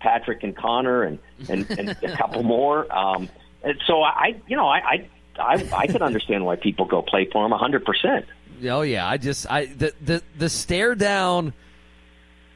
Patrick 0.01 0.43
and 0.43 0.57
Connor, 0.57 1.05
and 1.05 1.21
and, 1.49 1.71
and 1.71 1.91
a 1.91 2.17
couple 2.17 2.43
more. 2.43 2.93
Um, 2.93 3.29
and 3.63 3.81
so 3.87 4.03
I, 4.03 4.35
you 4.49 4.57
know, 4.57 4.67
I, 4.67 4.79
I 4.79 5.09
I 5.39 5.69
I 5.73 5.87
could 5.87 6.03
understand 6.03 6.45
why 6.45 6.57
people 6.57 6.87
go 6.87 7.01
play 7.01 7.29
for 7.31 7.47
him 7.47 7.53
a 7.53 7.59
hundred 7.59 7.85
percent. 7.85 8.27
Oh 8.69 8.83
yeah, 8.83 9.07
I 9.07 9.19
just 9.19 9.49
I 9.51 9.67
the 9.67 9.93
the 10.01 10.23
the 10.37 10.49
stare 10.49 10.97
down 10.97 11.53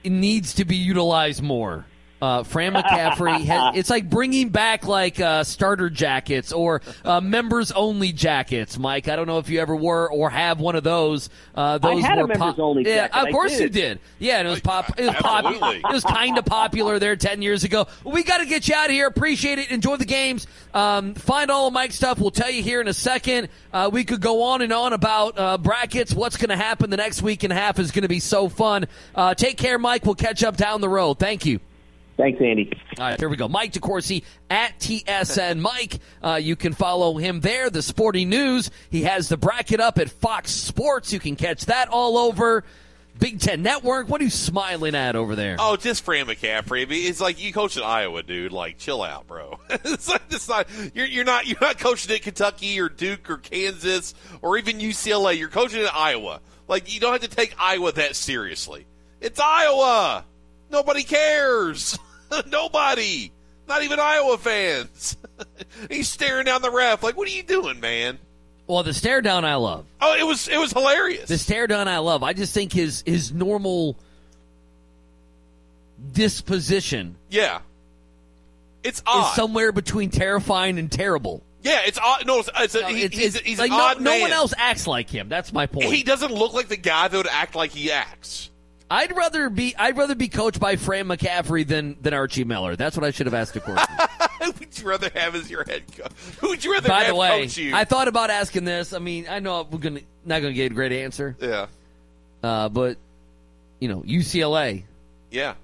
needs 0.04 0.54
to 0.54 0.64
be 0.64 0.76
utilized 0.76 1.42
more. 1.42 1.86
Uh, 2.20 2.42
Fran 2.42 2.74
McCaffery, 2.74 3.44
has, 3.46 3.76
it's 3.76 3.88
like 3.90 4.10
bringing 4.10 4.50
back 4.50 4.86
like 4.86 5.18
uh, 5.20 5.42
starter 5.44 5.88
jackets 5.88 6.52
or 6.52 6.82
uh, 7.04 7.20
members 7.20 7.72
only 7.72 8.12
jackets. 8.12 8.78
Mike, 8.78 9.08
I 9.08 9.16
don't 9.16 9.26
know 9.26 9.38
if 9.38 9.48
you 9.48 9.60
ever 9.60 9.74
were 9.74 10.10
or 10.10 10.28
have 10.30 10.60
one 10.60 10.76
of 10.76 10.84
those. 10.84 11.30
Uh, 11.54 11.78
those 11.78 12.04
I 12.04 12.06
had 12.06 12.18
were 12.18 12.24
a 12.24 12.28
members 12.28 12.58
only 12.58 12.84
Yeah, 12.84 13.08
jacket. 13.08 13.28
of 13.28 13.32
course 13.32 13.52
I 13.52 13.54
you 13.64 13.68
did. 13.68 13.72
did. 13.72 13.98
Yeah, 14.18 14.38
and 14.38 14.48
it 14.48 14.50
was 14.50 14.60
pop. 14.60 14.98
It 14.98 15.06
was 15.06 15.14
popular. 15.16 15.54
Absolutely. 15.54 15.90
It 15.90 15.92
was 15.94 16.04
kind 16.04 16.36
of 16.38 16.44
popular 16.44 16.98
there 16.98 17.16
ten 17.16 17.40
years 17.40 17.64
ago. 17.64 17.86
We 18.04 18.22
got 18.22 18.38
to 18.38 18.46
get 18.46 18.68
you 18.68 18.74
out 18.74 18.86
of 18.86 18.92
here. 18.92 19.06
Appreciate 19.06 19.58
it. 19.58 19.70
Enjoy 19.70 19.96
the 19.96 20.04
games. 20.04 20.46
Um, 20.74 21.14
find 21.14 21.50
all 21.50 21.68
of 21.68 21.72
Mike's 21.72 21.94
stuff. 21.94 22.18
We'll 22.18 22.30
tell 22.30 22.50
you 22.50 22.62
here 22.62 22.80
in 22.82 22.88
a 22.88 22.94
second. 22.94 23.48
Uh, 23.72 23.88
we 23.92 24.04
could 24.04 24.20
go 24.20 24.42
on 24.42 24.60
and 24.60 24.72
on 24.72 24.92
about 24.92 25.38
uh, 25.38 25.56
brackets. 25.58 26.12
What's 26.12 26.36
going 26.36 26.50
to 26.50 26.56
happen 26.56 26.90
the 26.90 26.96
next 26.98 27.22
week 27.22 27.44
and 27.44 27.52
a 27.52 27.56
half 27.56 27.78
is 27.78 27.90
going 27.92 28.02
to 28.02 28.08
be 28.08 28.20
so 28.20 28.48
fun. 28.50 28.86
Uh, 29.14 29.34
take 29.34 29.56
care, 29.56 29.78
Mike. 29.78 30.04
We'll 30.04 30.14
catch 30.16 30.44
up 30.44 30.56
down 30.58 30.80
the 30.82 30.88
road. 30.88 31.18
Thank 31.18 31.46
you. 31.46 31.60
Thanks, 32.20 32.38
Andy. 32.42 32.70
All 32.98 33.04
right, 33.06 33.18
there 33.18 33.30
we 33.30 33.36
go. 33.36 33.48
Mike 33.48 33.72
DeCourcy 33.72 34.24
at 34.50 34.78
TSN 34.78 35.58
Mike. 35.58 36.00
Uh, 36.22 36.34
you 36.34 36.54
can 36.54 36.74
follow 36.74 37.16
him 37.16 37.40
there. 37.40 37.70
The 37.70 37.80
Sporting 37.80 38.28
News. 38.28 38.70
He 38.90 39.04
has 39.04 39.30
the 39.30 39.38
bracket 39.38 39.80
up 39.80 39.98
at 39.98 40.10
Fox 40.10 40.50
Sports. 40.50 41.14
You 41.14 41.18
can 41.18 41.34
catch 41.34 41.64
that 41.66 41.88
all 41.88 42.18
over 42.18 42.62
Big 43.18 43.40
Ten 43.40 43.62
Network. 43.62 44.10
What 44.10 44.20
are 44.20 44.24
you 44.24 44.30
smiling 44.30 44.94
at 44.94 45.16
over 45.16 45.34
there? 45.34 45.56
Oh, 45.58 45.76
just 45.76 46.04
Fran 46.04 46.26
McCaffery. 46.26 46.82
I 46.82 46.84
mean, 46.84 47.08
it's 47.08 47.22
like 47.22 47.42
you 47.42 47.54
coach 47.54 47.78
at 47.78 47.84
Iowa, 47.84 48.22
dude. 48.22 48.52
Like, 48.52 48.76
chill 48.76 49.02
out, 49.02 49.26
bro. 49.26 49.58
it's 49.70 50.08
like 50.10 50.22
it's 50.30 50.46
not 50.46 50.66
you're 50.94 51.06
you're 51.06 51.24
not 51.24 51.46
you're 51.46 51.58
not 51.58 51.78
coaching 51.78 52.14
at 52.14 52.20
Kentucky 52.20 52.78
or 52.80 52.90
Duke 52.90 53.30
or 53.30 53.38
Kansas 53.38 54.14
or 54.42 54.58
even 54.58 54.78
UCLA. 54.78 55.38
You're 55.38 55.48
coaching 55.48 55.82
at 55.82 55.94
Iowa. 55.94 56.40
Like, 56.68 56.92
you 56.92 57.00
don't 57.00 57.12
have 57.12 57.22
to 57.22 57.34
take 57.34 57.54
Iowa 57.58 57.92
that 57.92 58.14
seriously. 58.14 58.86
It's 59.22 59.40
Iowa. 59.40 60.26
Nobody 60.70 61.02
cares. 61.02 61.98
Nobody. 62.48 63.32
Not 63.68 63.82
even 63.82 64.00
Iowa 64.00 64.36
fans. 64.38 65.16
He's 65.90 66.08
staring 66.08 66.44
down 66.46 66.62
the 66.62 66.70
ref. 66.70 67.02
Like, 67.02 67.16
what 67.16 67.28
are 67.28 67.32
you 67.32 67.42
doing, 67.42 67.80
man? 67.80 68.18
Well, 68.66 68.82
the 68.82 68.94
stare 68.94 69.20
down 69.22 69.44
I 69.44 69.56
love. 69.56 69.84
Oh, 70.00 70.14
it 70.16 70.24
was 70.24 70.46
it 70.48 70.58
was 70.58 70.72
hilarious. 70.72 71.28
The 71.28 71.38
stare 71.38 71.66
down 71.66 71.88
I 71.88 71.98
love. 71.98 72.22
I 72.22 72.32
just 72.32 72.52
think 72.54 72.72
his 72.72 73.02
his 73.06 73.32
normal 73.32 73.96
disposition 76.12 77.16
yeah. 77.30 77.60
It's 78.82 78.98
is 79.00 79.04
odd. 79.06 79.34
somewhere 79.34 79.72
between 79.72 80.10
terrifying 80.10 80.78
and 80.78 80.90
terrible. 80.90 81.42
yeah, 81.62 81.80
it's 81.84 81.98
odd. 81.98 82.26
No, 82.26 82.38
it's, 82.40 82.50
it's, 82.58 82.74
a, 82.74 82.80
No, 82.80 82.86
he- 82.88 83.02
it's- 83.04 83.18
he's, 83.20 83.34
it's- 83.34 83.44
he's 83.48 83.58
like 83.58 83.70
an 83.70 83.76
no, 83.76 83.84
odd 83.84 84.00
no 84.00 84.18
one 84.20 84.32
else 84.32 84.54
acts 84.56 84.86
like 84.86 85.10
him. 85.10 85.28
That's 85.28 85.52
my 85.52 85.66
point. 85.66 85.92
He 85.92 86.02
doesn't 86.02 86.32
look 86.32 86.54
like 86.54 86.68
the 86.68 86.76
guy 86.78 87.08
that 87.08 87.16
would 87.16 87.26
act 87.28 87.54
like 87.54 87.72
he 87.72 87.92
acts. 87.92 88.49
I'd 88.90 89.16
rather 89.16 89.48
be 89.48 89.74
I'd 89.76 89.96
rather 89.96 90.14
be 90.16 90.28
coached 90.28 90.58
by 90.58 90.76
Fran 90.76 91.06
McCaffery 91.06 91.66
than 91.66 91.96
than 92.00 92.12
Archie 92.12 92.44
Miller. 92.44 92.74
That's 92.74 92.96
what 92.96 93.04
I 93.04 93.12
should 93.12 93.26
have 93.26 93.34
asked 93.34 93.54
the 93.54 93.60
course. 93.60 93.80
Who 94.42 94.52
would 94.58 94.78
you 94.78 94.88
rather 94.88 95.10
have 95.14 95.34
as 95.34 95.48
your 95.50 95.64
head 95.64 95.84
coach? 95.96 96.10
Who 96.40 96.48
would 96.48 96.64
you 96.64 96.72
rather 96.72 96.88
By 96.88 97.00
have 97.00 97.08
the 97.08 97.14
way, 97.14 97.42
coach 97.42 97.56
you? 97.56 97.74
I 97.74 97.84
thought 97.84 98.08
about 98.08 98.30
asking 98.30 98.64
this. 98.64 98.92
I 98.92 98.98
mean, 98.98 99.26
I 99.30 99.38
know 99.38 99.66
we're 99.70 99.78
gonna 99.78 100.00
not 100.24 100.42
gonna 100.42 100.54
get 100.54 100.72
a 100.72 100.74
great 100.74 100.92
answer, 100.92 101.36
yeah, 101.40 101.66
uh, 102.42 102.68
but 102.68 102.96
you 103.78 103.88
know, 103.88 104.00
UCLA. 104.00 104.82
yeah. 105.30 105.54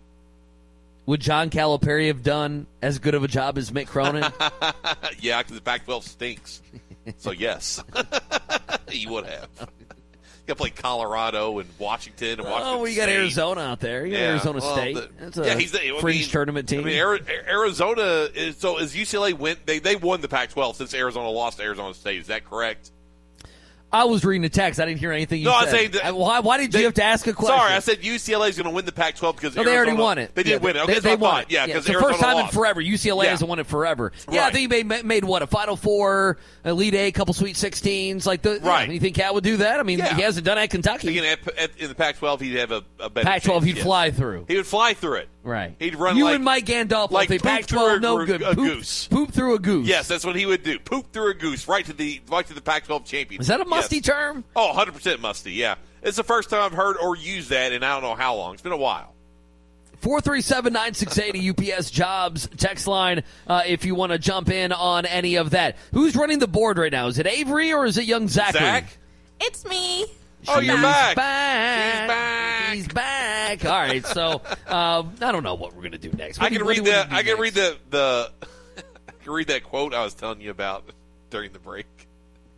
Would 1.06 1.20
John 1.20 1.50
Calipari 1.50 2.08
have 2.08 2.24
done 2.24 2.66
as 2.82 2.98
good 2.98 3.14
of 3.14 3.22
a 3.22 3.28
job 3.28 3.58
as 3.58 3.70
Mick 3.70 3.86
Cronin? 3.86 4.24
yeah, 5.20 5.40
because 5.40 5.54
the 5.54 5.62
Pac-12 5.62 6.02
stinks. 6.02 6.60
so 7.18 7.30
yes, 7.30 7.80
he 8.90 9.06
would 9.06 9.24
have. 9.24 9.48
You 10.46 10.54
got 10.54 10.58
to 10.58 10.62
play 10.62 10.70
Colorado 10.70 11.58
and 11.58 11.68
Washington 11.76 12.38
and 12.38 12.40
oh, 12.42 12.44
Washington. 12.50 12.74
oh, 12.74 12.82
we 12.82 12.94
got 12.94 13.02
State. 13.04 13.16
Arizona 13.16 13.60
out 13.62 13.80
there. 13.80 14.06
You 14.06 14.12
got 14.12 14.18
Yeah, 14.20 14.30
Arizona 14.30 14.60
well, 14.60 14.76
State. 14.76 14.94
the- 14.94 15.10
That's 15.18 15.38
a 15.38 15.44
yeah, 15.44 15.54
he's 15.58 15.72
the, 15.72 15.96
I 15.96 16.00
fringe 16.00 16.20
mean- 16.20 16.28
tournament 16.28 16.68
team. 16.68 16.82
I 16.82 16.84
mean, 16.84 17.26
Arizona 17.48 18.28
is 18.32 18.56
so 18.56 18.76
as 18.78 18.94
UCLA 18.94 19.34
went, 19.34 19.66
they 19.66 19.80
they 19.80 19.96
won 19.96 20.20
the 20.20 20.28
Pac-12 20.28 20.76
since 20.76 20.94
Arizona 20.94 21.28
lost 21.30 21.58
to 21.58 21.64
Arizona 21.64 21.92
State. 21.94 22.20
Is 22.20 22.28
that 22.28 22.44
correct? 22.44 22.92
I 23.92 24.04
was 24.04 24.24
reading 24.24 24.42
the 24.42 24.48
text. 24.48 24.80
I 24.80 24.84
didn't 24.84 24.98
hear 25.00 25.12
anything 25.12 25.38
you 25.38 25.46
No, 25.46 25.52
I 25.54 25.64
said. 25.64 25.70
saying 25.70 25.90
that- 25.92 26.14
why, 26.16 26.40
why 26.40 26.58
did 26.58 26.74
you 26.74 26.84
have 26.84 26.94
to 26.94 27.04
ask 27.04 27.26
a 27.26 27.32
question? 27.32 27.56
Sorry, 27.56 27.72
I 27.72 27.78
said 27.78 28.02
UCLA 28.02 28.48
is 28.50 28.56
going 28.56 28.64
to 28.64 28.70
win 28.74 28.84
the 28.84 28.92
Pac-12 28.92 29.36
because 29.36 29.54
No, 29.54 29.62
they 29.62 29.76
already 29.76 29.92
won 29.92 30.18
it. 30.18 30.34
They 30.34 30.42
did 30.42 30.50
Yeah, 30.50 30.56
win 30.58 30.76
it. 30.76 30.80
Okay, 30.82 30.94
they, 30.94 31.00
they 31.00 31.16
won 31.16 31.42
it. 31.42 31.50
Yeah, 31.50 31.66
because 31.66 31.86
it's 31.88 31.94
the 31.96 32.02
first 32.02 32.20
time 32.20 32.38
in 32.38 32.48
forever. 32.48 32.82
UCLA 32.82 33.24
Yeah. 33.24 33.30
hasn't 33.30 33.48
won 33.48 33.58
it 33.60 33.66
forever. 33.66 34.12
Yeah, 34.30 34.44
I 34.46 34.50
think 34.50 34.72
he 34.72 34.82
made, 34.82 35.04
made 35.04 35.24
what 35.24 35.42
a 35.42 35.46
Final 35.46 35.76
Four, 35.76 36.36
Elite 36.64 36.94
Eight, 36.94 37.14
couple 37.14 37.32
Sweet 37.32 37.56
Sixteens. 37.56 38.26
Like 38.26 38.42
the 38.42 38.58
Right. 38.60 38.88
Yeah, 38.88 38.92
you 38.94 39.00
think 39.00 39.14
Cal 39.16 39.34
would 39.34 39.44
do 39.44 39.58
that? 39.58 39.78
I 39.78 39.82
mean, 39.84 39.98
Yeah. 40.00 40.14
he 40.16 40.22
hasn't 40.22 40.44
done 40.44 40.58
it 40.58 40.62
at 40.62 40.70
Kentucky. 40.70 41.08
Again, 41.08 41.24
at, 41.46 41.58
at, 41.58 41.70
in 41.78 41.88
the 41.88 41.94
Pac-12, 41.94 42.40
he'd 42.40 42.56
have 42.56 42.72
a, 42.72 42.82
a 42.98 43.08
better 43.08 43.24
Pac-12, 43.24 43.44
chance, 43.44 43.64
he'd 43.64 43.76
yes. 43.76 43.84
fly 43.84 44.10
through. 44.10 44.46
He 44.48 44.56
would 44.56 44.66
fly 44.66 44.94
through 44.94 45.14
it. 45.18 45.28
Right. 45.46 45.76
He'd 45.78 45.94
run 45.94 46.16
you 46.16 46.24
like- 46.24 46.34
and 46.34 46.44
Mike 46.44 46.66
Gandolfo 46.66 47.12
like 47.12 47.28
think 47.28 47.40
poop 47.42 47.50
Pac-12 47.52 47.66
through 47.68 47.86
a- 47.96 48.00
no 48.00 48.18
a 48.18 48.26
good. 48.26 48.56
goose. 48.56 49.06
Poop, 49.06 49.28
poop 49.28 49.34
through 49.34 49.54
a 49.54 49.58
goose. 49.60 49.86
Yes, 49.86 50.08
that's 50.08 50.24
what 50.26 50.34
he 50.34 50.44
would 50.44 50.64
do. 50.64 50.78
Poop 50.80 51.12
through 51.12 51.30
a 51.30 51.34
goose 51.34 51.68
right 51.68 51.84
to 51.86 51.92
the 51.92 52.20
right 52.28 52.44
to 52.48 52.52
the 52.52 52.60
Pac-12 52.60 53.04
champion. 53.04 53.40
Is 53.40 53.46
that 53.46 53.60
a 53.60 53.64
musty 53.64 53.96
Yes. 53.96 54.06
term? 54.06 54.42
Oh, 54.56 54.72
100% 54.72 55.20
musty. 55.20 55.52
Yeah, 55.52 55.76
it's 56.02 56.16
the 56.16 56.24
first 56.24 56.50
time 56.50 56.62
I've 56.62 56.72
heard 56.72 56.96
or 56.96 57.14
used 57.16 57.50
that 57.50 57.70
in 57.72 57.84
I 57.84 57.92
don't 57.94 58.02
know 58.02 58.16
how 58.16 58.34
long. 58.34 58.54
It's 58.54 58.62
been 58.62 58.72
a 58.72 58.76
while. 58.76 59.12
437-9680 60.02 61.40
UPS 61.50 61.90
Jobs 61.90 62.48
text 62.56 62.86
line 62.86 63.22
uh, 63.46 63.62
if 63.66 63.84
you 63.84 63.94
want 63.94 64.12
to 64.12 64.18
jump 64.18 64.50
in 64.50 64.72
on 64.72 65.06
any 65.06 65.36
of 65.36 65.50
that. 65.50 65.76
Who's 65.92 66.14
running 66.16 66.38
the 66.38 66.46
board 66.46 66.78
right 66.78 66.92
now? 66.92 67.06
Is 67.06 67.18
it 67.18 67.26
Avery 67.26 67.72
or 67.72 67.86
is 67.86 67.98
it 67.98 68.04
young 68.04 68.28
Zachary? 68.28 68.60
Zach. 68.60 68.98
It's 69.40 69.64
me. 69.64 70.06
Oh, 70.48 70.60
you're 70.60 70.76
back. 70.80 71.16
back. 71.16 71.88
She's 71.96 72.08
back. 72.08 72.74
He's 72.74 72.88
back. 73.60 73.64
All 73.64 73.70
right. 73.72 74.06
So 74.06 74.42
um, 74.68 75.14
I 75.20 75.32
don't 75.32 75.42
know 75.42 75.54
what 75.54 75.74
we're 75.74 75.82
gonna 75.82 75.98
do 75.98 76.10
next. 76.12 76.38
I 76.38 76.44
What 76.44 76.48
do 76.52 76.58
can 76.58 76.64
you- 76.64 76.70
read 76.70 76.78
what 76.80 76.84
do 76.84 76.90
you 76.90 76.96
that. 76.96 77.12
I 77.12 77.22
can 77.22 77.38
read 77.38 77.54
the 77.54 77.76
the. 77.90 78.30
I 79.08 79.12
can 79.24 79.32
read 79.32 79.48
that 79.48 79.64
quote 79.64 79.94
I 79.94 80.02
was 80.04 80.14
telling 80.14 80.40
you 80.40 80.50
about 80.50 80.84
during 81.30 81.52
the 81.52 81.58
break. 81.58 81.86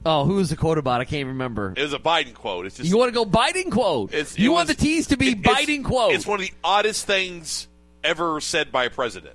Oh, 0.06 0.24
who 0.24 0.34
was 0.34 0.50
the 0.50 0.56
quote 0.56 0.78
about? 0.78 1.00
I 1.00 1.04
can't 1.04 1.26
remember. 1.26 1.74
It 1.76 1.82
was 1.82 1.92
a 1.92 1.98
Biden 1.98 2.32
quote. 2.34 2.66
It's 2.66 2.76
just 2.76 2.88
You 2.88 2.96
want 2.98 3.08
to 3.12 3.14
go 3.14 3.24
Biden 3.26 3.70
quote? 3.70 4.14
It's, 4.14 4.32
it 4.34 4.38
you 4.38 4.52
want 4.52 4.68
was- 4.68 4.76
the 4.76 4.82
tease 4.82 5.08
to 5.08 5.16
be 5.16 5.30
it- 5.30 5.42
biting 5.42 5.82
quote? 5.82 6.12
It's 6.14 6.26
one 6.26 6.40
of 6.40 6.46
the 6.46 6.52
oddest 6.62 7.06
things 7.06 7.66
ever 8.04 8.40
said 8.40 8.70
by 8.70 8.84
a 8.84 8.90
president. 8.90 9.34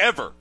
Ever. 0.00 0.32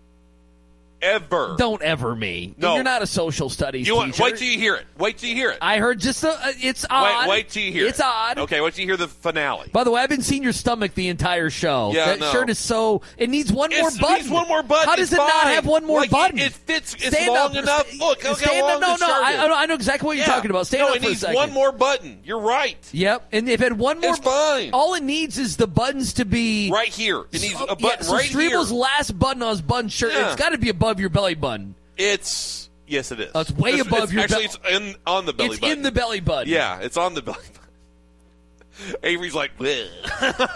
Ever. 1.02 1.56
Don't 1.58 1.82
ever 1.82 2.16
me. 2.16 2.54
No. 2.58 2.76
You're 2.76 2.84
not 2.84 3.02
a 3.02 3.08
social 3.08 3.50
studies 3.50 3.88
You 3.88 3.96
want, 3.96 4.14
teacher. 4.14 4.24
wait 4.24 4.38
till 4.38 4.48
you 4.48 4.58
hear 4.60 4.76
it. 4.76 4.86
Wait 4.98 5.18
till 5.18 5.30
you 5.30 5.36
hear 5.36 5.50
it. 5.52 5.58
I 5.62 5.78
heard 5.80 6.00
just 6.00 6.24
a, 6.24 6.30
uh, 6.30 6.52
it's 6.62 6.86
odd. 6.90 7.24
Wait, 7.28 7.30
wait 7.30 7.50
till 7.50 7.64
you 7.64 7.72
hear 7.72 7.86
it. 7.86 7.90
it's 7.90 8.00
it. 8.00 8.06
odd. 8.06 8.38
Okay, 8.40 8.62
wait 8.62 8.74
till 8.76 8.82
you 8.84 8.88
hear 8.88 8.98
the 8.98 9.08
finale. 9.08 9.70
By 9.74 9.84
the 9.84 9.92
way, 9.92 10.02
I've 10.02 10.10
been 10.10 10.22
seeing 10.22 10.44
your 10.44 10.54
stomach 10.54 10.94
the 10.94 11.08
entire 11.08 11.50
show. 11.50 11.92
Yeah, 11.94 12.06
that 12.06 12.20
know. 12.20 12.32
shirt 12.32 12.50
is 12.50 12.60
so. 12.60 13.02
It 13.18 13.30
needs 13.30 13.52
one 13.52 13.72
more 13.72 13.80
It's- 13.80 13.96
it 13.96 14.02
button. 14.02 14.18
needs 14.18 14.30
one 14.30 14.48
more 14.48 14.62
button. 14.64 14.88
How 14.90 14.96
does 14.96 15.12
It's 15.12 15.14
it 15.14 15.18
not 15.26 15.48
have 15.48 15.66
one 15.66 15.86
more 15.86 16.02
Like, 16.02 16.12
button? 16.12 16.38
it 16.40 16.54
fits- 16.54 16.94
it's 16.96 17.08
Stand 17.08 17.28
long 17.28 17.38
up. 17.58 17.64
enough. 17.64 17.94
Look, 18.00 18.24
look 18.24 18.38
stand 18.38 18.62
long 18.62 18.84
up. 18.84 19.00
No, 19.00 19.08
no. 19.08 19.14
I. 19.14 19.62
I 19.62 19.66
know- 19.66 19.74
exactly 19.74 20.06
what 20.06 20.18
you're 20.18 20.26
talking 20.26 20.52
about. 20.52 20.68
Stand 20.68 20.82
no, 20.82 20.90
up 20.90 20.96
it 20.98 21.00
for 21.02 21.06
a 21.06 21.10
needs 21.10 21.22
second. 21.22 21.36
one 21.36 21.52
more 21.54 21.72
button. 21.72 22.20
You're 22.24 22.40
right. 22.40 22.78
Yep, 22.92 23.28
and 23.32 23.50
if 23.50 23.62
it 23.62 23.64
had 23.64 23.80
one 23.80 24.00
more, 24.00 24.12
It's 24.12 24.20
fine. 24.20 24.70
All 24.74 24.94
it 24.94 25.02
needs 25.04 25.38
is 25.40 25.58
the 25.58 25.66
buttons 25.68 26.14
to 26.14 26.26
be 26.26 26.70
Right 26.72 26.90
here. 26.90 27.22
It 27.32 27.42
needs 27.42 27.56
a 27.68 27.76
button 27.76 28.04
so 28.04 28.14
right 28.14 28.26
here. 28.26 28.60
last 28.60 29.18
button 29.18 29.42
on 29.42 29.50
his 29.50 29.62
button 29.62 29.90
shirt. 29.90 30.12
It's 30.14 30.36
got 30.36 30.50
to 30.50 30.58
be 30.58 30.70
above 30.92 31.00
your 31.00 31.10
belly 31.10 31.36
button. 31.36 31.74
It's 31.98 32.70
Yes, 32.86 33.14
it 33.14 33.22
is. 33.22 33.32
Oh, 33.34 33.40
it's 33.40 33.52
way 33.52 33.72
It's- 33.72 33.88
above 33.88 34.04
it's 34.04 34.12
your 34.14 34.24
Actually, 34.24 34.48
bel- 34.48 34.56
it's 34.64 34.76
in 34.76 34.96
on 35.08 35.26
the 35.26 35.32
belly 35.32 35.52
it's 35.52 35.60
button. 35.60 35.78
in 35.78 35.84
the 35.84 35.92
belly 35.94 36.20
button. 36.20 36.52
Yeah, 36.52 36.80
it's 36.80 36.98
on 36.98 37.14
the 37.14 37.22
belly 37.22 37.38
button. 37.38 38.98
Avery's 39.04 39.34
like, 39.34 39.58
"Bleh." 39.58 39.88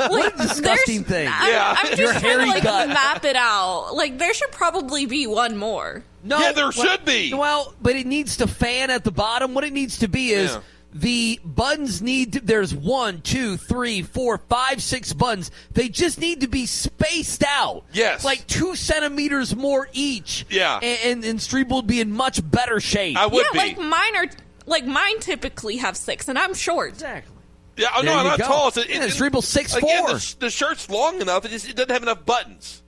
What 0.10 0.34
a 0.34 0.38
disgusting 0.38 1.06
thing. 1.06 1.30
I'm, 1.32 1.50
Yeah. 1.52 1.76
I'm 1.78 1.86
just 1.96 2.02
your 2.02 2.12
trying 2.14 2.40
to 2.40 2.46
like 2.48 2.64
gut. 2.64 2.90
map 2.90 3.24
it 3.24 3.36
out. 3.38 3.92
Like 3.96 4.18
there 4.18 4.34
should 4.34 4.52
probably 4.52 5.06
be 5.06 5.28
one 5.28 5.56
more. 5.58 6.04
No, 6.26 6.40
Yeah, 6.40 6.52
there 6.52 6.66
well- 6.66 6.72
should 6.72 7.06
be. 7.06 7.34
Well, 7.34 7.74
but 7.82 7.96
it 7.96 8.06
needs 8.06 8.38
to 8.38 8.48
fan 8.48 8.90
at 8.90 9.06
the 9.06 9.12
bottom. 9.12 9.54
What 9.54 9.64
it 9.64 9.72
needs 9.72 10.00
to 10.00 10.10
be 10.10 10.32
is 10.32 10.52
Yeah. 10.52 10.60
The 10.96 11.42
buttons 11.44 12.02
need 12.02 12.34
to, 12.34 12.40
there's 12.40 12.74
one, 12.74 13.20
two, 13.20 13.58
three, 13.58 14.02
four, 14.02 14.38
five, 14.38 14.82
six 14.82 15.12
buttons. 15.12 15.52
They 15.74 15.90
just 15.90 16.22
need 16.22 16.40
to 16.40 16.48
be 16.48 16.66
spaced 16.66 17.44
out. 17.46 17.84
Yes. 17.92 18.24
Like 18.24 18.48
two 18.48 18.78
centimeters 18.78 19.54
more 19.54 19.90
each. 19.92 20.46
Yeah. 20.50 20.80
And, 20.82 21.00
and, 21.04 21.26
and 21.26 21.40
Streeb 21.40 21.68
would 21.70 21.86
be 21.86 22.00
in 22.00 22.14
much 22.14 22.40
better 22.50 22.80
shape. 22.80 23.18
I 23.18 23.28
would 23.28 23.46
yeah, 23.46 23.52
be. 23.52 23.58
like 23.58 23.78
mine 23.78 24.16
are 24.16 24.28
like 24.66 24.86
mine 24.86 25.20
typically 25.20 25.78
have 25.78 25.98
six, 25.98 26.30
and 26.30 26.40
I'm 26.40 26.54
short. 26.54 26.94
exactly. 26.94 27.36
yeah, 27.76 27.90
oh, 27.94 28.02
There 28.02 28.14
no, 28.14 28.20
I'm 28.20 28.26
not 28.28 28.40
go. 28.40 28.46
tall. 28.46 28.68
It's, 28.70 28.78
Yeah, 28.88 29.06
Streeble's 29.08 29.54
6'4". 29.54 29.78
Again, 29.78 30.06
the, 30.06 30.36
the 30.40 30.50
shirt's 30.50 30.90
long 30.90 31.20
enough. 31.20 31.44
It 31.44 31.50
just 31.50 31.70
it 31.70 31.76
doesn't 31.76 31.92
have 31.92 32.04
enough 32.04 32.26
buttons. 32.26 32.82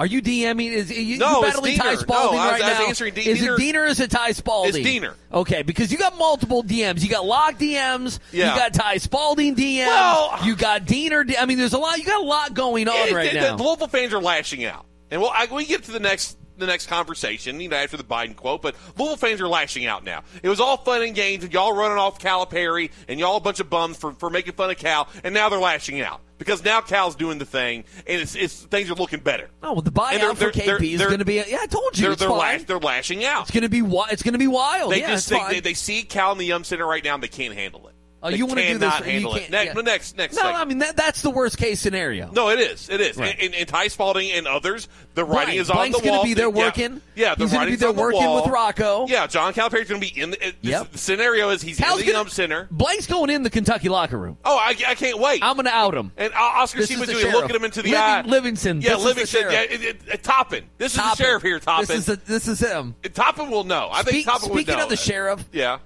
Are 0.00 0.06
you 0.06 0.22
DMing? 0.22 0.70
Is 0.70 0.90
you, 0.96 1.18
No, 1.18 1.36
you 1.40 1.42
battling. 1.42 1.76
Ty 1.76 1.96
Spalding 1.96 2.38
No, 2.38 2.44
was- 2.44 2.52
right 2.52 2.62
was 2.70 2.78
now? 2.78 2.86
answering 2.86 3.14
D- 3.14 3.28
is 3.28 3.38
Diener. 3.40 3.54
it 3.54 3.58
Diener 3.58 3.80
or 3.82 3.86
is 3.86 4.00
it 4.00 4.10
Ty 4.10 4.32
Spalding? 4.32 4.76
It's 4.76 4.88
Diener. 4.88 5.14
Okay, 5.32 5.62
because 5.62 5.90
you 5.90 5.98
got 5.98 6.16
multiple 6.16 6.62
DMs. 6.62 7.02
You 7.02 7.08
got 7.08 7.24
Lock 7.26 7.58
DMs. 7.58 8.20
Yeah. 8.32 8.52
You 8.54 8.60
got 8.60 8.74
Ty 8.74 8.98
Spalding 8.98 9.56
DMs. 9.56 9.86
Well- 9.88 10.38
you 10.44 10.54
got 10.54 10.84
Diener. 10.84 11.24
I 11.38 11.46
mean, 11.46 11.58
there's 11.58 11.72
a 11.72 11.78
lot. 11.78 11.98
You 11.98 12.04
got 12.04 12.20
a 12.22 12.24
lot 12.26 12.54
going 12.54 12.88
on 12.88 13.08
It- 13.08 13.12
right 13.14 13.32
the, 13.32 13.40
now. 13.40 13.56
The 13.56 13.62
Louisville 13.62 13.88
fans 13.88 14.14
are 14.14 14.20
lashing 14.22 14.64
out, 14.64 14.86
and 15.10 15.20
well, 15.20 15.32
I, 15.34 15.46
we 15.52 15.64
get 15.66 15.82
to 15.84 15.90
the 15.92 16.00
next 16.00 16.36
the 16.58 16.66
next 16.66 16.86
conversation, 16.88 17.60
you 17.60 17.68
know, 17.68 17.76
after 17.76 17.96
the 17.96 18.02
Biden 18.02 18.34
quote. 18.34 18.62
But 18.62 18.74
Louisville 18.96 19.16
fans 19.16 19.40
are 19.40 19.46
lashing 19.48 19.86
out 19.86 20.02
now. 20.04 20.22
It 20.42 20.48
was 20.48 20.58
all 20.60 20.76
fun 20.76 21.02
and 21.02 21.14
games, 21.14 21.44
and 21.44 21.52
y'all 21.52 21.72
running 21.72 21.98
off 21.98 22.18
Calipari, 22.20 22.90
and 23.08 23.18
y'all 23.20 23.36
a 23.36 23.40
bunch 23.40 23.60
of 23.60 23.70
bums 23.70 23.96
for, 23.96 24.12
for 24.14 24.28
making 24.28 24.54
fun 24.54 24.68
of 24.70 24.76
Cal, 24.76 25.08
and 25.22 25.32
now 25.34 25.48
they're 25.48 25.58
lashing 25.60 26.00
out 26.00 26.20
because 26.38 26.64
now 26.64 26.80
Cal's 26.80 27.16
doing 27.16 27.38
the 27.38 27.44
thing, 27.44 27.84
and 28.06 28.20
it's, 28.22 28.34
it's 28.34 28.62
things 28.64 28.90
are 28.90 28.94
looking 28.94 29.20
better. 29.20 29.50
oh, 29.62 29.72
well, 29.74 29.82
the 29.82 29.90
And 29.90 30.22
they're- 30.22 30.30
buyout 30.30 30.36
for 30.36 30.52
they're- 30.52 30.52
they're- 30.52 30.78
KP 30.78 30.92
is 30.94 31.00
going 31.02 31.18
to 31.18 31.24
be. 31.24 31.34
Yeah, 31.34 31.58
I 31.60 31.66
told 31.66 31.96
you. 31.98 32.02
They're 32.04 32.12
it's 32.12 32.20
they're, 32.20 32.28
fine. 32.28 32.38
lash, 32.38 32.62
they're 32.64 32.78
lashing 32.78 33.24
out. 33.24 33.42
it's 33.42 33.50
going 33.50 33.62
to 33.62 33.68
be. 33.68 33.78
It's 34.10 34.22
going 34.22 34.32
to 34.34 34.38
be 34.38 34.46
wild. 34.46 34.92
They 34.92 35.00
yeah, 35.00 35.08
just 35.08 35.28
they, 35.28 35.40
they, 35.50 35.60
they 35.60 35.74
see 35.74 36.02
Cal 36.02 36.32
in 36.32 36.38
the 36.38 36.46
Yum 36.46 36.64
Center 36.64 36.86
right 36.86 37.02
now, 37.04 37.14
and 37.14 37.22
they 37.22 37.28
can't 37.28 37.54
handle 37.54 37.88
it. 37.88 37.94
Oh, 38.20 38.30
you 38.30 38.46
want 38.46 38.58
to 38.58 38.66
do 38.66 38.78
this? 38.78 38.92
cannot 38.94 39.06
you 39.12 39.28
can't- 39.28 39.36
it. 39.44 39.50
Next, 39.50 39.76
yeah. 39.76 39.82
next, 39.82 40.16
next. 40.16 40.34
No, 40.36 40.42
segment. 40.42 40.60
I 40.60 40.64
mean 40.64 40.78
that, 40.78 40.96
that's 40.96 41.22
the 41.22 41.30
worst 41.30 41.56
case 41.56 41.78
scenario. 41.80 42.30
No, 42.32 42.48
it 42.50 42.58
is. 42.58 42.88
It 42.90 43.00
is. 43.00 43.16
Right. 43.16 43.36
And, 43.40 43.68
Ty 43.68 43.88
Spalding 43.88 44.30
and 44.32 44.48
others, 44.48 44.88
the 45.14 45.24
writing 45.24 45.54
Right. 45.54 45.60
is 45.60 45.70
on 45.70 45.76
Blank's 45.76 45.98
the 45.98 46.04
gonna 46.04 46.16
wall. 46.18 46.24
be 46.24 46.34
there 46.34 46.48
Yeah. 46.48 46.64
working. 46.64 47.00
Yeah, 47.14 47.34
the 47.36 47.44
He's 47.44 47.52
gonna 47.52 47.66
be 47.70 47.76
there 47.76 47.90
on 47.90 47.94
the 47.96 48.00
working 48.02 48.20
wall. 48.24 48.42
with 48.42 48.50
Rocco. 48.52 49.06
Yeah, 49.08 49.26
John 49.28 49.52
Calipari's 49.52 49.88
going 49.88 50.00
to 50.00 50.12
be 50.14 50.20
in 50.20 50.30
the. 50.30 50.54
Yep. 50.62 50.92
The 50.92 50.98
scenario 50.98 51.50
is 51.50 51.62
he's 51.62 51.78
Cal's 51.78 52.00
in 52.00 52.06
the 52.06 52.12
gonna- 52.12 52.28
Center. 52.30 52.66
Blank's 52.72 53.06
going 53.06 53.30
in 53.30 53.42
the 53.44 53.50
Kentucky 53.50 53.88
locker 53.88 54.18
room. 54.18 54.36
Oh, 54.44 54.56
I, 54.56 54.70
I 54.86 54.94
can't 54.96 55.18
wait. 55.20 55.42
I'm 55.42 55.54
going 55.54 55.66
to 55.66 55.72
out 55.74 55.94
him. 55.94 56.10
and 56.16 56.32
Oscar 56.34 56.78
This 56.78 56.86
Steve 56.86 56.96
is 57.02 57.06
was 57.08 57.16
the 57.16 57.22
doing 57.22 57.32
looking 57.34 57.54
him 57.56 57.64
into 57.64 57.82
the 57.82 57.90
Living- 57.90 58.02
eye. 58.02 58.22
Livingston. 58.22 58.80
Yeah, 58.82 58.90
This 58.90 58.98
is 58.98 59.02
the 59.04 59.08
Livingston. 59.08 59.42
Yeah, 59.52 59.60
it, 59.62 59.82
it, 59.84 60.00
it, 60.14 60.22
Toppin. 60.24 60.64
This 60.78 60.92
is 60.94 60.98
the 60.98 61.14
sheriff 61.14 61.42
here, 61.42 61.60
Toppin. 61.60 61.86
This 61.86 62.08
is, 62.08 62.18
this 62.26 62.48
is 62.48 62.60
him. 62.60 62.94
Toppin 63.14 63.50
will 63.50 63.64
know. 63.64 63.88
I 63.92 64.02
think 64.02 64.24
Toppin 64.26 64.50
speaking 64.52 64.76
know. 64.76 64.84
of 64.84 64.88
the 64.88 64.96
sheriff, 64.96 65.44
Yeah. 65.52 65.78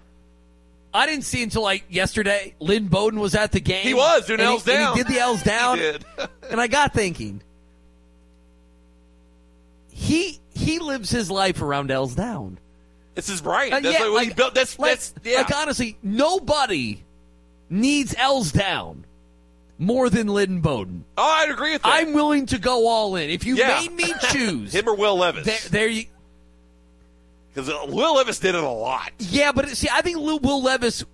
I 0.94 1.06
didn't 1.06 1.24
see 1.24 1.42
until 1.42 1.62
like 1.62 1.84
yesterday. 1.88 2.54
Lynn 2.60 2.88
Bowden 2.88 3.18
was 3.20 3.34
at 3.34 3.52
the 3.52 3.60
game. 3.60 3.82
He 3.84 3.94
was 3.94 4.26
doing 4.26 4.40
L's 4.40 4.64
he, 4.64 4.72
down. 4.72 4.96
he 4.96 5.02
did 5.02 5.12
the 5.12 5.18
L's 5.20 5.42
down. 5.44 5.78
He 5.78 5.82
did. 5.84 6.04
and 6.50 6.60
I 6.60 6.66
got 6.66 6.92
thinking, 6.92 7.40
he 9.90 10.38
he 10.54 10.78
lives 10.78 11.10
his 11.10 11.30
life 11.30 11.60
around 11.62 11.90
L's 11.90 12.14
down. 12.14 12.58
It's 13.16 13.28
his 13.28 13.40
brain. 13.40 13.72
Uh, 13.72 13.80
That's 13.80 13.98
yeah, 13.98 14.04
like 14.06 14.12
what 14.12 14.24
he 14.26 14.32
built. 14.34 14.54
That's, 14.54 14.78
like, 14.78 14.90
that's, 14.92 15.14
yeah. 15.22 15.38
like 15.38 15.54
honestly, 15.54 15.98
nobody 16.02 17.02
needs 17.68 18.14
L's 18.16 18.52
down 18.52 19.04
more 19.78 20.08
than 20.08 20.28
Lynn 20.28 20.60
Bowden. 20.60 21.04
oh, 21.18 21.22
I'd 21.22 21.50
agree 21.50 21.72
with 21.72 21.82
that. 21.82 21.92
I'm 21.92 22.14
willing 22.14 22.46
to 22.46 22.58
go 22.58 22.86
all 22.88 23.16
in. 23.16 23.28
If 23.28 23.44
you 23.44 23.56
Yeah. 23.56 23.80
made 23.80 23.92
me 23.92 24.12
choose, 24.30 24.72
Him 24.74 24.88
or 24.88 24.94
Will 24.94 25.16
Levis. 25.16 25.44
there, 25.44 25.58
there 25.70 25.88
you. 25.88 26.04
Because 27.54 27.68
uh, 27.68 27.84
Will 27.88 28.14
Levis 28.16 28.38
did 28.38 28.54
it 28.54 28.62
a 28.64 28.68
lot. 28.68 29.12
Yeah, 29.18 29.52
but 29.52 29.68
see, 29.70 29.88
I 29.92 30.00
think 30.02 30.18
Will 30.18 30.62
Levis 30.62 31.04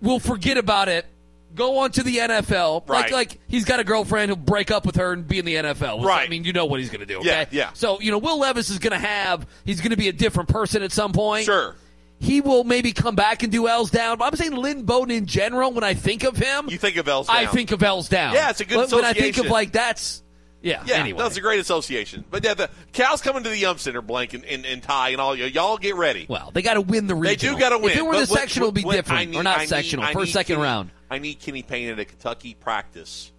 will 0.00 0.18
forget 0.18 0.56
about 0.56 0.88
it. 0.88 1.06
Go 1.54 1.78
on 1.78 1.92
to 1.92 2.02
the 2.02 2.16
NFL. 2.16 2.88
Like, 2.88 3.04
Right. 3.04 3.12
like 3.12 3.38
he's 3.46 3.64
got 3.64 3.78
a 3.78 3.84
girlfriend 3.84 4.28
who'll 4.28 4.36
break 4.36 4.70
up 4.72 4.84
with 4.84 4.96
her 4.96 5.12
and 5.12 5.26
be 5.28 5.38
in 5.38 5.44
the 5.44 5.54
NFL. 5.54 6.00
So, 6.00 6.04
Right. 6.08 6.26
I 6.26 6.28
mean, 6.28 6.42
you 6.44 6.52
know 6.52 6.64
what 6.64 6.80
he's 6.80 6.88
going 6.90 7.00
to 7.00 7.06
do. 7.06 7.18
Okay? 7.18 7.28
Yeah, 7.28 7.44
yeah. 7.52 7.70
So 7.74 8.00
you 8.00 8.10
know, 8.10 8.18
Will 8.18 8.40
Levis 8.40 8.70
is 8.70 8.78
going 8.80 8.92
to 8.92 8.98
have. 9.06 9.46
He's 9.64 9.80
going 9.80 9.90
to 9.92 9.96
be 9.96 10.08
a 10.08 10.12
different 10.12 10.48
person 10.48 10.82
at 10.82 10.90
some 10.90 11.12
point. 11.12 11.44
Sure. 11.44 11.76
He 12.18 12.40
will 12.40 12.64
maybe 12.64 12.92
come 12.92 13.14
back 13.14 13.42
and 13.42 13.52
do 13.52 13.68
L's 13.68 13.90
down. 13.90 14.18
But 14.18 14.24
I'm 14.24 14.36
saying 14.36 14.52
Lynn 14.56 14.82
Bowden 14.84 15.10
in 15.14 15.26
general. 15.26 15.72
When 15.72 15.84
I 15.84 15.94
think 15.94 16.24
of 16.24 16.36
him, 16.36 16.68
You 16.68 16.78
think 16.78 16.96
of 16.96 17.06
L's 17.06 17.28
I 17.28 17.44
down. 17.44 17.54
think 17.54 17.70
of 17.70 17.82
L's 17.82 18.08
down. 18.08 18.34
Yeah, 18.34 18.50
it's 18.50 18.60
a 18.60 18.64
good 18.64 18.78
When- 18.78 18.90
When 18.90 19.04
I 19.04 19.12
think 19.12 19.36
of 19.38 19.46
like 19.46 19.70
that's. 19.72 20.22
Yeah. 20.64 20.82
Yeah, 20.86 20.94
anyway. 20.96 21.18
that's 21.22 21.36
a 21.36 21.40
great 21.42 21.60
association. 21.60 22.24
But 22.30 22.42
yeah, 22.42 22.54
the 22.54 22.70
Cal's 22.92 23.20
coming 23.20 23.42
to 23.44 23.50
the 23.50 23.58
Yum 23.58 23.76
Center, 23.76 24.00
Blank 24.00 24.32
and, 24.32 24.44
and, 24.46 24.64
and 24.64 24.82
Ty 24.82 25.10
and 25.10 25.20
all. 25.20 25.36
Y'all 25.36 25.76
get 25.76 25.94
ready. 25.94 26.24
well, 26.28 26.50
they 26.54 26.62
got 26.62 26.74
to 26.74 26.80
win 26.80 27.06
the 27.06 27.14
region. 27.14 27.50
they 27.50 27.54
do 27.54 27.60
got 27.60 27.68
to 27.68 27.78
win. 27.78 27.90
If 27.92 27.98
it 27.98 28.06
were 28.06 28.16
the 28.16 28.26
sectional, 28.26 28.68
it'd 28.68 28.82
be 28.82 28.90
different. 28.90 29.30
Need- 29.32 29.36
or 29.36 29.42
not 29.42 29.58
I 29.58 29.66
sectional. 29.66 30.04
I 30.06 30.14
First, 30.14 30.32
second 30.32 30.56
Kenny- 30.56 30.64
round. 30.64 30.90
I 31.10 31.18
need 31.18 31.38
Kenny 31.38 31.62
Payne 31.62 31.90
at 31.90 31.98
a 31.98 32.04
Kentucky 32.06 32.54
practice. 32.54 33.30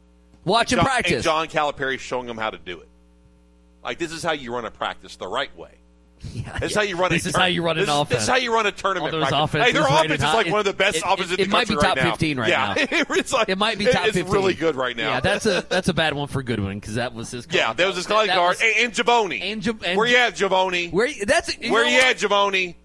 Watch 0.45 0.71
him 0.71 0.77
John, 0.77 0.85
practice. 0.85 1.13
And 1.13 1.23
John 1.23 1.47
Calipari 1.47 1.97
showing 1.99 2.27
them 2.27 2.37
how 2.37 2.51
to 2.51 2.59
do 2.59 2.79
it. 2.79 2.87
Like 3.83 3.97
this 3.97 4.11
is 4.11 4.21
how 4.21 4.31
you 4.33 4.53
run 4.53 4.65
a 4.65 4.71
practice 4.71 5.15
the 5.15 5.27
right 5.27 5.55
way. 5.57 5.71
Yeah, 6.33 6.57
This 6.59 6.71
is 6.71 6.75
yeah. 6.75 6.81
how 6.81 6.87
you 6.87 6.97
run. 6.97 7.09
This 7.11 7.25
a 7.25 7.29
is 7.29 7.33
tur- 7.35 7.39
how 7.41 7.45
you 7.45 7.61
run 7.63 7.77
an 7.77 7.85
this 7.85 7.89
is- 7.89 7.95
offense. 7.95 8.09
This 8.09 8.23
is 8.23 8.29
how 8.29 8.35
you 8.37 8.53
run 8.53 8.65
a 8.65 8.71
tournament. 8.71 9.13
All 9.13 9.19
those 9.19 9.29
practice. 9.29 9.43
offenses 9.55 9.67
Hey, 9.67 9.71
their 9.73 9.83
rated 9.83 9.95
offense 10.11 10.19
is 10.21 10.23
high. 10.25 10.33
like 10.35 10.47
one 10.47 10.59
of 10.59 10.65
the 10.65 10.69
It- 10.71 10.77
best 10.77 10.97
it- 10.97 11.03
offenses 11.05 11.31
it 11.33 11.39
in 11.41 11.49
the 11.49 11.51
might 11.51 11.67
be 11.67 11.75
country 11.75 11.87
top 11.89 11.97
right 11.97 12.03
now. 12.05 12.11
15 12.11 12.39
right 12.39 12.49
yeah. 12.49 12.75
it's 12.89 13.33
like 13.33 13.49
It 13.49 13.57
might 13.57 13.77
be 13.77 13.85
top 13.85 14.05
it's 14.07 14.15
15. 14.17 14.33
really 14.33 14.53
good 14.53 14.75
right 14.75 14.97
now. 14.97 15.09
Yeah, 15.13 15.19
that's 15.19 15.45
a 15.45 15.63
that's 15.69 15.87
a 15.87 15.93
bad 15.93 16.13
one 16.13 16.27
for 16.27 16.41
Goodwin 16.41 16.79
because 16.79 16.95
that 16.95 17.13
was 17.13 17.29
his. 17.31 17.47
yeah. 17.51 17.73
That 17.73 17.85
was 17.87 17.95
his 17.97 18.07
calling 18.07 18.27
that 18.27 18.35
guard 18.35 18.57
was- 18.57 18.61
and, 18.61 18.85
and 18.85 18.93
Javoni. 18.93 19.41
and 19.43 19.65
Ja- 19.65 19.73
and 19.85 19.97
Where 19.97 20.07
you 20.07 20.17
at, 20.17 20.35
Javoni? 20.35 20.91
Where 20.91 21.09
that's 21.25 21.57
you 21.59 21.71
Where 21.71 21.85
you 21.85 21.97
what? 21.97 22.05
at, 22.05 22.17
Javoni? 22.17 22.75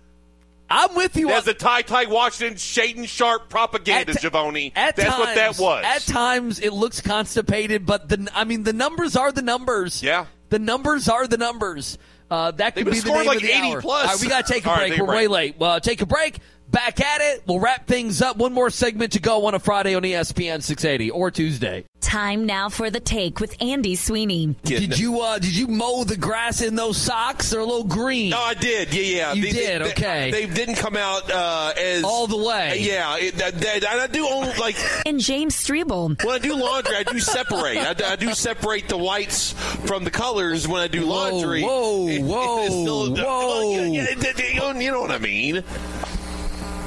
I'm 0.72 0.94
with 0.94 1.16
you. 1.16 1.28
That's 1.28 1.48
on- 1.48 1.54
the 1.54 1.58
Ty 1.58 1.82
Ty 1.82 2.04
Washington 2.06 2.56
Shaedon 2.56 3.08
Sharpe 3.08 3.48
propaganda, 3.48 4.12
at 4.12 4.20
ti- 4.20 4.28
Javoni. 4.28 4.72
at 4.76 4.94
That's 4.96 5.18
what 5.18 5.34
that 5.34 5.58
was. 5.58 5.84
At 5.84 6.02
times, 6.02 6.60
it 6.60 6.72
looks 6.72 7.00
constipated, 7.00 7.86
but 7.86 8.08
the 8.08 8.28
I 8.34 8.44
mean, 8.44 8.62
the 8.64 8.72
numbers 8.72 9.16
are 9.16 9.32
the 9.32 9.42
numbers. 9.42 10.02
Yeah. 10.02 10.26
the 10.50 10.58
numbers 10.58 11.08
are 11.08 11.26
the 11.26 11.38
numbers. 11.38 11.96
Uh, 12.30 12.52
that 12.52 12.76
could 12.76 12.86
be 12.90 13.00
the 13.00 13.10
name 13.10 13.26
like 13.26 13.36
of 13.38 13.42
the 13.42 13.50
80 13.50 13.58
hour. 13.72 13.80
plus. 13.80 14.02
All 14.04 14.12
right, 14.12 14.20
we 14.20 14.28
got 14.28 14.46
to 14.46 14.52
take 14.52 14.64
a 14.64 14.68
right, 14.68 14.78
break. 14.78 14.92
take 14.92 15.00
We're 15.00 15.14
way 15.14 15.26
late. 15.26 15.56
Uh, 15.60 15.80
take 15.80 16.00
a 16.00 16.06
break. 16.06 16.38
Back 16.70 17.00
at 17.00 17.20
it. 17.20 17.42
We'll 17.46 17.58
wrap 17.58 17.86
things 17.86 18.22
up. 18.22 18.36
One 18.36 18.52
more 18.52 18.70
segment 18.70 19.12
to 19.12 19.20
go 19.20 19.46
on 19.46 19.54
a 19.54 19.58
Friday 19.58 19.94
on 19.96 20.02
ESPN 20.02 20.62
680 20.62 21.10
or 21.10 21.30
Tuesday. 21.32 21.84
Time 22.00 22.46
now 22.46 22.68
for 22.68 22.90
the 22.90 23.00
take 23.00 23.40
with 23.40 23.56
Andy 23.60 23.96
Sweeney. 23.96 24.54
Did 24.62 24.98
you 24.98 25.20
uh, 25.20 25.38
did 25.38 25.54
you 25.56 25.66
mow 25.66 26.04
the 26.04 26.16
grass 26.16 26.62
in 26.62 26.74
those 26.76 26.96
socks? 26.96 27.50
They're 27.50 27.60
a 27.60 27.64
little 27.64 27.84
green. 27.84 28.30
No, 28.30 28.38
I 28.40 28.54
did. 28.54 28.94
Yeah, 28.94 29.02
yeah. 29.02 29.32
You 29.32 29.42
They- 29.42 29.50
did, 29.52 29.82
they- 29.82 29.90
okay. 29.90 30.30
They, 30.30 30.46
didn't 30.46 30.76
come 30.76 30.96
out 30.96 31.30
uh, 31.30 31.72
as 31.76 32.04
All 32.04 32.26
the 32.26 32.36
way. 32.36 32.78
Yeah, 32.80 33.16
it, 33.18 33.34
that, 33.36 33.54
that, 33.60 33.76
and 33.84 34.00
I 34.00 34.06
do 34.06 34.26
own 34.28 34.56
like 34.58 34.76
And 35.06 35.20
James 35.20 35.54
Strebel. 35.56 36.22
when 36.24 36.34
I 36.34 36.38
do 36.38 36.54
laundry, 36.56 36.96
I 36.96 37.02
do 37.02 37.18
separate. 37.18 37.78
I, 37.78 37.94
do- 37.94 38.04
I 38.04 38.16
do 38.16 38.32
separate 38.32 38.88
the 38.88 38.96
whites 38.96 39.52
from 39.86 40.04
the 40.04 40.10
colors 40.10 40.66
when 40.68 40.80
I 40.82 40.88
do 40.88 41.02
laundry. 41.04 41.62
whoa, 41.62 42.08
It- 42.08 42.22
whoa, 42.22 42.64
it's 42.64 42.74
still- 42.74 43.14
whoa. 43.16 43.74
You 44.80 44.90
know 44.92 45.00
what 45.00 45.10
I 45.10 45.18
mean. 45.18 45.62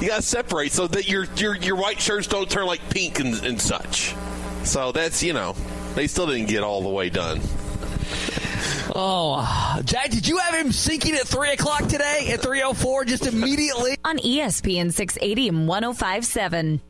You 0.04 0.10
got 0.10 0.16
to 0.16 0.22
separate 0.22 0.70
so 0.70 0.86
that 0.88 1.08
your 1.08 1.24
your 1.36 1.56
your 1.56 1.76
white 1.76 1.98
shirts 1.98 2.26
don't 2.26 2.50
turn 2.50 2.66
like 2.66 2.90
pink 2.90 3.20
and, 3.20 3.42
and 3.42 3.58
such. 3.58 4.14
So 4.62 4.92
that's 4.92 5.22
you 5.22 5.32
know 5.32 5.56
they 5.94 6.08
still 6.08 6.26
didn't 6.26 6.48
get 6.48 6.62
all 6.62 6.82
the 6.82 6.90
way 6.90 7.08
done. 7.08 7.40
Oh, 8.94 9.80
Jack, 9.86 10.10
did 10.10 10.28
you 10.28 10.36
have 10.36 10.54
him 10.54 10.72
sinking 10.72 11.14
at 11.14 11.26
3 11.26 11.52
o'clock 11.52 11.86
today 11.86 12.28
at 12.32 12.40
3.04 12.42 13.06
just 13.06 13.26
immediately? 13.26 13.96
On 14.04 14.18
ESPN 14.18 14.92
680 14.92 15.48
and 15.48 15.66
1057. 15.66 16.80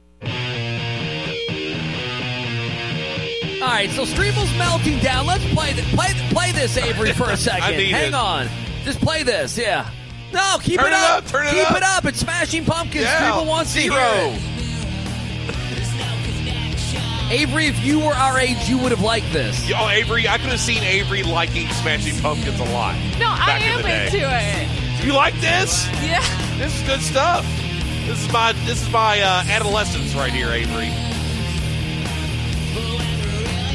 All 3.63 3.71
right, 3.71 3.91
so 3.91 4.03
Streeble's 4.05 4.59
melting 4.59 4.99
down. 4.99 5.25
Let's 5.27 5.45
play 5.55 5.73
th- 5.73 5.87
play 5.95 6.09
play 6.31 6.51
this, 6.51 6.77
Avery, 6.77 7.13
for 7.13 7.31
a 7.31 7.37
second. 7.37 7.63
I 7.63 7.77
need 7.77 7.93
Hang 7.93 8.09
it. 8.09 8.15
on. 8.15 8.49
Just 8.83 8.99
play 9.01 9.23
this, 9.23 9.57
yeah. 9.57 9.89
No, 10.35 10.59
keep 10.63 10.79
Turn 10.81 10.89
it 10.93 10.97
it 10.97 11.03
up. 11.03 11.19
up, 11.25 11.27
turn 11.29 11.47
it 11.47 11.51
keep 11.53 11.71
up. 11.71 11.77
it 11.77 11.83
up. 11.83 12.05
It's 12.05 12.19
Smashing 12.21 12.65
Pumpkins. 12.65 13.05
Yeah, 13.05 13.31
Streeble 13.31 13.47
wants 13.47 13.73
to 13.75 13.81
zero. 13.81 13.95
hear 13.95 14.35
it. 14.35 14.41
Avery, 17.31 17.67
if 17.67 17.83
you 17.85 17.99
were 18.01 18.13
our 18.13 18.39
age, 18.39 18.69
you 18.69 18.77
would 18.79 18.91
have 18.91 19.01
liked 19.01 19.33
this. 19.33 19.59
Oh, 19.75 19.89
Avery, 19.89 20.29
I 20.29 20.37
could 20.39 20.51
have 20.51 20.61
seen 20.61 20.83
Avery 20.83 21.23
liking 21.23 21.69
Smashing 21.69 22.21
Pumpkins 22.21 22.61
a 22.61 22.65
lot. 22.65 22.95
No, 23.19 23.29
I 23.31 23.47
back 23.47 23.63
in 23.63 23.69
am 23.69 23.77
the 23.79 23.89
day. 23.89 24.07
into 24.07 24.19
it. 25.01 25.05
You 25.07 25.13
like 25.15 25.35
this? 25.41 25.87
Yeah. 26.03 26.21
This 26.59 26.75
is 26.81 26.87
good 26.87 27.01
stuff. 27.01 27.45
This 28.07 28.21
is 28.25 28.31
my 28.33 28.53
this 28.67 28.83
is 28.83 28.91
my 28.91 29.21
uh, 29.21 29.43
adolescence 29.49 30.15
right 30.15 30.33
here, 30.33 30.51
Avery. 30.51 30.91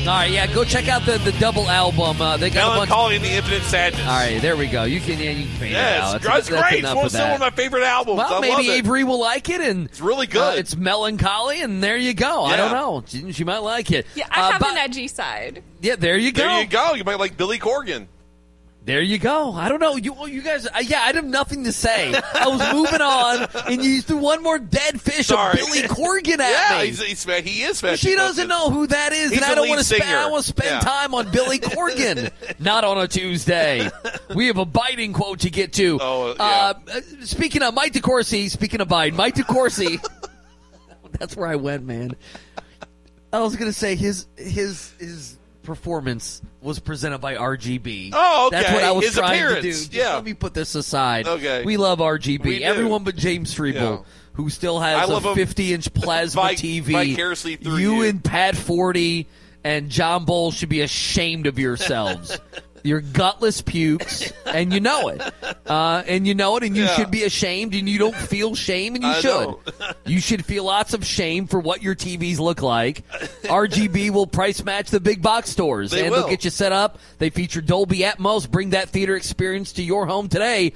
All 0.09 0.15
right, 0.15 0.31
yeah, 0.31 0.47
go 0.51 0.63
check 0.63 0.87
out 0.87 1.05
the, 1.05 1.19
the 1.19 1.31
double 1.33 1.69
album. 1.69 2.19
Uh, 2.19 2.35
they 2.35 2.49
got 2.49 2.63
a 2.63 2.79
bunch. 2.79 2.89
Mellon 2.89 2.89
Collie 2.89 3.15
and 3.17 3.23
the 3.23 3.29
Infinite 3.29 3.61
Sadness. 3.61 4.01
All 4.01 4.07
right, 4.07 4.41
there 4.41 4.57
we 4.57 4.65
go. 4.65 4.83
You 4.85 4.99
can 4.99 5.19
yeah, 5.19 5.29
you 5.29 5.45
can 5.47 5.59
paint 5.59 5.73
it 5.73 5.77
out. 5.77 6.15
it's, 6.15 6.25
That's- 6.25 6.47
that's 6.47 6.49
great. 6.49 6.73
It's 6.73 6.79
enough 6.79 6.95
one, 6.95 7.05
of 7.05 7.11
still 7.11 7.25
one 7.25 7.33
of 7.35 7.39
my 7.41 7.49
favorite 7.51 7.83
albums. 7.83 8.17
Well, 8.17 8.33
I 8.33 8.39
maybe 8.39 8.53
love 8.53 8.65
it. 8.65 8.69
Avery 8.71 9.03
will 9.03 9.19
like 9.19 9.49
it, 9.49 9.61
and 9.61 9.85
it's 9.85 10.01
really 10.01 10.25
good. 10.25 10.57
it's 10.57 10.75
melancholy, 10.75 11.61
and 11.61 11.83
there 11.83 11.95
you 11.95 12.15
go. 12.15 12.43
I 12.43 12.55
don't 12.57 12.71
know. 12.71 13.03
She, 13.05 13.31
she 13.33 13.43
might 13.43 13.59
like 13.59 13.91
it. 13.91 14.07
Yeah, 14.15 14.25
I 14.31 14.41
Uh, 14.47 14.51
have 14.53 14.61
but- 14.61 14.71
an 14.71 14.77
edgy 14.77 15.07
side. 15.07 15.61
Yeah, 15.79 15.95
there 15.95 16.17
you 16.17 16.31
go. 16.31 16.41
There 16.41 16.61
you 16.61 16.67
go. 16.67 16.95
You 16.95 17.03
might 17.03 17.19
like 17.19 17.37
Billy 17.37 17.59
Corgan. 17.59 18.07
There 18.89 19.03
you 19.03 19.19
go. 19.19 19.53
I 19.53 19.69
don't 19.69 19.79
know. 19.79 19.97
You 19.97 20.15
you 20.25 20.41
guys. 20.41 20.65
Uh, 20.65 20.79
yeah, 20.81 21.01
I 21.01 21.13
have 21.13 21.23
nothing 21.23 21.65
to 21.65 21.71
say. 21.71 22.11
I 22.33 22.47
was 22.47 22.73
moving 22.73 23.01
on, 23.01 23.47
and 23.71 23.83
you 23.83 24.01
threw 24.01 24.17
one 24.17 24.41
more 24.41 24.57
dead 24.57 24.99
fish 24.99 25.27
Sorry. 25.27 25.51
of 25.61 25.67
Billy 25.67 25.81
Corgan 25.87 26.39
at 26.39 26.71
yeah, 26.71 26.81
me. 26.81 26.87
he's, 26.87 26.99
he's, 26.99 27.23
he 27.23 27.61
is 27.61 27.77
special. 27.77 28.09
she 28.09 28.15
doesn't 28.15 28.47
know 28.47 28.71
who 28.71 28.87
that 28.87 29.13
is, 29.13 29.29
He's 29.29 29.43
and 29.43 29.45
I 29.51 29.53
don't 29.53 29.69
want 29.69 29.77
to 29.77 29.85
spend. 29.85 30.05
I 30.09 30.27
want 30.31 30.43
to 30.43 30.49
spend 30.49 30.69
Yeah. 30.71 30.79
time 30.79 31.13
on 31.13 31.29
Billy 31.29 31.59
Corgan. 31.59 32.31
Not 32.57 32.83
on 32.83 32.97
a 32.97 33.07
Tuesday. 33.07 33.91
We 34.33 34.47
have 34.47 34.57
a 34.57 34.65
biting 34.65 35.13
quote 35.13 35.41
to 35.41 35.51
get 35.51 35.71
to. 35.73 35.99
Oh, 36.01 36.31
uh, 36.39 36.73
uh, 36.91 37.01
speaking 37.25 37.61
of 37.61 37.75
Mike 37.75 37.93
DeCourcy, 37.93 38.49
speaking 38.49 38.81
of 38.81 38.87
Biden, 38.87 39.13
Mike 39.13 39.35
DeCourcy. 39.35 40.03
that's 41.19 41.37
where 41.37 41.47
I 41.47 41.57
went, 41.57 41.85
man. 41.85 42.15
I 43.31 43.39
was 43.41 43.55
gonna 43.55 43.71
say 43.71 43.93
his 43.95 44.25
his 44.35 44.93
his 44.99 45.37
performance 45.69 46.41
was 46.61 46.79
presented 46.79 47.19
by 47.19 47.35
RGB. 47.35 48.09
Oh, 48.13 48.47
okay. 48.47 48.57
That's 48.61 48.73
what 48.73 48.83
I 48.83 48.91
was 48.91 49.05
His 49.05 49.13
trying 49.13 49.39
to 49.39 49.45
appearance, 49.45 49.61
do. 49.63 49.71
Just 49.71 49.93
yeah. 49.93 50.15
Let 50.15 50.23
me 50.25 50.33
put 50.33 50.53
this 50.55 50.73
aside. 50.73 51.27
Okay. 51.27 51.63
We 51.63 51.77
love 51.77 51.99
RGB. 51.99 52.43
We. 52.43 52.63
Everyone 52.63 53.03
but 53.03 53.15
James 53.15 53.53
Strebel, 53.53 53.73
Yeah. 53.73 53.97
who 54.33 54.49
still 54.49 54.79
I 54.79 54.89
has 55.01 55.09
love 55.09 55.25
a 55.25 55.35
50 55.35 55.73
inch 55.73 55.93
plasma 55.93 56.49
vic- 56.49 56.57
TV. 56.57 57.15
you 57.61 57.77
you. 57.97 58.01
and 58.03 58.23
Pat 58.23 58.55
Forde 58.55 59.27
and 59.63 59.89
John 59.89 60.25
Bull 60.25 60.51
should 60.51 60.69
be 60.69 60.81
ashamed 60.81 61.45
of 61.45 61.59
yourselves. 61.59 62.39
You're 62.83 63.01
gutless 63.01 63.61
pukes, 63.61 64.31
and 64.45 64.73
you 64.73 64.79
know 64.79 65.09
it. 65.09 65.21
Uh, 65.65 66.03
and 66.07 66.27
you 66.27 66.33
know 66.35 66.57
it, 66.57 66.63
and 66.63 66.75
you 66.75 66.83
Yeah. 66.83 66.95
should 66.95 67.11
be 67.11 67.23
ashamed, 67.23 67.75
and 67.75 67.87
you 67.89 67.97
don't 67.99 68.15
feel 68.15 68.55
shame, 68.55 68.95
and 68.95 69.03
you 69.03 69.09
I 69.09 69.19
should. 69.21 69.55
You 70.05 70.19
should 70.19 70.45
feel 70.45 70.63
lots 70.63 70.93
of 70.93 71.05
shame 71.05 71.47
for 71.47 71.59
what 71.59 71.81
your 71.83 71.95
TVs 71.95 72.39
look 72.39 72.61
like. 72.61 73.07
RGB 73.43 74.11
will 74.11 74.27
price 74.27 74.63
match 74.63 74.89
the 74.89 74.99
big 74.99 75.21
box 75.21 75.49
stores, 75.49 75.91
They 75.91 76.01
and 76.01 76.11
will. 76.11 76.21
they'll 76.21 76.29
get 76.29 76.43
you 76.43 76.49
set 76.49 76.71
up. 76.71 76.99
They 77.17 77.29
feature 77.29 77.61
Dolby 77.61 77.99
Atmos. 77.99 78.49
Bring 78.49 78.71
that 78.71 78.89
theater 78.89 79.15
experience 79.15 79.73
to 79.73 79.83
your 79.83 80.05
home 80.05 80.27
today. 80.29 80.73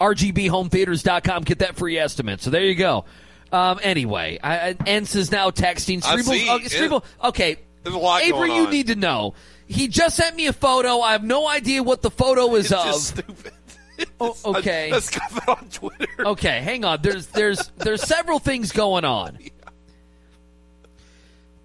RGBHomeTheaters.com. 0.00 1.42
Get 1.44 1.60
that 1.60 1.76
free 1.76 1.98
estimate. 1.98 2.40
So 2.42 2.50
there 2.50 2.62
you 2.62 2.74
go. 2.74 3.04
Um, 3.52 3.78
anyway, 3.82 4.38
I, 4.42 4.74
Ence 4.86 5.14
is 5.14 5.30
now 5.30 5.50
texting. 5.50 6.04
I 6.04 6.16
Strebel- 6.16 6.22
see. 6.24 6.50
okay, 6.50 6.62
Yeah. 6.64 6.68
Strebel- 6.88 7.04
okay. 7.24 7.56
There's 7.82 7.94
a 7.94 7.98
lot 7.98 8.22
Avery, 8.22 8.52
you 8.54 8.68
need 8.68 8.88
to 8.88 8.96
know. 8.96 9.34
He 9.68 9.88
just 9.88 10.16
sent 10.16 10.36
me 10.36 10.46
a 10.46 10.52
photo. 10.52 11.00
I 11.00 11.12
have 11.12 11.24
no 11.24 11.48
idea 11.48 11.82
what 11.82 12.02
the 12.02 12.10
photo 12.10 12.54
is 12.54 12.66
It's 12.66 12.74
of. 12.74 12.84
just 12.86 13.06
stupid. 13.08 13.52
Oh, 14.20 14.36
okay. 14.44 14.90
Let's 14.92 15.10
on 15.48 15.68
Twitter. 15.72 16.06
Okay, 16.18 16.60
hang 16.60 16.84
on. 16.84 17.00
There's 17.00 17.28
there's 17.28 17.68
there's 17.78 18.02
several 18.02 18.38
things 18.38 18.70
going 18.72 19.04
on. 19.06 19.38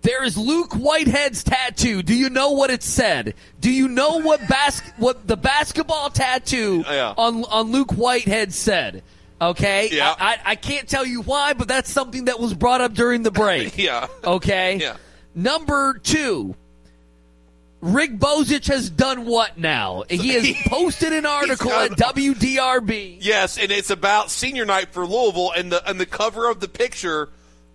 There 0.02 0.24
is 0.24 0.36
Luke 0.36 0.74
Whitehead's 0.74 1.44
tattoo. 1.44 2.02
Do 2.02 2.16
you 2.16 2.30
know 2.32 2.52
what 2.52 2.72
it 2.72 2.82
said? 2.82 3.36
Do 3.60 3.70
you 3.72 3.88
know 3.88 4.20
what 4.20 4.40
bas- 4.48 4.82
what 4.98 5.28
the 5.28 5.38
basketball 5.38 6.10
tattoo 6.10 6.84
oh, 6.88 6.92
Yeah. 6.94 7.14
on 7.18 7.44
on 7.46 7.72
Luke 7.72 7.92
Whitehead 7.94 8.52
said? 8.52 9.04
Okay, 9.40 9.90
Yeah. 9.92 10.16
I, 10.18 10.34
I 10.34 10.40
I 10.52 10.56
can't 10.56 10.88
tell 10.88 11.06
you 11.06 11.22
why, 11.22 11.54
but 11.54 11.68
that's 11.68 11.92
something 11.92 12.26
that 12.26 12.40
was 12.40 12.54
brought 12.56 12.82
up 12.82 12.94
during 12.94 13.22
the 13.24 13.30
break. 13.32 13.78
Yeah. 13.82 14.08
Okay. 14.24 14.78
Yeah. 14.78 14.98
Number 15.36 16.00
two. 16.02 16.56
Rick 17.82 18.20
Bozich 18.20 18.68
has 18.68 18.90
done 18.90 19.26
what 19.26 19.58
now? 19.58 20.04
He 20.08 20.34
has 20.34 20.56
posted 20.68 21.14
an 21.14 21.26
article 21.26 21.72
at 21.72 21.92
WDRB. 21.92 23.18
Yes, 23.20 23.58
and 23.58 23.72
it's 23.72 23.90
about 23.90 24.30
senior 24.30 24.66
night 24.66 24.94
for 24.94 25.06
Louisville, 25.06 25.52
and 25.52 25.72
the 25.72 25.90
and 25.90 26.00
the 26.00 26.06
cover 26.06 26.48
of 26.50 26.60
the 26.60 26.68
picture 26.68 27.30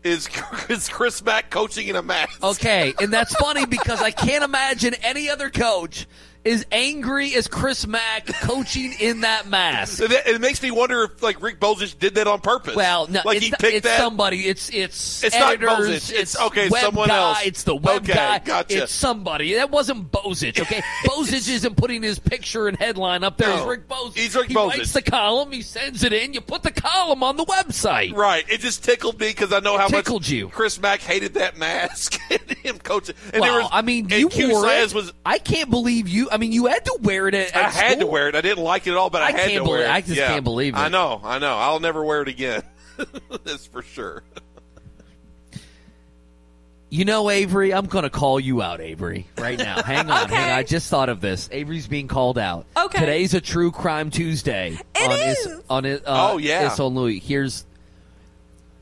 is 0.05 0.29
is 0.69 0.89
Chris 0.89 1.23
Mack 1.25 1.51
coaching 1.51 1.89
in 1.89 1.97
a 1.97 2.03
mask. 2.03 2.43
Okay, 2.43 2.95
and 3.01 3.13
that's 3.13 3.35
funny 3.35 3.67
because 3.67 4.01
I 4.01 4.13
can't 4.13 4.45
imagine 4.45 4.95
any 5.03 5.29
other 5.29 5.51
coach 5.51 6.07
is 6.47 6.65
angry 6.73 7.35
as 7.35 7.49
Chris 7.49 7.87
Mack 7.87 8.27
coaching 8.27 8.95
in 9.01 9.21
that 9.23 9.49
mask. 9.49 10.01
It, 10.01 10.13
it 10.13 10.41
makes 10.41 10.63
me 10.63 10.71
wonder 10.71 11.05
if 11.05 11.23
like 11.23 11.43
Rick 11.43 11.61
Bozich 11.61 11.99
did 11.99 12.15
that 12.17 12.27
on 12.27 12.41
purpose. 12.41 12.77
Well, 12.77 13.07
no, 13.09 13.21
like 13.25 13.37
it's, 13.39 13.47
he 13.47 13.51
picked 13.53 13.65
it's 13.77 13.85
that. 13.87 13.99
somebody. 13.99 14.47
It's 14.47 14.71
it's 14.71 15.25
It's 15.25 15.37
not 15.39 15.55
editors, 15.55 15.89
Bozich. 15.89 16.11
It's- 16.13 16.41
okay, 16.41 16.69
web 16.69 16.83
someone 16.83 17.09
guy, 17.09 17.17
else. 17.17 17.39
It's 17.45 17.63
the 17.65 17.75
web 17.77 18.03
Okay, 18.03 18.15
guy. 18.15 18.39
gotcha. 18.39 18.85
It's 18.85 18.93
somebody. 18.93 19.55
That 19.55 19.71
wasn't 19.71 20.11
Bozich. 20.13 20.61
Okay, 20.61 20.83
Bozich 21.05 21.49
isn't 21.49 21.77
putting 21.77 22.03
his 22.03 22.19
picture 22.19 22.69
and 22.69 22.77
headline 22.79 23.25
up 23.25 23.37
there. 23.37 23.49
No, 23.49 23.57
It's 23.57 23.67
Rick 23.67 23.89
Bozich. 23.89 24.17
he's 24.17 24.35
Rick 24.37 24.49
he 24.49 24.55
Bozich. 24.55 24.69
writes 24.79 24.93
the 24.93 25.03
column. 25.03 25.53
He 25.53 25.63
sends 25.63 26.05
it 26.05 26.13
in. 26.13 26.33
You 26.33 26.41
put 26.41 26.63
the 26.63 26.71
column 26.73 27.23
on 27.23 27.37
the 27.37 27.45
website. 27.45 28.15
Right. 28.15 28.45
It 28.49 28.61
just 28.61 28.85
tickled 28.85 29.19
me 29.21 29.29
because 29.29 29.53
I 29.53 29.61
know 29.61 29.77
how 29.79 29.89
Tickled 29.89 30.23
much 30.23 30.31
you. 30.31 30.49
Chris 30.49 30.81
Mack 30.81 31.01
hated 31.01 31.35
that 31.35 31.57
mask 31.59 32.19
and 32.31 32.41
him 32.59 32.79
coaching. 32.79 33.15
And 33.33 33.41
well, 33.41 33.63
was, 33.63 33.69
I 33.73 33.83
mean, 33.83 34.09
you 34.09 34.29
wore 34.29 34.67
it. 34.69 34.95
was. 34.95 35.13
I 35.25 35.39
can't 35.39 35.71
believe 35.71 36.09
you. 36.09 36.29
I 36.31 36.36
mean, 36.39 36.53
you 36.53 36.67
had 36.67 36.85
to 36.85 36.99
wear 37.03 37.29
it 37.29 37.35
at, 37.35 37.57
I 37.57 37.61
at 37.63 37.73
had 37.73 38.01
to 38.01 38.07
wear 38.07 38.29
it. 38.29 38.35
I 38.35 38.41
didn't 38.41 38.65
like 38.65 38.87
it 38.87 38.91
at 38.93 38.97
all, 38.97 39.11
but 39.11 39.23
I, 39.23 39.27
I 39.27 39.31
had 39.33 39.49
to 39.51 39.61
wear 39.65 39.65
believe- 39.65 39.81
it. 39.81 39.91
I 39.91 40.01
just 40.01 40.17
Yeah. 40.17 40.29
can't 40.29 40.45
believe 40.45 40.75
it. 40.75 40.79
I 40.79 40.89
know. 40.89 41.21
I 41.25 41.39
know. 41.39 41.57
I'll 41.57 41.81
never 41.81 42.05
wear 42.05 42.23
it 42.23 42.29
again. 42.29 42.63
That's 43.45 43.67
for 43.67 43.83
sure. 43.83 44.23
You 46.89 47.05
know, 47.05 47.29
Avery, 47.31 47.75
I'm 47.75 47.87
going 47.87 48.05
to 48.05 48.11
call 48.11 48.39
you 48.39 48.63
out, 48.63 48.81
Avery, 48.81 49.27
right 49.39 49.59
now. 49.59 49.83
Hang 49.85 50.09
on, 50.09 50.25
Okay. 50.25 50.35
hang 50.37 50.53
on. 50.53 50.59
I 50.59 50.63
just 50.63 50.89
thought 50.89 51.09
of 51.09 51.21
this. 51.21 51.49
Avery's 51.51 51.89
being 51.89 52.07
called 52.07 52.39
out. 52.39 52.65
Okay. 52.77 53.01
Today's 53.01 53.35
a 53.35 53.41
True 53.41 53.73
Crime 53.73 54.11
Tuesday. 54.11 54.79
It 54.95 55.11
on 55.11 55.19
is. 55.19 55.37
Is, 55.39 55.63
on 55.69 55.85
it. 55.85 56.07
Uh, 56.07 56.31
Oh, 56.33 56.39
yeah. 56.39 56.73
Is 56.73 56.79
on 56.79 56.95
Louis. 56.95 57.19
Here's 57.19 57.65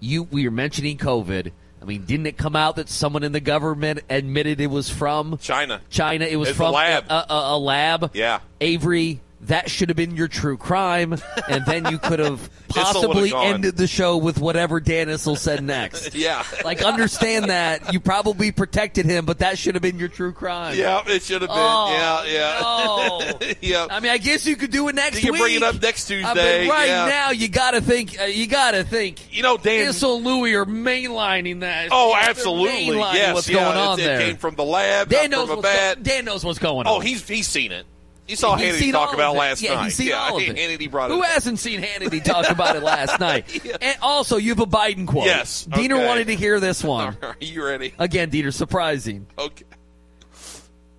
you. 0.00 0.24
We 0.24 0.44
were 0.44 0.50
mentioning 0.50 0.98
COVID. 0.98 1.50
I 1.85 1.87
mean, 1.87 2.07
didn't 2.07 2.24
it 2.24 2.39
come 2.39 2.57
out 2.57 2.76
that 2.76 2.89
someone 2.89 3.24
in 3.24 3.32
the 3.32 3.41
government 3.41 4.01
admitted 4.09 4.59
it 4.59 4.68
was 4.68 4.89
from 4.89 5.37
China. 5.37 5.82
China? 5.91 6.24
It 6.24 6.37
was 6.37 6.49
It's 6.49 6.57
a 6.57 6.62
from 6.62 6.72
lab. 6.72 7.05
A, 7.11 7.30
a, 7.30 7.57
a 7.57 7.59
lab. 7.59 8.11
Yeah. 8.14 8.41
Avery, 8.59 9.20
that 9.47 9.70
should 9.70 9.88
have 9.88 9.97
been 9.97 10.16
your 10.16 10.28
true 10.28 10.57
crime, 10.57 11.14
and 11.49 11.64
then 11.66 11.86
you 11.90 11.99
could 11.99 12.18
have 12.18 12.49
possibly 12.68 13.32
ended 13.34 13.76
the 13.76 13.86
show 13.86 14.16
with 14.16 14.38
whatever 14.38 14.80
Dan 14.80 15.09
Issel 15.09 15.36
said 15.38 15.62
next. 15.62 16.14
Yeah. 16.24 16.45
Like, 16.64 16.82
understand 16.82 17.47
that 17.47 17.92
you 17.92 18.01
probably 18.01 18.51
protected 18.53 19.05
him, 19.05 19.26
but 19.26 19.40
that 19.40 19.59
should 19.59 19.74
have 19.74 19.82
been 19.82 19.99
your 19.99 20.09
true 20.09 20.32
crime. 20.32 20.78
Yeah, 20.78 21.03
it 21.07 21.22
should 21.22 21.42
have 21.42 21.51
been. 21.51 21.59
Oh, 21.61 22.24
yeah, 22.26 23.32
yeah. 23.40 23.55
yeah. 23.61 23.86
I 23.90 24.01
mean, 24.01 24.11
I 24.12 24.18
guess 24.18 24.47
you 24.47 24.57
could 24.57 24.70
do 24.70 24.88
it 24.88 24.95
next 24.95 25.16
You 25.16 25.22
can 25.22 25.32
week. 25.32 25.42
bring 25.42 25.55
it 25.57 25.62
up 25.62 25.82
next 25.82 26.11
I 26.11 26.14
mean, 26.14 26.24
Tuesday, 26.24 26.68
right 26.68 26.86
yeah. 26.86 27.07
now, 27.07 27.30
you 27.30 27.49
got 27.49 27.72
to 27.72 27.80
think. 27.80 28.18
Uh, 28.18 28.24
you 28.24 28.47
got 28.47 28.70
to 28.70 28.84
think. 28.84 29.34
You 29.36 29.42
know, 29.42 29.57
Dan. 29.59 29.88
Issel 29.90 30.16
and 30.16 30.24
Louis 30.24 30.55
are 30.55 30.64
mainlining 30.64 31.61
that. 31.61 31.88
Oh, 31.90 32.12
They're 32.12 32.30
absolutely. 32.30 32.95
mainlining 32.95 33.14
Yes. 33.14 33.34
What's 33.34 33.49
yeah, 33.49 33.64
going 33.64 33.76
on 33.76 34.01
it, 34.01 34.05
there? 34.05 34.20
came 34.20 34.36
from 34.36 34.55
the 34.55 34.64
lab, 34.64 35.09
Dan 35.09 35.30
knows 35.30 35.49
from 35.49 35.59
a 35.59 35.61
what's 35.61 35.68
bat. 35.68 35.97
go- 35.99 36.03
Dan 36.03 36.24
knows 36.24 36.45
what's 36.45 36.59
going 36.59 36.86
on. 36.86 36.97
Oh, 36.97 37.01
he's 37.01 37.26
he's 37.28 37.47
seen 37.49 37.72
it. 37.72 37.84
He 38.27 38.37
saw 38.37 38.57
He's 38.57 38.77
Hannity 38.77 38.93
talk 38.93 39.12
about 39.12 39.31
of 39.31 39.35
it 39.35 39.37
it. 39.37 39.41
last 39.41 39.62
yeah, 39.62 39.75
night. 39.75 39.89
Seen 39.93 40.09
yeah, 40.09 40.18
all 40.18 40.37
of 40.39 40.43
it. 40.43 40.57
Hannity 40.57 40.91
brought 40.91 41.11
it 41.11 41.14
Who 41.14 41.20
up. 41.20 41.27
hasn't 41.27 41.59
seen 41.59 41.81
Hannity 41.83 42.25
talk 42.25 42.49
about 42.49 42.75
it 42.75 42.83
last 42.83 43.20
night? 43.20 43.64
And 43.83 43.99
also, 44.01 44.39
you 44.39 44.51
have 44.51 44.61
a 44.61 44.66
Biden 44.66 45.07
quote. 45.07 45.27
Yes, 45.27 45.64
Diener 45.66 45.97
okay. 45.97 46.07
wanted 46.07 46.27
to 46.29 46.37
hear 46.37 46.59
this 46.59 46.83
one. 46.85 47.16
Are 47.22 47.37
you 47.41 47.64
ready? 47.64 47.93
Again, 47.99 48.31
Diener, 48.31 48.51
surprising. 48.51 49.27
Okay. 49.39 49.64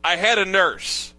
I 0.03 0.17
had 0.17 0.37
a 0.37 0.45
nurse. 0.45 1.13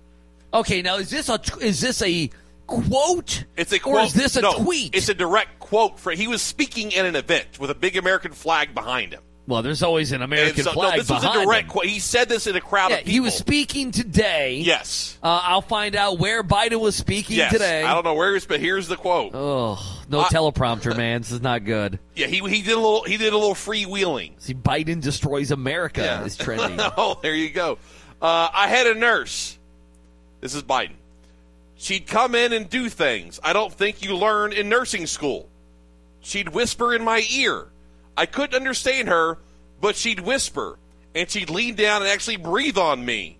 Okay, 0.54 0.80
now 0.80 0.96
is 0.96 1.10
this 1.10 1.28
a 1.28 1.40
is 1.60 1.80
this 1.80 2.00
a 2.02 2.30
quote? 2.68 3.44
It's 3.56 3.72
a 3.72 3.80
quote. 3.80 3.96
Or 3.96 4.00
is 4.04 4.14
this 4.14 4.36
a 4.36 4.42
no, 4.42 4.54
tweet? 4.54 4.94
It's 4.94 5.08
a 5.08 5.14
direct 5.14 5.58
quote. 5.58 5.98
For 5.98 6.12
he 6.12 6.28
was 6.28 6.40
speaking 6.40 6.94
at 6.94 7.04
an 7.04 7.16
event 7.16 7.58
with 7.58 7.70
a 7.70 7.74
big 7.74 7.96
American 7.96 8.32
flag 8.32 8.74
behind 8.74 9.12
him. 9.12 9.22
Well, 9.46 9.62
there's 9.62 9.82
always 9.82 10.12
an 10.12 10.22
American 10.22 10.64
so- 10.64 10.72
flag 10.72 10.92
no, 10.92 10.98
this 10.98 11.10
was 11.10 11.22
a 11.24 11.32
direct 11.44 11.64
him. 11.66 11.70
quote. 11.70 11.86
He 11.86 11.98
said 12.00 12.28
this 12.28 12.46
in 12.46 12.56
a 12.56 12.60
crowd 12.60 12.90
Yeah, 12.90 12.96
of 12.96 13.00
people. 13.04 13.12
he 13.12 13.20
was 13.20 13.34
speaking 13.34 13.92
today. 13.92 14.56
Yes. 14.58 15.16
Uh, 15.22 15.40
I'll 15.44 15.62
find 15.62 15.94
out 15.96 16.18
where 16.18 16.42
Biden 16.42 16.80
was 16.80 16.96
speaking 16.96 17.36
Yes. 17.36 17.52
today. 17.52 17.82
I 17.84 17.94
don't 17.94 18.04
know 18.04 18.14
where 18.14 18.28
he 18.28 18.34
was, 18.34 18.46
but 18.46 18.58
here's 18.60 18.88
the 18.88 18.96
quote. 18.96 19.32
Oh, 19.34 19.78
no 20.08 20.20
I- 20.20 20.24
teleprompter, 20.24 20.96
man. 20.96 21.20
This 21.22 21.30
is 21.32 21.40
not 21.42 21.64
good. 21.64 21.98
Yeah, 22.16 22.28
he 22.28 22.38
he 22.48 22.62
did 22.62 22.72
a 22.72 22.76
little 22.80 23.02
he 23.04 23.18
did 23.18 23.34
a 23.34 23.36
little 23.36 23.54
freewheeling. 23.54 24.32
See, 24.38 24.54
Biden 24.54 25.02
destroys 25.02 25.50
America 25.50 26.00
Yeah. 26.00 26.24
is 26.24 26.34
trending. 26.38 26.78
oh, 26.96 27.18
there 27.22 27.34
you 27.34 27.50
go. 27.50 27.78
Uh, 28.22 28.48
I 28.52 28.68
had 28.68 28.86
a 28.86 28.94
nurse. 28.94 29.58
This 30.40 30.54
is 30.54 30.62
Biden. 30.62 30.92
She'd 31.76 32.06
come 32.06 32.34
in 32.34 32.54
and 32.54 32.70
do 32.70 32.88
things 32.88 33.38
I 33.44 33.52
don't 33.52 33.70
think 33.70 34.02
you 34.02 34.16
learn 34.16 34.54
in 34.54 34.70
nursing 34.70 35.06
school. 35.06 35.46
She'd 36.22 36.48
whisper 36.48 36.94
in 36.94 37.04
my 37.04 37.22
ear. 37.30 37.66
I 38.16 38.26
couldn't 38.26 38.56
understand 38.56 39.08
her, 39.08 39.38
but 39.80 39.96
she'd 39.96 40.20
whisper, 40.20 40.78
and 41.14 41.30
she'd 41.30 41.50
lean 41.50 41.74
down 41.74 42.02
and 42.02 42.10
actually 42.10 42.36
breathe 42.36 42.78
on 42.78 43.04
me. 43.04 43.38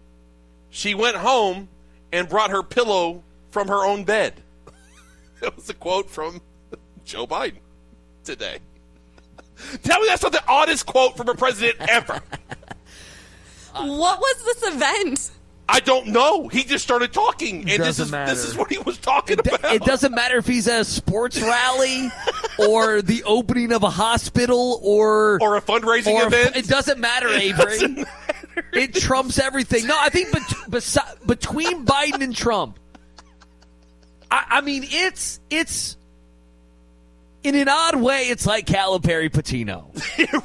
She 0.71 0.95
went 0.95 1.17
home 1.17 1.69
and 2.13 2.29
brought 2.29 2.51
her 2.51 2.63
pillow 2.63 3.23
from 3.51 3.69
her 3.69 3.85
own 3.85 4.05
bed. 4.05 4.35
that 5.41 5.57
was 5.57 5.69
a 5.71 5.75
quote 5.75 6.11
from 6.11 6.41
Joe 7.05 7.27
Biden 7.27 7.59
today. 8.25 8.59
Tell 9.83 10.01
me 10.01 10.07
that's 10.07 10.23
not 10.23 10.33
the 10.33 10.45
oddest 10.47 10.85
quote 10.87 11.17
from 11.17 11.29
a 11.29 11.35
president 11.35 11.77
ever. 11.89 12.21
What 13.79 14.19
was 14.19 14.45
this 14.45 14.75
event? 14.75 15.31
I 15.69 15.81
don't 15.81 16.07
know. 16.09 16.47
He 16.47 16.63
just 16.63 16.85
started 16.85 17.13
talking, 17.13 17.61
and 17.61 17.69
this 17.69 17.79
Doesn't 17.79 18.05
is 18.07 18.13
matter. 18.13 18.31
this 18.35 18.45
is 18.45 18.57
what 18.57 18.71
he 18.71 18.79
was 18.79 18.99
talking 18.99 19.39
It, 19.41 19.47
about. 19.47 19.75
it 19.75 19.83
doesn't 19.83 20.15
matter 20.15 20.37
if 20.37 20.47
he's 20.47 20.69
at 20.69 20.83
a 20.83 20.85
sports 20.85 21.41
rally 21.41 22.09
or 22.69 23.03
the 23.03 23.25
opening 23.25 23.73
of 23.73 23.83
a 23.83 23.91
hospital 23.91 24.79
or 24.83 25.39
or 25.43 25.57
a 25.57 25.61
fundraising 25.61 26.15
or 26.15 26.23
a- 26.23 26.27
event. 26.29 26.55
it 26.57 26.69
doesn't 26.69 27.01
matter, 27.01 27.29
Avery. 27.29 28.05
It 28.73 28.95
trumps 28.95 29.39
everything. 29.41 29.87
No, 29.89 29.97
I 29.99 30.09
think 30.09 30.31
bet- 30.33 31.27
between 31.27 31.85
Biden 31.85 32.23
and 32.23 32.35
Trump, 32.35 32.79
I, 34.31 34.45
I 34.49 34.61
mean, 34.61 34.85
it's 34.87 35.41
it's 35.51 35.97
in 37.43 37.55
an 37.57 37.69
odd 37.69 37.97
way, 37.97 38.25
it's 38.29 38.47
like 38.47 38.67
Calipari 38.67 39.31
Pitino. 39.31 39.85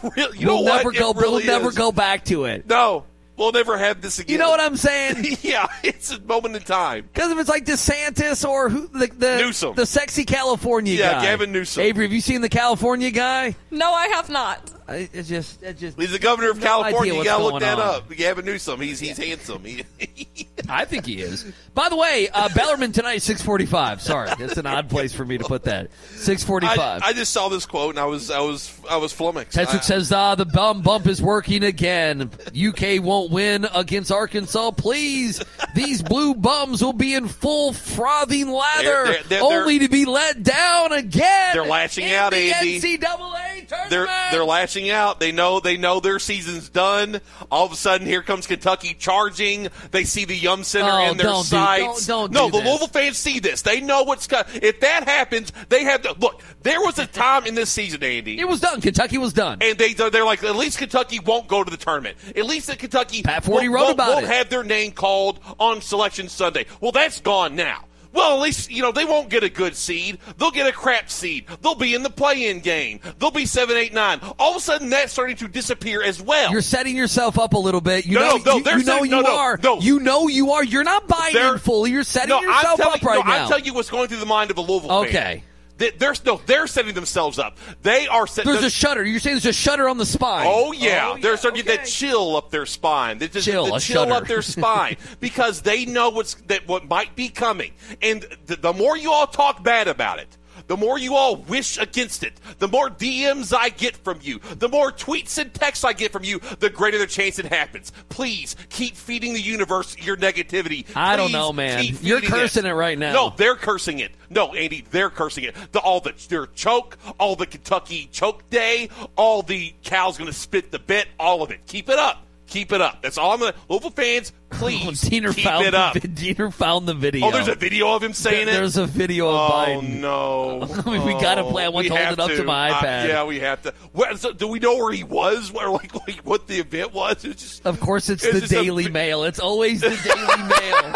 Really- 0.17 0.39
you 0.39 0.45
know 0.47 0.55
we'll 0.57 0.65
never 0.65 0.91
It 0.91 0.97
go. 0.99 1.13
really 1.13 1.45
we'll 1.45 1.59
never 1.59 1.71
go 1.71 1.91
back 1.91 2.25
to 2.25 2.45
it. 2.45 2.67
No, 2.67 3.05
we'll 3.41 3.51
never 3.51 3.77
have 3.77 4.01
this 4.01 4.19
again. 4.19 4.31
You 4.31 4.37
know 4.37 4.49
what 4.49 4.59
I'm 4.59 4.77
saying? 4.77 5.37
yeah, 5.41 5.67
it's 5.83 6.11
a 6.11 6.21
moment 6.21 6.55
in 6.55 6.61
time. 6.61 7.09
Because 7.13 7.31
if 7.31 7.39
it's 7.39 7.49
like 7.49 7.65
DeSantis 7.65 8.47
or 8.47 8.69
who, 8.69 8.87
the 8.87 9.07
the, 9.07 9.37
Newsom. 9.37 9.75
the 9.75 9.85
sexy 9.85 10.23
California 10.23 10.97
guy. 10.97 11.03
Yeah, 11.03 11.13
guy, 11.13 11.23
Gavin 11.23 11.51
Newsom. 11.51 11.83
Avery, 11.83 12.05
have 12.05 12.13
you 12.13 12.21
seen 12.21 12.41
the 12.41 12.49
California 12.49 13.11
guy? 13.11 13.55
No, 13.71 13.91
I 13.91 14.07
have 14.09 14.29
not. 14.29 14.71
I, 14.91 15.09
it's 15.13 15.29
just, 15.29 15.63
it 15.63 15.77
just. 15.77 15.99
He's 15.99 16.11
the 16.11 16.19
governor 16.19 16.51
of 16.51 16.57
No 16.59 16.63
California. 16.65 17.13
You 17.13 17.23
gotta 17.23 17.43
look 17.43 17.61
that 17.61 17.79
on. 17.79 17.95
up. 17.95 18.09
Gavin 18.11 18.45
Newsom. 18.45 18.79
He's 18.81 18.99
he's 18.99 19.17
handsome. 19.17 19.63
He, 19.63 19.83
I 20.69 20.85
think 20.85 21.05
he 21.05 21.21
is. 21.21 21.51
By 21.73 21.89
the 21.89 21.95
way, 21.95 22.29
uh, 22.33 22.49
Bellarmine 22.53 22.91
tonight, 22.91 23.21
six 23.21 23.41
forty-five. 23.41 24.01
Sorry, 24.01 24.29
that's 24.37 24.57
an 24.57 24.65
odd 24.65 24.89
place 24.89 25.13
for 25.13 25.25
me 25.25 25.37
to 25.37 25.43
put 25.43 25.63
that. 25.63 25.89
Six 26.11 26.43
forty 26.43 26.67
five. 26.67 27.01
I. 27.03 27.07
I 27.07 27.13
just 27.13 27.31
saw 27.31 27.49
this 27.49 27.65
quote 27.65 27.91
and 27.95 27.99
I 27.99 28.05
was 28.05 28.29
I 28.29 28.39
was 28.41 28.71
I 28.89 28.97
was 28.97 29.11
flummoxed. 29.13 29.57
Tetrick 29.57 29.83
says, 29.83 30.11
ah, 30.11 30.35
the 30.35 30.45
bum 30.45 30.81
bump 30.81 31.07
is 31.07 31.21
working 31.21 31.63
again. 31.63 32.29
UK 32.55 33.01
won't 33.03 33.31
win 33.31 33.65
against 33.73 34.11
Arkansas. 34.11 34.71
Please, 34.71 35.43
these 35.75 36.01
blue 36.01 36.35
bums 36.35 36.81
will 36.83 36.93
be 36.93 37.13
in 37.15 37.27
full 37.27 37.73
frothing 37.73 38.49
lather, 38.49 38.83
They're- 38.83 39.05
they're- 39.05 39.23
they're- 39.29 39.41
only 39.41 39.79
to 39.79 39.89
be 39.89 40.05
let 40.05 40.43
down 40.43 40.91
again. 40.93 41.51
They're 41.53 41.65
lashing 41.65 42.05
in 42.07 42.13
out, 42.13 42.31
the 42.31 42.53
Andy. 42.53 42.79
NCAA 42.79 43.67
tournament. 43.67 43.89
they're 43.89 44.07
they're 44.31 44.45
lashing 44.45 44.80
out. 44.89 45.19
They 45.19 45.31
know 45.31 45.59
they 45.59 45.77
know 45.77 45.99
their 45.99 46.17
season's 46.19 46.69
done. 46.69 47.21
All 47.51 47.65
of 47.65 47.71
a 47.71 47.75
sudden, 47.75 48.07
here 48.07 48.23
comes 48.23 48.47
Kentucky 48.47 48.95
charging. 48.97 49.67
They 49.91 50.03
see 50.05 50.25
the 50.25 50.35
Yum 50.35 50.63
Center 50.63 50.89
Oh, 50.91 51.11
in 51.11 51.17
their 51.17 51.27
don't 51.27 51.43
sights. 51.43 52.07
don't- 52.07 52.31
don't 52.31 52.33
no, 52.33 52.45
do 52.47 52.51
the 52.57 52.57
this. 52.63 52.67
Louisville 52.69 52.87
fans 52.87 53.17
see 53.17 53.39
this. 53.39 53.61
They 53.61 53.81
know 53.81 54.03
what's 54.03 54.27
coming. 54.27 54.45
If 54.61 54.79
that 54.79 55.07
happens, 55.07 55.51
they 55.69 55.83
have 55.83 56.01
to 56.03 56.15
look. 56.19 56.41
There 56.63 56.79
was 56.81 56.97
a 56.99 57.05
time 57.05 57.45
in 57.45 57.55
this 57.55 57.69
season, 57.69 58.03
Andy. 58.03 58.39
It 58.39 58.47
was 58.47 58.59
done. 58.59 58.81
Kentucky 58.81 59.17
was 59.17 59.33
done. 59.33 59.59
and 59.61 59.77
they 59.77 59.93
they're 59.93 60.25
like 60.25 60.43
at 60.43 60.55
least 60.55 60.77
Kentucky 60.77 61.19
won't 61.19 61.47
go 61.47 61.63
to 61.63 61.69
the 61.69 61.77
tournament. 61.77 62.17
At 62.35 62.45
least 62.45 62.67
that 62.67 62.79
Kentucky 62.79 63.21
Pat 63.23 63.43
Forde 63.43 63.63
won't, 63.63 63.71
wrote 63.73 63.81
won't- 63.83 63.93
about 63.93 64.09
won't 64.13 64.25
it. 64.25 64.29
have 64.31 64.49
their 64.49 64.63
name 64.63 64.91
called 64.91 65.39
on 65.59 65.81
Selection 65.81 66.29
Sunday. 66.29 66.65
Well, 66.79 66.91
that's 66.91 67.19
gone 67.21 67.55
now. 67.55 67.85
Well, 68.13 68.35
at 68.35 68.41
least 68.41 68.69
you 68.69 68.81
know 68.81 68.91
they 68.91 69.05
won't 69.05 69.29
get 69.29 69.43
a 69.43 69.49
good 69.49 69.75
seed. 69.75 70.19
They'll 70.37 70.51
get 70.51 70.67
a 70.67 70.71
crap 70.71 71.09
seed. 71.09 71.45
They'll 71.61 71.75
be 71.75 71.95
in 71.95 72.03
the 72.03 72.09
play-in 72.09 72.59
game. 72.59 72.99
They'll 73.19 73.31
be 73.31 73.45
seven, 73.45 73.77
eight, 73.77 73.93
nine. 73.93 74.19
All 74.37 74.51
of 74.51 74.57
a 74.57 74.59
sudden, 74.59 74.89
that's 74.89 75.13
starting 75.13 75.37
to 75.37 75.47
disappear 75.47 76.01
as 76.03 76.21
well. 76.21 76.51
You're 76.51 76.61
setting 76.61 76.95
yourself 76.95 77.39
up 77.39 77.53
a 77.53 77.57
little 77.57 77.81
bit. 77.81 78.05
You 78.05 78.19
No, 78.19 78.37
know, 78.37 78.37
no, 78.37 78.43
no, 78.43 78.53
you, 78.57 78.57
you 78.57 78.77
know 78.77 78.79
setting- 78.97 79.11
you 79.11 79.21
no, 79.21 79.37
are. 79.37 79.59
no. 79.63 79.79
You 79.79 79.99
know 79.99 80.27
you 80.27 80.51
are. 80.51 80.63
You're 80.63 80.83
not 80.83 81.07
buying 81.07 81.33
They're- 81.33 81.53
in 81.53 81.59
fully. 81.59 81.91
You're 81.91 82.03
setting 82.03 82.37
yourself 82.37 82.79
telling, 82.79 82.95
up 82.99 83.03
right 83.03 83.23
no, 83.25 83.31
now. 83.31 83.43
I'm 83.43 83.47
telling 83.47 83.65
you 83.65 83.73
what's 83.73 83.89
going 83.89 84.07
through 84.07 84.17
the 84.19 84.25
mind 84.25 84.51
of 84.51 84.57
a 84.57 84.61
Louisville 84.61 84.89
fan. 84.89 85.09
Okay. 85.09 85.43
They, 85.81 85.89
they're 85.89 86.13
no, 86.27 86.39
they're 86.45 86.67
setting 86.67 86.93
themselves 86.93 87.39
up. 87.39 87.57
They 87.81 88.07
are 88.07 88.27
setting. 88.27 88.51
There's 88.51 88.63
a 88.63 88.69
shudder. 88.69 89.03
You're 89.03 89.19
saying 89.19 89.37
there's 89.37 89.47
a 89.47 89.51
shudder 89.51 89.89
on 89.89 89.97
the 89.97 90.05
spine. 90.05 90.45
Oh 90.47 90.73
yeah, 90.73 91.09
Oh, 91.09 91.17
they're 91.19 91.31
yeah, 91.31 91.37
starting 91.37 91.61
to 91.63 91.67
that 91.69 91.85
chill 91.87 92.35
up 92.37 92.51
their 92.51 92.67
spine. 92.67 93.17
They 93.17 93.27
just 93.27 93.47
Chill, 93.47 93.65
the 93.65 93.73
a 93.73 93.79
chill 93.79 94.03
shudder. 94.03 94.13
up 94.13 94.27
their 94.27 94.43
spine 94.43 94.97
because 95.19 95.63
they 95.63 95.85
know 95.85 96.11
what's 96.11 96.35
that 96.45 96.67
what 96.67 96.87
might 96.87 97.15
be 97.15 97.29
coming. 97.29 97.73
And 97.99 98.23
the, 98.45 98.57
the 98.57 98.73
more 98.73 98.95
you 98.95 99.11
all 99.11 99.25
talk 99.25 99.63
bad 99.63 99.87
about 99.87 100.19
it, 100.19 100.37
the 100.71 100.77
more 100.77 100.97
you 100.97 101.15
all 101.15 101.35
wish 101.35 101.77
against 101.77 102.23
it, 102.23 102.39
the 102.59 102.67
more 102.69 102.89
DMs 102.89 103.53
I 103.53 103.67
get 103.67 103.97
from 103.97 104.19
you, 104.21 104.39
the 104.39 104.69
more 104.69 104.89
tweets 104.89 105.37
and 105.37 105.53
texts 105.53 105.83
I 105.83 105.91
get 105.91 106.13
from 106.13 106.23
you, 106.23 106.39
the 106.59 106.69
greater 106.69 106.97
the 106.97 107.07
chance 107.07 107.39
it 107.39 107.45
happens. 107.45 107.91
Please 108.07 108.55
keep 108.69 108.95
feeding 108.95 109.33
the 109.33 109.41
universe 109.41 109.97
your 109.97 110.15
negativity. 110.15 110.85
I 110.95 111.17
don't 111.17 111.33
know, 111.33 111.51
man. 111.51 111.83
You're 111.99 112.21
cursing 112.21 112.65
it 112.65 112.71
right 112.71 112.97
now. 112.97 113.11
No, 113.11 113.33
they're 113.35 113.57
cursing 113.57 113.99
it. 113.99 114.13
No, 114.29 114.53
Andy, 114.53 114.85
they're 114.91 115.09
cursing 115.09 115.43
it. 115.43 115.57
The, 115.73 115.79
all 115.79 115.99
the 115.99 116.13
their 116.29 116.45
choke, 116.45 116.97
all 117.19 117.35
the 117.35 117.47
Kentucky 117.47 118.07
choke 118.09 118.49
day, 118.49 118.87
all 119.17 119.41
the 119.41 119.73
cow's 119.83 120.17
going 120.17 120.29
to 120.31 120.33
spit 120.33 120.71
the 120.71 120.79
bit, 120.79 121.09
all 121.19 121.43
of 121.43 121.51
it. 121.51 121.67
Keep 121.67 121.89
it 121.89 121.99
up. 121.99 122.25
Keep 122.51 122.73
it 122.73 122.81
up. 122.81 123.01
That's 123.01 123.17
all 123.17 123.31
I'm 123.31 123.39
going 123.39 123.53
to. 123.53 123.59
Louisville 123.69 123.91
fans, 123.91 124.33
please 124.49 124.99
Diener 125.01 125.31
keep 125.31 125.45
found 125.45 125.65
it 125.65 125.73
up. 125.73 125.93
The, 125.93 126.01
Diener 126.05 126.51
found 126.51 126.85
the 126.85 126.93
video. 126.93 127.27
Oh, 127.27 127.31
there's 127.31 127.47
a 127.47 127.55
video 127.55 127.95
of 127.95 128.03
him 128.03 128.11
saying 128.11 128.49
it. 128.49 128.51
There's 128.51 128.75
a 128.75 128.85
video 128.85 129.29
of 129.29 129.35
Oh 129.35 129.53
Biden. 129.53 130.01
no! 130.01 130.67
I 130.85 130.89
mean, 130.97 131.05
we 131.05 131.13
gotta 131.13 131.45
play. 131.45 131.63
I 131.63 131.69
want 131.69 131.87
to 131.87 131.95
hold 131.95 132.11
it 132.11 132.19
up 132.19 132.29
to 132.29 132.43
my 132.43 132.71
Uh, 132.71 132.81
iPad. 132.81 133.07
yeah, 133.07 133.23
we 133.23 133.39
have 133.39 133.61
to. 133.61 133.73
Where, 133.93 134.17
so, 134.17 134.33
do 134.33 134.49
we 134.49 134.59
know 134.59 134.75
where 134.75 134.91
he 134.91 135.05
was? 135.05 135.49
Where, 135.49 135.69
like, 135.69 135.95
like 136.05 136.17
what 136.25 136.47
the 136.47 136.59
event 136.59 136.93
was? 136.93 137.21
Just 137.23 137.65
Of 137.65 137.79
course, 137.79 138.09
it's, 138.09 138.21
It's 138.25 138.33
the 138.33 138.39
just 138.41 138.51
a 138.51 138.55
Daily 138.55 138.89
Mail. 138.89 139.23
It's 139.23 139.39
always 139.39 139.79
the 139.79 139.89
Daily 139.89 139.97
Mail. 140.49 140.93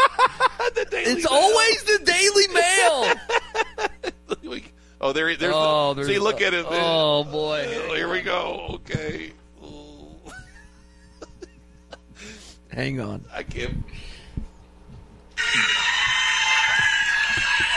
the 0.75 0.85
Daily 0.91 1.11
It's 1.13 1.23
Mail. 1.23 1.33
always 1.33 1.83
the 1.83 1.99
Daily 2.03 2.47
Mail. 2.53 3.13
Oh, 5.01 5.11
there, 5.13 5.35
there's. 5.35 5.53
oh, 5.55 5.93
the, 5.93 6.03
there's 6.03 6.07
see, 6.07 6.19
look 6.19 6.41
at 6.41 6.53
it. 6.53 6.65
Oh 6.67 7.23
boy. 7.23 7.65
Oh, 7.89 7.93
here 7.95 8.09
we 8.09 8.21
go. 8.21 8.79
Okay. 8.89 9.31
Hang 12.75 12.99
on. 12.99 13.23
I 13.33 13.41
can't. 13.41 13.73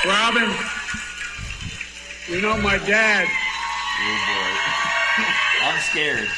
Robin, 0.05 0.51
you 2.29 2.41
know 2.43 2.57
my 2.59 2.79
dad. 2.79 3.29
Oh 4.01 4.19
boy. 4.27 5.25
I'm 5.63 5.81
scared. 5.83 6.29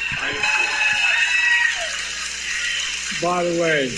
By 3.19 3.43
the 3.43 3.59
way, 3.59 3.89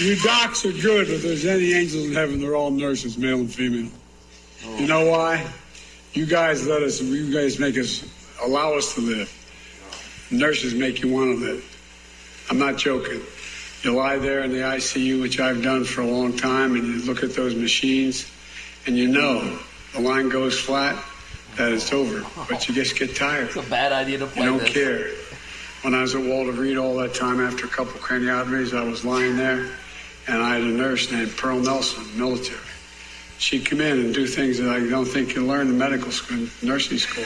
you 0.00 0.16
docs 0.24 0.66
are 0.66 0.72
good. 0.72 1.08
If 1.08 1.22
there's 1.22 1.46
any 1.46 1.72
angels 1.72 2.06
in 2.06 2.14
heaven, 2.14 2.40
they're 2.40 2.56
all 2.56 2.72
nurses, 2.72 3.16
male 3.16 3.38
and 3.38 3.52
female. 3.52 3.92
Oh. 4.64 4.76
You 4.78 4.88
know 4.88 5.08
why? 5.08 5.46
You 6.14 6.26
guys 6.26 6.66
let 6.66 6.82
us. 6.82 7.00
You 7.00 7.32
guys 7.32 7.60
make 7.60 7.78
us 7.78 8.04
allow 8.42 8.74
us 8.74 8.92
to 8.96 9.00
live. 9.00 9.32
Nurses 10.32 10.74
make 10.74 11.00
you 11.00 11.12
want 11.12 11.38
to 11.38 11.44
live. 11.44 12.44
I'm 12.50 12.58
not 12.58 12.76
joking. 12.76 13.20
You 13.82 13.96
lie 13.96 14.18
there 14.18 14.42
in 14.42 14.52
the 14.52 14.58
ICU, 14.58 15.20
which 15.20 15.40
I've 15.40 15.60
done 15.60 15.82
for 15.82 16.02
a 16.02 16.06
long 16.06 16.36
time, 16.36 16.76
and 16.76 16.86
you 16.86 17.02
look 17.02 17.24
at 17.24 17.34
those 17.34 17.56
machines, 17.56 18.30
and 18.86 18.96
you 18.96 19.08
know 19.08 19.58
the 19.92 20.00
line 20.00 20.28
goes 20.28 20.56
flat, 20.58 21.02
that 21.56 21.72
it's 21.72 21.92
over. 21.92 22.24
But 22.48 22.68
you 22.68 22.74
just 22.74 22.96
get 22.96 23.16
tired. 23.16 23.46
It's 23.46 23.56
a 23.56 23.62
bad 23.62 23.92
idea 23.92 24.18
to 24.18 24.26
play. 24.26 24.44
You 24.44 24.50
don't 24.50 24.60
this. 24.60 24.72
care. 24.72 25.10
When 25.82 25.94
I 25.94 26.02
was 26.02 26.14
at 26.14 26.22
Walter 26.22 26.52
Reed 26.52 26.78
all 26.78 26.94
that 26.98 27.14
time, 27.14 27.40
after 27.40 27.66
a 27.66 27.68
couple 27.68 27.94
craniotomies, 27.94 28.76
I 28.76 28.84
was 28.84 29.04
lying 29.04 29.36
there, 29.36 29.68
and 30.28 30.40
I 30.40 30.54
had 30.54 30.62
a 30.62 30.66
nurse 30.66 31.10
named 31.10 31.36
Pearl 31.36 31.58
Nelson, 31.58 32.04
military. 32.16 32.60
She'd 33.38 33.66
come 33.66 33.80
in 33.80 33.98
and 33.98 34.14
do 34.14 34.28
things 34.28 34.58
that 34.58 34.68
I 34.68 34.88
don't 34.88 35.06
think 35.06 35.34
you 35.34 35.44
learn 35.44 35.66
in 35.66 35.76
medical 35.76 36.12
school, 36.12 36.46
nursing 36.62 36.98
school. 36.98 37.24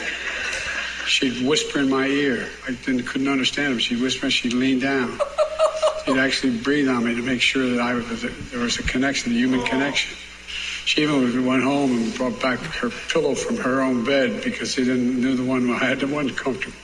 She'd 1.05 1.47
whisper 1.47 1.79
in 1.79 1.89
my 1.89 2.07
ear. 2.07 2.49
I 2.67 2.71
didn't, 2.71 3.03
couldn't 3.03 3.27
understand 3.27 3.73
them. 3.73 3.79
She'd 3.79 4.01
whisper. 4.01 4.31
She'd 4.31 4.53
lean 4.53 4.79
down. 4.79 5.19
She'd 6.07 6.17
actually 6.17 6.57
breathe 6.59 6.87
on 6.87 7.03
me 7.03 7.15
to 7.15 7.21
make 7.21 7.41
sure 7.41 7.69
that 7.69 7.81
I 7.81 7.93
was 7.93 8.21
there 8.21 8.61
was 8.61 8.79
a 8.79 8.83
connection, 8.83 9.33
a 9.33 9.35
human 9.35 9.61
connection. 9.65 10.15
She 10.85 11.01
even 11.01 11.45
went 11.45 11.63
home 11.63 11.91
and 11.91 12.15
brought 12.15 12.41
back 12.41 12.59
her 12.59 12.89
pillow 13.09 13.35
from 13.35 13.57
her 13.57 13.81
own 13.81 14.05
bed 14.05 14.41
because 14.41 14.71
she 14.71 14.85
didn't 14.85 15.19
knew 15.19 15.35
the 15.35 15.43
one 15.43 15.69
I 15.69 15.79
had 15.79 15.99
the 15.99 16.07
one 16.07 16.29
comfortable. 16.29 16.77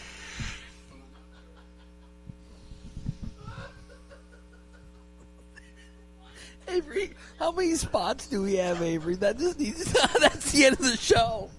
Avery, 6.68 7.12
how 7.40 7.54
many 7.54 7.76
spots 7.76 8.28
do 8.28 8.42
we 8.42 8.56
have, 8.56 8.82
Avery? 8.82 9.16
That 9.16 9.40
just 9.40 9.58
needs. 9.58 9.86
That's 10.20 10.52
the 10.52 10.66
end 10.66 10.74
of 10.74 10.86
the 10.86 10.98
show. 10.98 11.50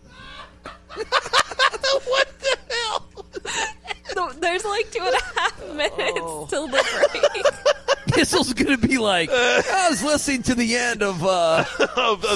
what 0.94 2.28
the 2.40 2.58
hell? 2.68 3.06
There's 4.40 4.64
like 4.64 4.90
two 4.90 5.02
and 5.02 5.14
a 5.14 5.40
half 5.40 5.68
minutes 5.74 6.20
Oh. 6.22 6.46
till 6.48 6.68
the 6.68 6.82
break. 7.12 7.24
Kissel's 8.14 8.52
gonna 8.52 8.78
be 8.78 8.98
like, 8.98 9.28
I 9.32 9.88
was 9.90 10.02
listening 10.04 10.42
to 10.44 10.54
the 10.54 10.76
end 10.76 11.02
of 11.02 11.24
uh, 11.24 11.64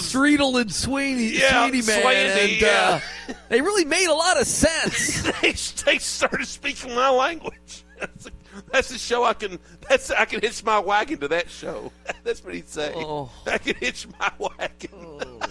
Strebel 0.00 0.60
and 0.60 0.72
Sweeney, 0.72 1.38
Yeah, 1.38 1.68
Sweeney 1.68 1.86
Man, 1.86 2.02
Sweeney, 2.02 2.52
and 2.54 2.60
yeah. 2.60 3.00
uh, 3.28 3.32
they 3.48 3.60
really 3.60 3.84
made 3.84 4.08
a 4.08 4.14
lot 4.14 4.40
of 4.40 4.46
sense. 4.46 5.22
they, 5.40 5.52
they 5.52 5.98
started 5.98 6.46
speaking 6.48 6.94
my 6.94 7.10
language. 7.10 7.84
That's, 8.00 8.28
that's 8.72 8.88
the 8.88 8.98
show 8.98 9.22
I 9.24 9.34
can. 9.34 9.58
That's 9.88 10.10
I 10.10 10.24
can 10.24 10.40
hitch 10.40 10.64
my 10.64 10.78
wagon 10.80 11.18
to 11.20 11.28
that 11.28 11.48
show. 11.50 11.92
That's 12.24 12.42
what 12.44 12.54
he'd 12.54 12.68
say. 12.68 12.92
Oh. 12.96 13.30
I 13.46 13.58
can 13.58 13.76
hitch 13.76 14.08
my 14.18 14.30
wagon. 14.38 15.20
At 15.42 15.50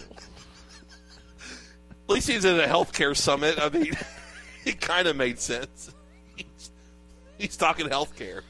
least 2.10 2.28
he's 2.30 2.44
at 2.46 2.60
a 2.60 2.68
healthcare 2.68 3.16
summit. 3.16 3.60
I 3.60 3.70
mean, 3.70 3.94
it 4.66 4.82
kind 4.82 5.08
of 5.08 5.16
made 5.16 5.40
sense. 5.40 5.92
He's, 7.38 7.48
he's 7.48 7.58
talking 7.58 7.88
healthcare. 7.88 8.42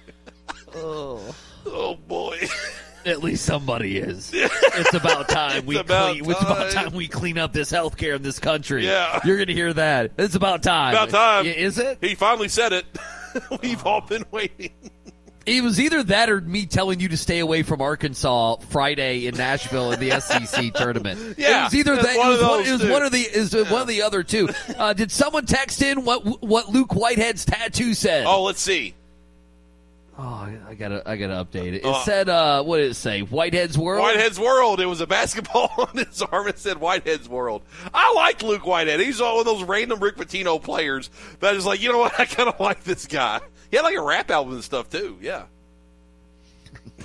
Oh. 0.75 1.35
oh 1.65 1.95
boy. 2.07 2.39
At 3.05 3.23
least 3.23 3.45
somebody 3.45 3.97
is. 3.97 4.33
It's 4.79 4.93
about 4.93 5.27
time 5.27 5.65
we 5.65 5.77
about 5.77 6.11
clean. 6.11 6.29
It's 6.29 6.41
about 6.41 6.71
time. 6.71 6.85
time 6.85 6.93
we 6.93 7.07
clean 7.07 7.39
up 7.39 7.51
this 7.51 7.71
healthcare 7.71 8.15
in 8.15 8.21
this 8.21 8.37
country. 8.37 8.85
Yeah. 8.85 9.19
you're 9.23 9.39
gonna 9.39 9.53
hear 9.53 9.73
that. 9.73 10.11
It's 10.19 10.35
about 10.35 10.61
time. 10.61 10.93
About 10.93 11.09
time. 11.09 11.45
Is 11.47 11.79
it? 11.79 11.97
He 11.99 12.13
finally 12.13 12.47
said 12.47 12.73
it. 12.73 12.85
We've 13.61 13.83
all 13.83 14.01
been 14.01 14.23
waiting. 14.29 14.71
It 15.47 15.63
was 15.63 15.79
either 15.79 16.03
that 16.03 16.29
or 16.29 16.41
me 16.41 16.65
telling 16.65 16.99
you 16.99 17.07
to 17.09 17.17
stay 17.17 17.39
away 17.39 17.63
from 17.63 17.81
Arkansas 17.81 18.57
Friday 18.69 19.25
in 19.27 19.35
Nashville 19.37 19.91
in 19.93 19.99
the 19.99 20.11
SEC 20.19 20.73
tournament. 20.73 21.35
Yeah, 21.37 21.61
it 21.61 21.63
was 21.65 21.75
either 21.75 21.95
that. 21.95 22.17
one 22.17 22.27
it 22.27 22.29
was, 22.31 22.41
one, 22.41 22.59
it 22.65 22.71
was 22.71 22.85
one 22.91 23.01
of 23.03 23.11
the 23.13 23.19
is 23.21 23.55
one 23.55 23.81
of 23.81 23.87
the 23.87 24.01
other 24.03 24.23
two. 24.23 24.49
Uh, 24.77 24.93
did 24.93 25.11
someone 25.11 25.45
text 25.45 25.81
in 25.81 26.03
what 26.05 26.43
what 26.43 26.69
Luke 26.69 26.93
Whitehead's 26.93 27.45
tattoo 27.45 27.93
said? 27.95 28.25
Oh, 28.27 28.43
let's 28.43 28.61
see. 28.61 28.93
Oh, 30.19 30.23
I- 30.23 30.57
I 30.69 30.73
gotta 30.75 31.01
I 31.09 31.15
gotta 31.15 31.33
update 31.45 31.67
it. 31.73 31.75
It 31.75 31.85
Uh, 31.85 32.03
said 32.03 32.27
uh, 32.27 32.63
what 32.63 32.77
did 32.77 32.91
it 32.91 32.95
say? 32.95 33.21
Whitehead's 33.21 33.77
world. 33.77 34.01
Whitehead's 34.01 34.39
World. 34.39 34.81
It 34.81 34.85
was 34.87 34.99
a 34.99 35.07
basketball 35.07 35.71
on 35.77 35.95
his 35.97 36.21
arm. 36.21 36.47
It 36.47 36.59
said 36.59 36.77
Whitehead's 36.79 37.29
World. 37.29 37.61
I 37.93 38.13
like 38.13 38.43
Luke 38.43 38.65
Whitehead. 38.65 38.99
He's 38.99 39.21
one 39.21 39.39
of 39.39 39.45
those 39.45 39.63
random 39.63 39.99
Rick 39.99 40.17
Pitino 40.17 40.61
players 40.61 41.09
that 41.39 41.55
is 41.55 41.65
like, 41.65 41.81
you 41.81 41.91
know 41.91 41.99
what? 41.99 42.19
I 42.19 42.25
kind 42.25 42.49
of 42.49 42.59
like 42.59 42.83
this 42.83 43.05
guy. 43.07 43.39
He 43.71 43.77
had 43.77 43.83
like 43.83 43.95
a 43.97 44.01
rap 44.01 44.29
album 44.31 44.53
and 44.55 44.63
stuff 44.63 44.89
too. 44.89 45.17
Yeah. 45.21 45.43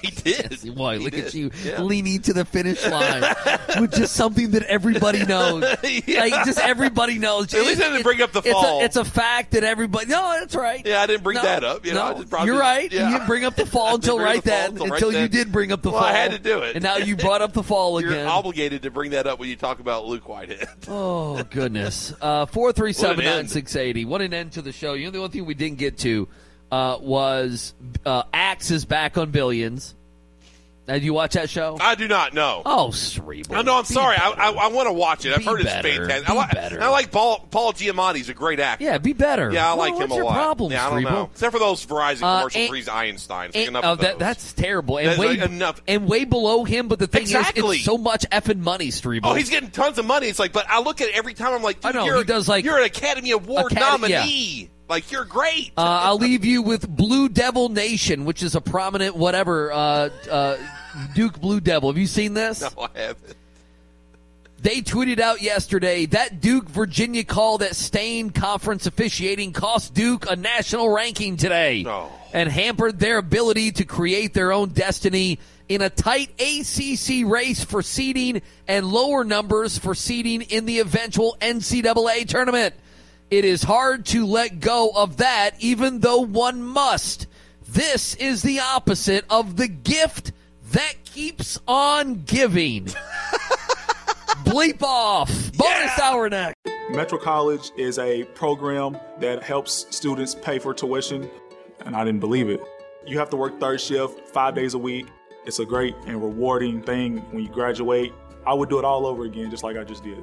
He 0.00 0.10
did. 0.10 0.74
Boy, 0.74 0.98
He 0.98 1.04
look 1.04 1.12
did. 1.12 1.26
at 1.26 1.34
you 1.34 1.50
Yeah. 1.64 1.80
leaning 1.82 2.22
to 2.22 2.32
the 2.32 2.44
finish 2.44 2.84
line 2.88 3.22
with 3.78 3.92
just 3.94 4.14
something 4.14 4.50
that 4.52 4.64
everybody 4.64 5.24
knows. 5.24 5.62
Yeah. 6.06 6.20
Like 6.22 6.44
just 6.46 6.58
everybody 6.58 7.18
knows. 7.18 7.52
At 7.54 7.60
least 7.66 7.80
I 7.80 7.84
didn't 7.84 8.00
It- 8.00 8.02
bring 8.04 8.20
up 8.22 8.32
the 8.32 8.40
it's 8.40 8.48
a- 8.48 8.52
fall. 8.52 8.82
It's 8.82 8.96
a, 8.96 9.04
fact 9.04 9.52
that 9.52 9.62
everybody. 9.62 10.06
No, 10.06 10.36
that's 10.40 10.56
right. 10.56 10.84
Yeah, 10.84 11.02
I 11.02 11.06
didn't 11.06 11.22
bring 11.22 11.36
No, 11.36 11.42
that 11.42 11.62
up. 11.62 11.86
You 11.86 11.92
know, 11.94 12.02
I 12.02 12.10
no, 12.12 12.16
just 12.18 12.30
brought 12.30 12.46
you're 12.46 12.58
right. 12.58 12.90
yeah. 12.90 13.06
You 13.10 13.14
didn't 13.16 13.28
bring 13.28 13.44
up 13.44 13.54
the 13.54 13.66
fall 13.66 13.94
until 13.94 14.18
right 14.18 14.42
the 14.42 14.50
fall 14.50 14.58
then. 14.60 14.70
until 14.72 14.86
right 14.88 15.02
Until 15.02 15.20
you 15.20 15.28
did 15.28 15.52
bring 15.52 15.70
up 15.70 15.82
the 15.82 15.90
Well, 15.90 16.00
fall. 16.00 16.08
I 16.08 16.14
had 16.14 16.32
to 16.32 16.38
do 16.38 16.60
it. 16.62 16.74
and 16.74 16.82
now 16.82 16.96
you 16.96 17.14
brought 17.14 17.42
up 17.42 17.52
the 17.52 17.62
fall 17.62 18.00
You're 18.00 18.10
again. 18.10 18.26
obligated 18.26 18.82
to 18.82 18.90
bring 18.90 19.12
that 19.12 19.26
up 19.28 19.38
when 19.38 19.50
you 19.50 19.56
talk 19.56 19.78
about 19.78 20.06
Luke 20.06 20.28
Whitehead. 20.28 20.66
Oh 20.88 21.42
goodness. 21.44 22.12
Uh 22.20 22.46
four 22.46 22.72
three 22.72 22.92
seven 22.94 23.24
end. 23.24 23.50
six 23.50 23.76
eighty. 23.76 24.04
What 24.04 24.20
an 24.22 24.34
end 24.34 24.52
to 24.52 24.62
the 24.62 24.72
show. 24.72 24.94
You 24.94 25.04
know 25.04 25.10
the 25.12 25.20
one 25.20 25.30
thing 25.30 25.44
we 25.44 25.54
didn't 25.54 25.78
get 25.78 25.98
to 25.98 26.26
uh, 26.72 26.98
was 27.00 27.74
uh, 28.04 28.24
Axe 28.32 28.72
is 28.72 28.84
back 28.84 29.16
on 29.18 29.30
Billions. 29.30 29.94
Uh, 30.88 30.94
did 30.94 31.04
you 31.04 31.14
watch 31.14 31.34
that 31.34 31.48
show? 31.48 31.78
I 31.80 31.94
do 31.94 32.08
not 32.08 32.34
know. 32.34 32.62
Oh, 32.66 32.90
cerebral. 32.90 33.56
I 33.56 33.62
know. 33.62 33.76
I'm 33.76 33.82
Be 33.84 33.94
sorry. 33.94 34.16
I, 34.16 34.30
better. 34.30 34.40
I, 34.40 34.50
I 34.64 34.66
want 34.66 34.88
to 34.88 34.92
watch 34.92 35.24
it. 35.24 35.32
I've 35.32 35.38
Be 35.38 35.44
heard 35.44 35.60
it's 35.60 35.70
fantastic. 35.70 36.26
Be 36.26 36.32
I, 36.32 36.34
like, 36.34 36.50
better. 36.50 36.82
I 36.82 36.88
like 36.88 37.12
Paul 37.12 37.46
Paul 37.52 37.72
Giamatti's 37.72 38.28
a 38.28 38.34
great 38.34 38.58
actor. 38.58 38.84
Yeah, 38.84 38.98
be 38.98 39.12
better. 39.12 39.52
Yeah, 39.52 39.64
I 39.70 39.76
Well, 39.76 39.92
like 39.92 40.02
him 40.02 40.10
a 40.10 40.14
lot. 40.24 40.34
problem, 40.34 40.72
yeah, 40.72 40.84
I 40.84 40.90
don't 40.90 40.98
Cerebral? 41.02 41.14
know. 41.22 41.30
Except 41.32 41.52
for 41.52 41.60
those 41.60 41.86
Verizon 41.86 42.22
Uh, 42.24 42.38
commercials 42.40 42.64
and- 42.66 42.74
he's 42.76 42.88
Einstein. 42.88 43.50
And- 43.54 43.68
enough 43.68 43.84
oh, 43.86 43.92
of 43.92 43.98
that, 44.00 44.18
that's 44.18 44.52
terrible. 44.54 44.98
And 44.98 45.06
That's 45.06 45.18
way 45.20 45.36
like 45.36 45.50
enough. 45.50 45.80
and 45.86 46.08
way 46.08 46.24
below 46.24 46.64
him. 46.64 46.88
But 46.88 46.98
the 46.98 47.06
thing 47.06 47.22
Exactly. 47.22 47.76
is, 47.76 47.82
it's 47.82 47.84
so 47.84 47.96
much 47.96 48.28
effing 48.30 48.58
money, 48.58 48.90
Cerebral. 48.90 49.30
Oh, 49.32 49.36
he's 49.36 49.50
getting 49.50 49.70
tons 49.70 49.98
of 49.98 50.04
money. 50.04 50.26
It's 50.26 50.40
like, 50.40 50.52
but 50.52 50.66
I 50.68 50.80
look 50.80 51.00
at 51.00 51.08
it 51.10 51.14
every 51.14 51.34
time. 51.34 51.52
I'm 51.54 51.62
like, 51.62 51.80
dude, 51.80 51.94
I 51.94 51.98
know, 52.00 52.06
you're, 52.06 52.18
he 52.18 52.24
does, 52.24 52.48
like, 52.48 52.64
you're 52.64 52.78
an 52.78 52.84
Academy 52.84 53.30
Award 53.30 53.70
Acad- 53.70 54.10
yeah. 54.10 54.66
Like, 54.88 55.10
you're 55.10 55.24
great. 55.24 55.72
Uh, 55.76 55.80
I'll 56.02 56.18
leave 56.18 56.44
you 56.44 56.60
with 56.62 56.88
Blue 56.88 57.28
Devil 57.28 57.68
Nation, 57.70 58.24
which 58.24 58.42
is 58.42 58.54
a 58.54 58.60
prominent 58.60 59.16
whatever 59.16 59.72
uh, 59.72 60.10
uh, 60.30 60.56
Duke 61.14 61.40
Blue 61.40 61.60
Devil. 61.60 61.90
Have 61.90 61.98
you 61.98 62.06
seen 62.06 62.34
this? 62.34 62.60
no, 62.60 62.88
I 62.94 62.98
haven't. 62.98 63.36
They 64.60 64.80
tweeted 64.80 65.18
out 65.18 65.42
yesterday 65.42 66.06
that 66.06 66.40
Duke 66.40 66.68
Virginia 66.68 67.24
call 67.24 67.58
that 67.58 67.74
stained 67.74 68.32
conference 68.34 68.86
officiating 68.86 69.52
cost 69.52 69.92
Duke 69.92 70.30
a 70.30 70.36
national 70.36 70.88
ranking 70.88 71.36
today 71.36 71.84
Oh. 71.84 72.12
and 72.32 72.48
hampered 72.48 73.00
their 73.00 73.18
ability 73.18 73.72
to 73.72 73.84
create 73.84 74.34
their 74.34 74.52
own 74.52 74.68
destiny 74.68 75.40
in 75.68 75.80
a 75.82 75.90
tight 75.90 76.30
ACC 76.38 77.24
race 77.28 77.64
for 77.64 77.82
seeding 77.82 78.40
and 78.68 78.86
lower 78.86 79.24
numbers 79.24 79.78
for 79.78 79.96
seeding 79.96 80.42
in 80.42 80.64
the 80.66 80.78
eventual 80.78 81.36
NCAA 81.40 82.28
tournament. 82.28 82.74
It 83.32 83.46
is 83.46 83.62
hard 83.62 84.04
to 84.08 84.26
let 84.26 84.60
go 84.60 84.90
of 84.94 85.16
that, 85.16 85.52
even 85.58 86.00
though 86.00 86.18
one 86.18 86.62
must. 86.62 87.26
This 87.66 88.14
is 88.16 88.42
the 88.42 88.60
opposite 88.60 89.24
of 89.30 89.56
the 89.56 89.68
gift 89.68 90.32
that 90.72 91.02
keeps 91.06 91.58
on 91.66 92.24
giving. 92.24 92.84
Bleep 94.44 94.82
off. 94.82 95.30
Bonus 95.56 95.98
hour 95.98 96.28
next. 96.28 96.56
Metro 96.90 97.16
College 97.16 97.70
is 97.78 97.98
a 97.98 98.24
program 98.34 98.98
that 99.20 99.42
helps 99.42 99.86
students 99.88 100.34
pay 100.34 100.58
for 100.58 100.74
tuition, 100.74 101.30
and 101.86 101.96
I 101.96 102.04
didn't 102.04 102.20
believe 102.20 102.50
it. 102.50 102.60
You 103.06 103.18
have 103.18 103.30
to 103.30 103.38
work 103.38 103.58
third 103.58 103.80
shift 103.80 104.28
five 104.28 104.54
days 104.54 104.74
a 104.74 104.78
week. 104.78 105.06
It's 105.46 105.58
a 105.58 105.64
great 105.64 105.94
and 106.06 106.22
rewarding 106.22 106.82
thing 106.82 107.20
when 107.30 107.44
you 107.44 107.48
graduate. 107.48 108.12
I 108.46 108.52
would 108.52 108.68
do 108.68 108.78
it 108.78 108.84
all 108.84 109.06
over 109.06 109.24
again, 109.24 109.50
just 109.50 109.64
like 109.64 109.78
I 109.78 109.84
just 109.84 110.04
did. 110.04 110.22